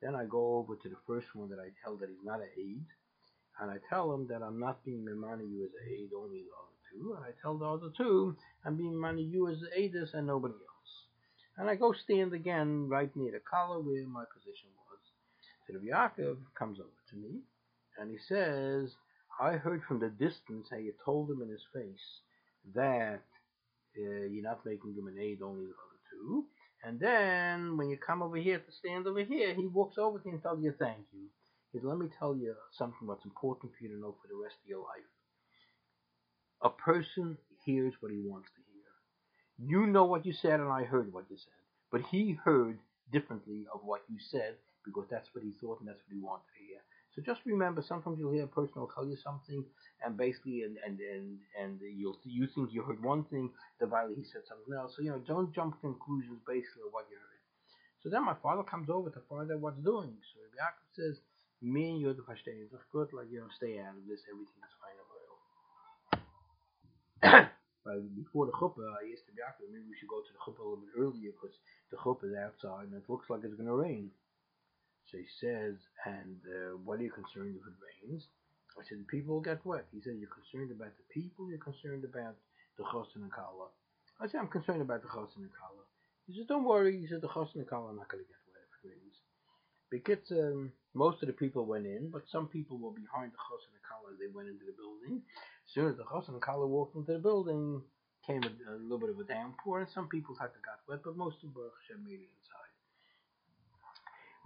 Then 0.02 0.16
I 0.16 0.26
go 0.26 0.58
over 0.58 0.76
to 0.76 0.90
the 0.90 0.98
first 1.08 1.28
one 1.36 1.50
that 1.50 1.60
I 1.60 1.70
tell 1.84 1.98
that 1.98 2.10
he's 2.10 2.26
not 2.26 2.40
an 2.40 2.50
aid. 2.58 2.86
And 3.60 3.72
I 3.72 3.78
tell 3.90 4.14
him 4.14 4.28
that 4.28 4.42
I'm 4.42 4.60
not 4.60 4.84
being 4.84 5.06
Mimani 5.06 5.50
you 5.50 5.64
as 5.66 5.72
an 5.72 5.92
aid, 5.92 6.10
only 6.16 6.44
the 6.44 6.56
other 6.56 6.80
two. 6.92 7.16
And 7.16 7.26
I 7.26 7.32
tell 7.42 7.58
the 7.58 7.66
other 7.66 7.92
two, 7.96 8.36
I'm 8.66 8.76
being 8.76 8.94
Mimani 8.94 9.30
you 9.30 9.50
as 9.50 9.62
an 9.62 9.70
aidus 9.78 10.14
and 10.14 10.28
nobody 10.28 10.54
else. 10.56 10.92
And 11.58 11.70
I 11.70 11.76
go 11.76 11.94
stand 11.94 12.34
again 12.34 12.90
right 12.90 13.14
near 13.16 13.32
the 13.32 13.40
collar 13.40 13.80
where 13.80 14.06
my 14.08 14.24
position 14.34 14.70
was. 14.76 15.00
So 15.68 15.74
the 15.74 15.92
Yaakov 15.92 16.38
comes 16.58 16.80
over 16.80 16.90
to 17.12 17.16
me 17.16 17.42
and 17.98 18.12
he 18.12 18.18
says, 18.18 18.96
I 19.40 19.54
heard 19.54 19.84
from 19.88 20.00
the 20.00 20.10
distance 20.10 20.68
how 20.72 20.78
you 20.78 20.94
told 21.04 21.30
him 21.32 21.42
in 21.42 21.50
his 21.50 21.66
face 21.74 22.22
that 22.76 23.22
uh, 23.98 24.26
you're 24.30 24.44
not 24.44 24.66
making 24.66 24.96
him 24.96 25.08
an 25.08 25.18
aid, 25.20 25.42
only 25.42 25.66
the 25.66 25.72
other 25.72 26.02
two. 26.12 26.46
And 26.84 27.00
then 27.00 27.78
when 27.78 27.90
you 27.90 27.98
come 27.98 28.22
over 28.22 28.38
here 28.38 28.60
to 28.60 28.72
stand 28.72 29.08
over 29.08 29.24
here, 29.24 29.54
he 29.56 29.68
walks 29.68 29.98
over 29.98 30.20
to 30.20 30.26
you 30.26 30.34
and 30.34 30.42
tells 30.44 30.64
you 30.64 30.74
thank 30.80 31.06
you. 31.14 31.28
He 31.72 31.80
said, 31.80 31.86
let 31.88 31.98
me 31.98 32.08
tell 32.20 32.36
you 32.36 32.56
something 32.78 33.08
that's 33.08 33.26
important 33.26 33.74
for 33.74 33.84
you 33.84 33.90
to 33.92 34.00
know 34.00 34.16
for 34.22 34.28
the 34.30 34.42
rest 34.42 34.56
of 34.64 34.70
your 34.70 34.82
life. 34.82 35.10
A 36.64 36.70
person 36.70 37.38
hears 37.66 37.94
what 38.00 38.12
he 38.12 38.20
wants 38.20 38.50
to 38.56 38.62
hear. 38.74 38.84
You 39.70 39.88
know 39.88 40.06
what 40.06 40.26
you 40.26 40.34
said, 40.34 40.60
and 40.60 40.70
I 40.72 40.84
heard 40.84 41.14
what 41.14 41.26
you 41.30 41.38
said. 41.38 41.54
But 41.92 42.02
he 42.12 42.38
heard 42.44 42.80
differently 43.12 43.66
of 43.74 43.82
what 43.84 44.04
you 44.10 44.18
said 44.32 44.56
because 44.86 45.06
that's 45.10 45.30
what 45.34 45.44
he 45.44 45.54
thought 45.62 45.80
and 45.80 45.90
that's 45.90 46.00
what 46.08 46.16
he 46.16 46.22
wanted 46.22 46.46
to 46.58 46.64
hear. 46.66 46.80
So 47.16 47.22
just 47.24 47.40
remember, 47.46 47.82
sometimes 47.82 48.20
you'll 48.20 48.34
hear 48.36 48.44
a 48.44 48.48
person 48.48 48.76
will 48.76 48.92
tell 48.92 49.08
you 49.08 49.16
something, 49.16 49.64
and 50.04 50.18
basically, 50.18 50.64
and 50.64 50.76
and 50.86 51.00
and 51.00 51.40
and 51.56 51.80
you'll 51.80 52.20
you 52.26 52.48
think 52.54 52.74
you 52.74 52.84
heard 52.84 53.02
one 53.02 53.24
thing, 53.32 53.52
the 53.80 53.88
he 53.88 54.24
said 54.28 54.44
something 54.44 54.76
else. 54.76 54.96
So 54.96 55.02
you 55.02 55.12
know, 55.12 55.24
don't 55.26 55.56
jump 55.56 55.76
to 55.76 55.82
conclusions 55.82 56.44
based 56.46 56.76
on 56.76 56.92
what 56.92 57.08
you 57.10 57.16
heard. 57.16 57.40
So 58.04 58.10
then 58.12 58.26
my 58.26 58.36
father 58.44 58.64
comes 58.64 58.90
over 58.90 59.10
to 59.10 59.22
find 59.30 59.50
out 59.50 59.62
what's 59.64 59.80
doing. 59.80 60.20
So 60.36 60.44
Yaakov 60.60 60.92
says, 60.92 61.16
"Me 61.62 61.90
and 61.96 62.02
you 62.02 62.12
the 62.14 62.22
verstehen 62.22 62.68
sich 62.70 62.84
good, 62.92 63.14
like 63.14 63.32
you 63.32 63.40
know, 63.40 63.48
stay 63.56 63.80
out 63.80 63.96
of 63.96 64.04
this. 64.06 64.28
Everything 64.28 64.60
is 64.60 64.76
fine 64.84 65.00
over 65.00 65.16
But 67.86 68.02
before 68.16 68.46
the 68.46 68.52
chuppah, 68.60 68.92
I 68.92 69.08
asked 69.16 69.30
the 69.32 69.40
Yaakov, 69.40 69.72
maybe 69.72 69.88
we 69.88 69.96
should 69.96 70.10
go 70.12 70.20
to 70.20 70.32
the 70.36 70.42
chuppah 70.44 70.60
a 70.60 70.68
little 70.68 70.84
bit 70.84 71.00
earlier 71.00 71.32
because 71.32 71.56
the 71.92 71.98
chuppah 71.98 72.28
is 72.28 72.36
outside 72.36 72.92
and 72.92 72.98
it 73.00 73.08
looks 73.08 73.30
like 73.30 73.42
it's 73.46 73.56
going 73.56 73.72
to 73.72 73.78
rain. 73.78 74.12
So 75.12 75.18
he 75.18 75.30
says, 75.40 75.76
and 76.06 76.38
uh, 76.50 76.78
what 76.84 77.00
are 77.00 77.04
you 77.04 77.12
concerned 77.12 77.56
if 77.56 77.66
it 77.66 77.78
rains? 77.80 78.28
I 78.76 78.84
said, 78.84 79.00
the 79.00 79.08
people 79.08 79.36
will 79.36 79.46
get 79.46 79.66
wet. 79.66 79.86
He 79.94 80.02
said, 80.02 80.18
you're 80.20 80.34
concerned 80.34 80.72
about 80.72 80.92
the 80.98 81.08
people, 81.14 81.48
you're 81.48 81.64
concerned 81.64 82.04
about 82.04 82.36
the 82.78 82.84
chosin 82.84 83.24
and 83.24 83.32
kala. 83.32 83.72
I 84.20 84.28
said, 84.28 84.42
I'm 84.42 84.52
concerned 84.52 84.82
about 84.82 85.02
the 85.02 85.08
chosin 85.08 85.48
and 85.48 85.56
kala. 85.56 85.86
He 86.28 86.36
said, 86.36 86.48
don't 86.48 86.66
worry. 86.66 87.00
He 87.00 87.08
said, 87.08 87.22
the 87.22 87.32
chosin 87.32 87.64
and 87.64 87.70
kala 87.70 87.94
are 87.94 88.00
not 88.00 88.10
going 88.12 88.24
to 88.24 88.28
get 88.28 88.42
wet 88.52 88.66
if 88.68 88.74
it 88.84 88.94
rains. 88.94 89.16
Because 89.92 90.26
um, 90.32 90.72
most 90.96 91.22
of 91.22 91.28
the 91.28 91.34
people 91.34 91.66
went 91.66 91.86
in, 91.86 92.10
but 92.10 92.24
some 92.32 92.48
people 92.48 92.78
were 92.78 92.92
behind 92.92 93.32
the 93.32 93.38
Chos 93.38 93.68
and 93.68 93.84
Kala 93.84 94.16
as 94.16 94.20
they 94.20 94.32
went 94.34 94.48
into 94.48 94.66
the 94.66 94.74
building. 94.74 95.22
As 95.22 95.72
soon 95.76 95.92
as 95.92 95.98
the 95.98 96.08
Chos 96.08 96.28
and 96.28 96.42
Kala 96.42 96.66
walked 96.66 96.96
into 96.96 97.14
the 97.14 97.20
building, 97.20 97.84
came 98.26 98.42
a, 98.42 98.52
a, 98.72 98.80
little 98.82 98.98
bit 98.98 99.12
of 99.12 99.20
a 99.20 99.28
downpour, 99.28 99.82
and 99.84 99.90
some 99.94 100.08
people 100.08 100.34
had 100.40 100.56
to 100.56 100.62
got 100.66 100.82
wet, 100.90 101.04
but 101.04 101.16
most 101.16 101.44
of 101.44 101.54
Baruch 101.54 101.76
Hashem 101.84 102.04
made 102.04 102.24
it 102.24 102.32
inside. 102.32 102.65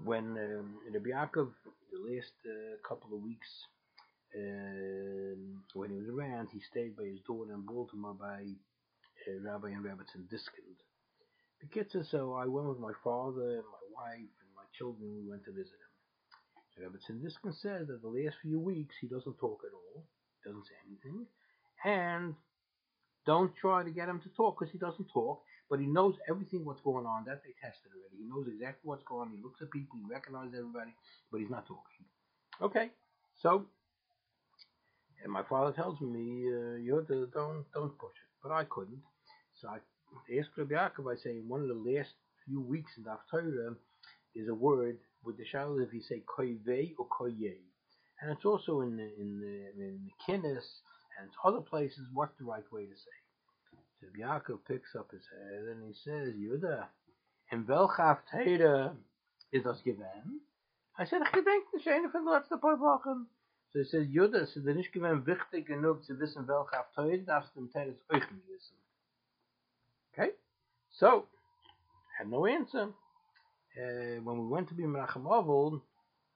When 0.04 0.38
um, 0.38 0.76
Rabbi 0.94 1.10
Yaakov, 1.10 1.50
the 1.92 2.00
last 2.00 2.34
uh, 2.46 2.78
couple 2.88 3.16
of 3.16 3.22
weeks, 3.22 3.48
um, 4.36 5.64
when 5.74 5.90
he 5.90 5.98
was 5.98 6.08
around, 6.10 6.50
he 6.52 6.62
stayed 6.72 6.96
by 6.96 7.04
his 7.04 7.20
daughter 7.28 7.54
in 7.54 7.62
Baltimore 7.62 8.14
by 8.14 8.46
uh, 9.28 9.40
Rabbi 9.44 9.70
and 9.70 9.84
Rebbetzin 9.84 10.30
Diskind. 10.32 10.80
Kids 11.74 11.96
so 12.10 12.34
I 12.34 12.46
went 12.46 12.70
with 12.70 12.80
my 12.80 12.94
father, 13.04 13.60
and 13.60 13.68
my 13.68 13.86
wife, 13.94 14.34
and 14.40 14.52
my 14.56 14.64
children. 14.78 15.14
We 15.14 15.30
went 15.30 15.44
to 15.46 15.52
visit 15.52 15.76
him. 15.76 15.92
So 16.72 16.84
Rebbetzin 16.84 17.22
Diskind 17.22 17.60
says 17.60 17.88
that 17.88 18.02
the 18.02 18.08
last 18.08 18.38
few 18.42 18.60
weeks 18.60 18.96
he 19.02 19.08
doesn't 19.08 19.38
talk 19.38 19.62
at 19.66 19.74
all, 19.74 20.06
doesn't 20.46 20.66
say 20.66 20.80
anything, 20.88 21.26
and 21.84 22.36
don't 23.26 23.52
try 23.60 23.84
to 23.84 23.92
get 23.92 24.08
him 24.08 24.22
to 24.22 24.30
talk 24.30 24.60
because 24.60 24.72
he 24.72 24.80
doesn't 24.80 25.10
talk, 25.14 25.42
but 25.70 25.80
he 25.80 25.86
knows 25.86 26.16
everything 26.30 26.66
what's 26.66 26.82
going 26.82 27.06
on. 27.06 27.26
That 27.26 27.42
they 27.44 27.54
tested 27.62 27.92
already. 27.96 28.24
He 28.24 28.30
knows 28.30 28.48
exactly 28.48 28.84
what's 28.84 29.04
going 29.04 29.30
on. 29.30 29.36
He 29.36 29.44
looks 29.44 29.62
at 29.62 29.72
people, 29.72 29.98
he 29.98 30.06
recognizes 30.10 30.56
everybody, 30.58 30.94
but 31.32 31.42
he's 31.42 31.50
not 31.50 31.68
talking. 31.68 32.06
Okay, 32.62 32.90
so 33.42 33.66
and 35.24 35.32
my 35.32 35.44
father 35.44 35.72
tells 35.72 36.00
me, 36.02 36.48
uh, 36.48 36.76
you 36.78 37.06
don't 37.34 37.66
don't 37.74 37.98
push 37.98 38.16
it, 38.16 38.30
but 38.44 38.52
I 38.52 38.64
couldn't. 38.66 39.02
So 39.62 39.68
I 39.70 39.80
asked 40.40 40.50
Rabbi 40.58 40.76
Yaakov. 40.76 41.12
I 41.12 41.18
say 41.22 41.40
one 41.48 41.62
of 41.62 41.68
the 41.68 41.74
last 41.74 42.14
few 42.46 42.62
weeks 42.62 42.92
in 42.98 43.04
the 43.04 43.18
Torah 43.30 43.76
is 44.36 44.48
a 44.48 44.54
word 44.54 44.98
with 45.24 45.38
the 45.38 45.46
shadow 45.46 45.80
if 45.80 45.94
you 45.94 46.02
say 46.02 46.24
koyve 46.26 46.96
or 46.98 47.08
koye, 47.08 47.58
and 48.22 48.32
it's 48.32 48.46
also 48.46 48.82
in 48.82 48.98
the 48.98 49.10
in 49.20 49.40
the 49.42 49.84
in 49.84 50.00
the 50.06 50.12
kinnis 50.26 50.82
and 51.20 51.30
other 51.44 51.62
places. 51.62 52.08
What's 52.14 52.38
the 52.40 52.46
right 52.46 52.64
way 52.72 52.86
to 52.86 52.96
say? 52.96 53.18
So 54.02 54.08
Yaakov 54.18 54.60
picks 54.68 54.96
up 54.96 55.12
his 55.12 55.26
head 55.30 55.64
and 55.72 55.84
he 55.88 55.94
says, 55.94 56.34
Yuda, 56.34 56.86
in 57.52 57.68
welcher 57.68 58.20
Torah 58.32 58.96
is 59.52 59.64
das 59.64 59.82
given? 59.82 60.42
I 60.98 61.06
said, 61.06 61.22
ich 61.22 61.32
gedenk 61.32 61.74
nicht 61.74 61.88
eine 61.88 62.10
von 62.10 62.26
den 62.26 62.34
letzten 62.34 62.60
paar 62.60 62.80
Wochen. 62.80 63.28
So 63.72 63.80
he 63.80 63.86
says, 63.86 64.08
Judah, 64.10 64.42
es 64.42 64.56
ist 64.56 64.66
nicht 64.66 64.92
gewinn 64.92 65.26
wichtig 65.26 65.68
genug 65.68 66.04
zu 66.04 66.20
wissen, 66.20 66.48
welche 66.48 66.80
Aftoid 66.80 67.28
darfst 67.28 67.56
du 67.56 67.60
im 67.60 67.72
Teres 67.72 68.04
euch 68.10 68.32
nicht 68.32 68.48
wissen. 68.48 68.76
Okay? 70.12 70.34
So, 70.90 71.28
had 72.18 72.28
no 72.28 72.46
answer. 72.46 72.90
Uh, 73.78 74.20
when 74.24 74.40
we 74.40 74.48
went 74.48 74.68
to 74.70 74.74
be 74.74 74.84
Menachem 74.84 75.26
Avol, 75.26 75.82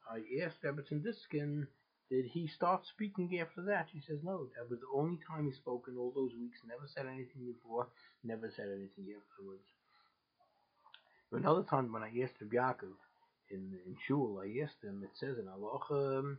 I 0.10 0.44
asked 0.44 0.64
Rebbetzin 0.64 1.04
Diskin, 1.04 1.68
did 2.14 2.26
he 2.26 2.46
stop 2.46 2.86
speaking 2.86 3.40
after 3.42 3.64
that? 3.64 3.88
She 3.92 4.00
says, 4.06 4.20
no, 4.24 4.46
that 4.56 4.70
was 4.70 4.80
the 4.80 4.94
only 4.94 5.18
time 5.28 5.48
he 5.48 5.52
spoke 5.52 5.86
in 5.88 5.98
all 5.98 6.14
those 6.14 6.32
weeks. 6.40 6.60
Never 6.62 6.86
said 6.86 7.08
anything 7.08 7.50
before, 7.52 7.88
never 8.24 8.52
said 8.56 8.68
anything 8.70 9.18
afterwards. 9.18 9.66
Another 11.32 11.64
time 11.64 11.92
when 11.92 12.04
I 12.04 12.14
asked 12.22 12.38
Rabbi 12.40 12.56
Yaakov 12.56 12.94
in, 13.50 13.74
in 13.88 13.96
Shul, 14.06 14.44
I 14.46 14.62
asked 14.62 14.84
him, 14.84 15.02
it 15.04 15.18
says 15.20 15.38
in 15.40 15.48
Allah, 15.48 15.80
um, 15.90 16.38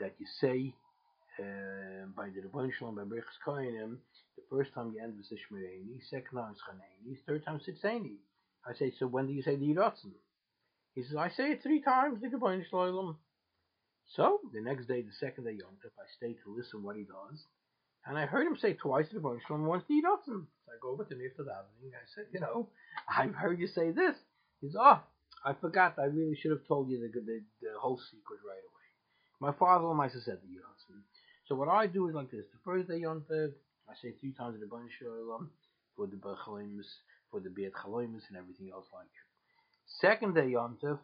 that 0.00 0.14
you 0.18 0.26
say 0.40 0.74
uh, 1.38 2.10
by 2.16 2.26
the 2.34 2.42
Ribono 2.42 2.72
Shel 2.76 2.88
Olam 2.88 2.96
by 2.96 3.02
Birchas 3.02 3.38
Kohanim, 3.46 3.98
the 4.34 4.42
first 4.50 4.74
time 4.74 4.92
you 4.92 5.00
end 5.00 5.14
with 5.16 5.30
Shmireni, 5.30 6.02
second 6.10 6.36
time 6.36 6.50
it's 6.50 6.62
Chaneni, 6.66 7.16
third 7.24 7.44
time 7.44 7.60
Sitzeni. 7.60 8.16
I 8.68 8.74
say, 8.74 8.92
so 8.98 9.06
when 9.06 9.28
do 9.28 9.32
you 9.32 9.42
say 9.42 9.54
the 9.54 9.66
Yehi 9.66 9.76
Ratzon? 9.76 10.10
He 10.96 11.04
says, 11.04 11.14
I 11.14 11.28
say 11.28 11.52
it 11.52 11.62
three 11.62 11.80
times, 11.80 12.20
the 12.20 12.26
Ribono 12.26 12.68
Shel 12.68 12.80
Olam. 12.80 13.16
So, 14.14 14.40
the 14.52 14.60
next 14.60 14.86
day, 14.86 15.02
the 15.02 15.12
second 15.18 15.44
day 15.44 15.58
Yom 15.58 15.76
Tov, 15.82 15.90
I 15.98 16.06
stay 16.16 16.34
to 16.44 16.54
listen 16.56 16.82
what 16.82 16.96
he 16.96 17.02
does. 17.02 17.42
And 18.06 18.16
I 18.16 18.26
heard 18.26 18.46
him 18.46 18.56
say 18.56 18.74
twice 18.74 19.06
the 19.12 19.18
Ribono 19.18 19.40
Shel 19.46 19.58
Olam, 19.58 19.66
once 19.66 19.82
the 19.88 19.94
Yehi 19.94 20.06
Ratzon. 20.06 20.46
So 20.64 20.70
I 20.70 20.78
go 20.80 20.90
over 20.90 21.04
to 21.04 21.14
him 21.14 21.20
after 21.28 21.42
davening. 21.42 21.90
I 21.90 22.06
said, 22.14 22.26
you 22.32 22.38
know, 22.38 22.68
I've 23.10 23.34
heard 23.34 23.58
you 23.58 23.66
say 23.66 23.90
this. 23.90 24.14
He 24.60 24.68
says, 24.68 24.76
oh, 24.78 25.00
I 25.44 25.54
forgot. 25.54 25.98
I 25.98 26.04
really 26.04 26.36
should 26.36 26.52
have 26.52 26.66
told 26.68 26.88
you 26.88 27.00
the, 27.00 27.08
the, 27.20 27.42
the 27.60 27.78
whole 27.78 27.98
secret 27.98 28.40
right 28.46 28.62
away. 28.62 28.86
My 29.40 29.52
father 29.58 29.88
and 29.88 29.98
my 29.98 30.06
sister 30.06 30.30
said 30.30 30.38
the 30.40 30.54
Yontif. 30.54 31.02
So 31.48 31.56
what 31.56 31.68
I 31.68 31.86
do 31.88 32.08
is 32.08 32.14
like 32.14 32.30
this. 32.30 32.46
The 32.52 32.62
first 32.64 32.88
day 32.88 33.02
Yontif, 33.02 33.52
I 33.88 33.94
say 34.00 34.14
three 34.20 34.32
times 34.32 34.58
the 34.60 34.66
bunch 34.66 34.90
Shalom 34.98 35.50
for 35.96 36.06
the 36.06 36.16
Bechalimus, 36.16 36.86
for 37.30 37.40
the 37.40 37.50
Beit 37.50 37.72
Chaloimus 37.74 38.22
and 38.28 38.38
everything 38.38 38.70
else 38.72 38.86
like 38.94 39.06
it. 39.06 39.26
Second 40.00 40.34
day 40.34 40.52
Yontif, 40.52 40.98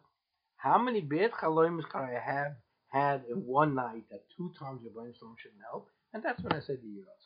how 0.56 0.78
many 0.78 1.00
Beit 1.00 1.32
Chaloimus 1.32 1.88
can 1.90 2.02
I 2.02 2.18
have 2.24 2.54
had 2.92 3.22
in 3.30 3.46
one 3.46 3.74
night 3.74 4.04
that 4.10 4.24
two 4.36 4.52
times 4.58 4.82
your 4.82 4.92
brainstorm 4.92 5.36
shouldn't 5.42 5.62
help? 5.70 5.88
And 6.14 6.22
that's 6.22 6.42
when 6.42 6.52
I 6.52 6.60
said 6.60 6.78
the 6.82 6.88
Yontif. 6.88 7.21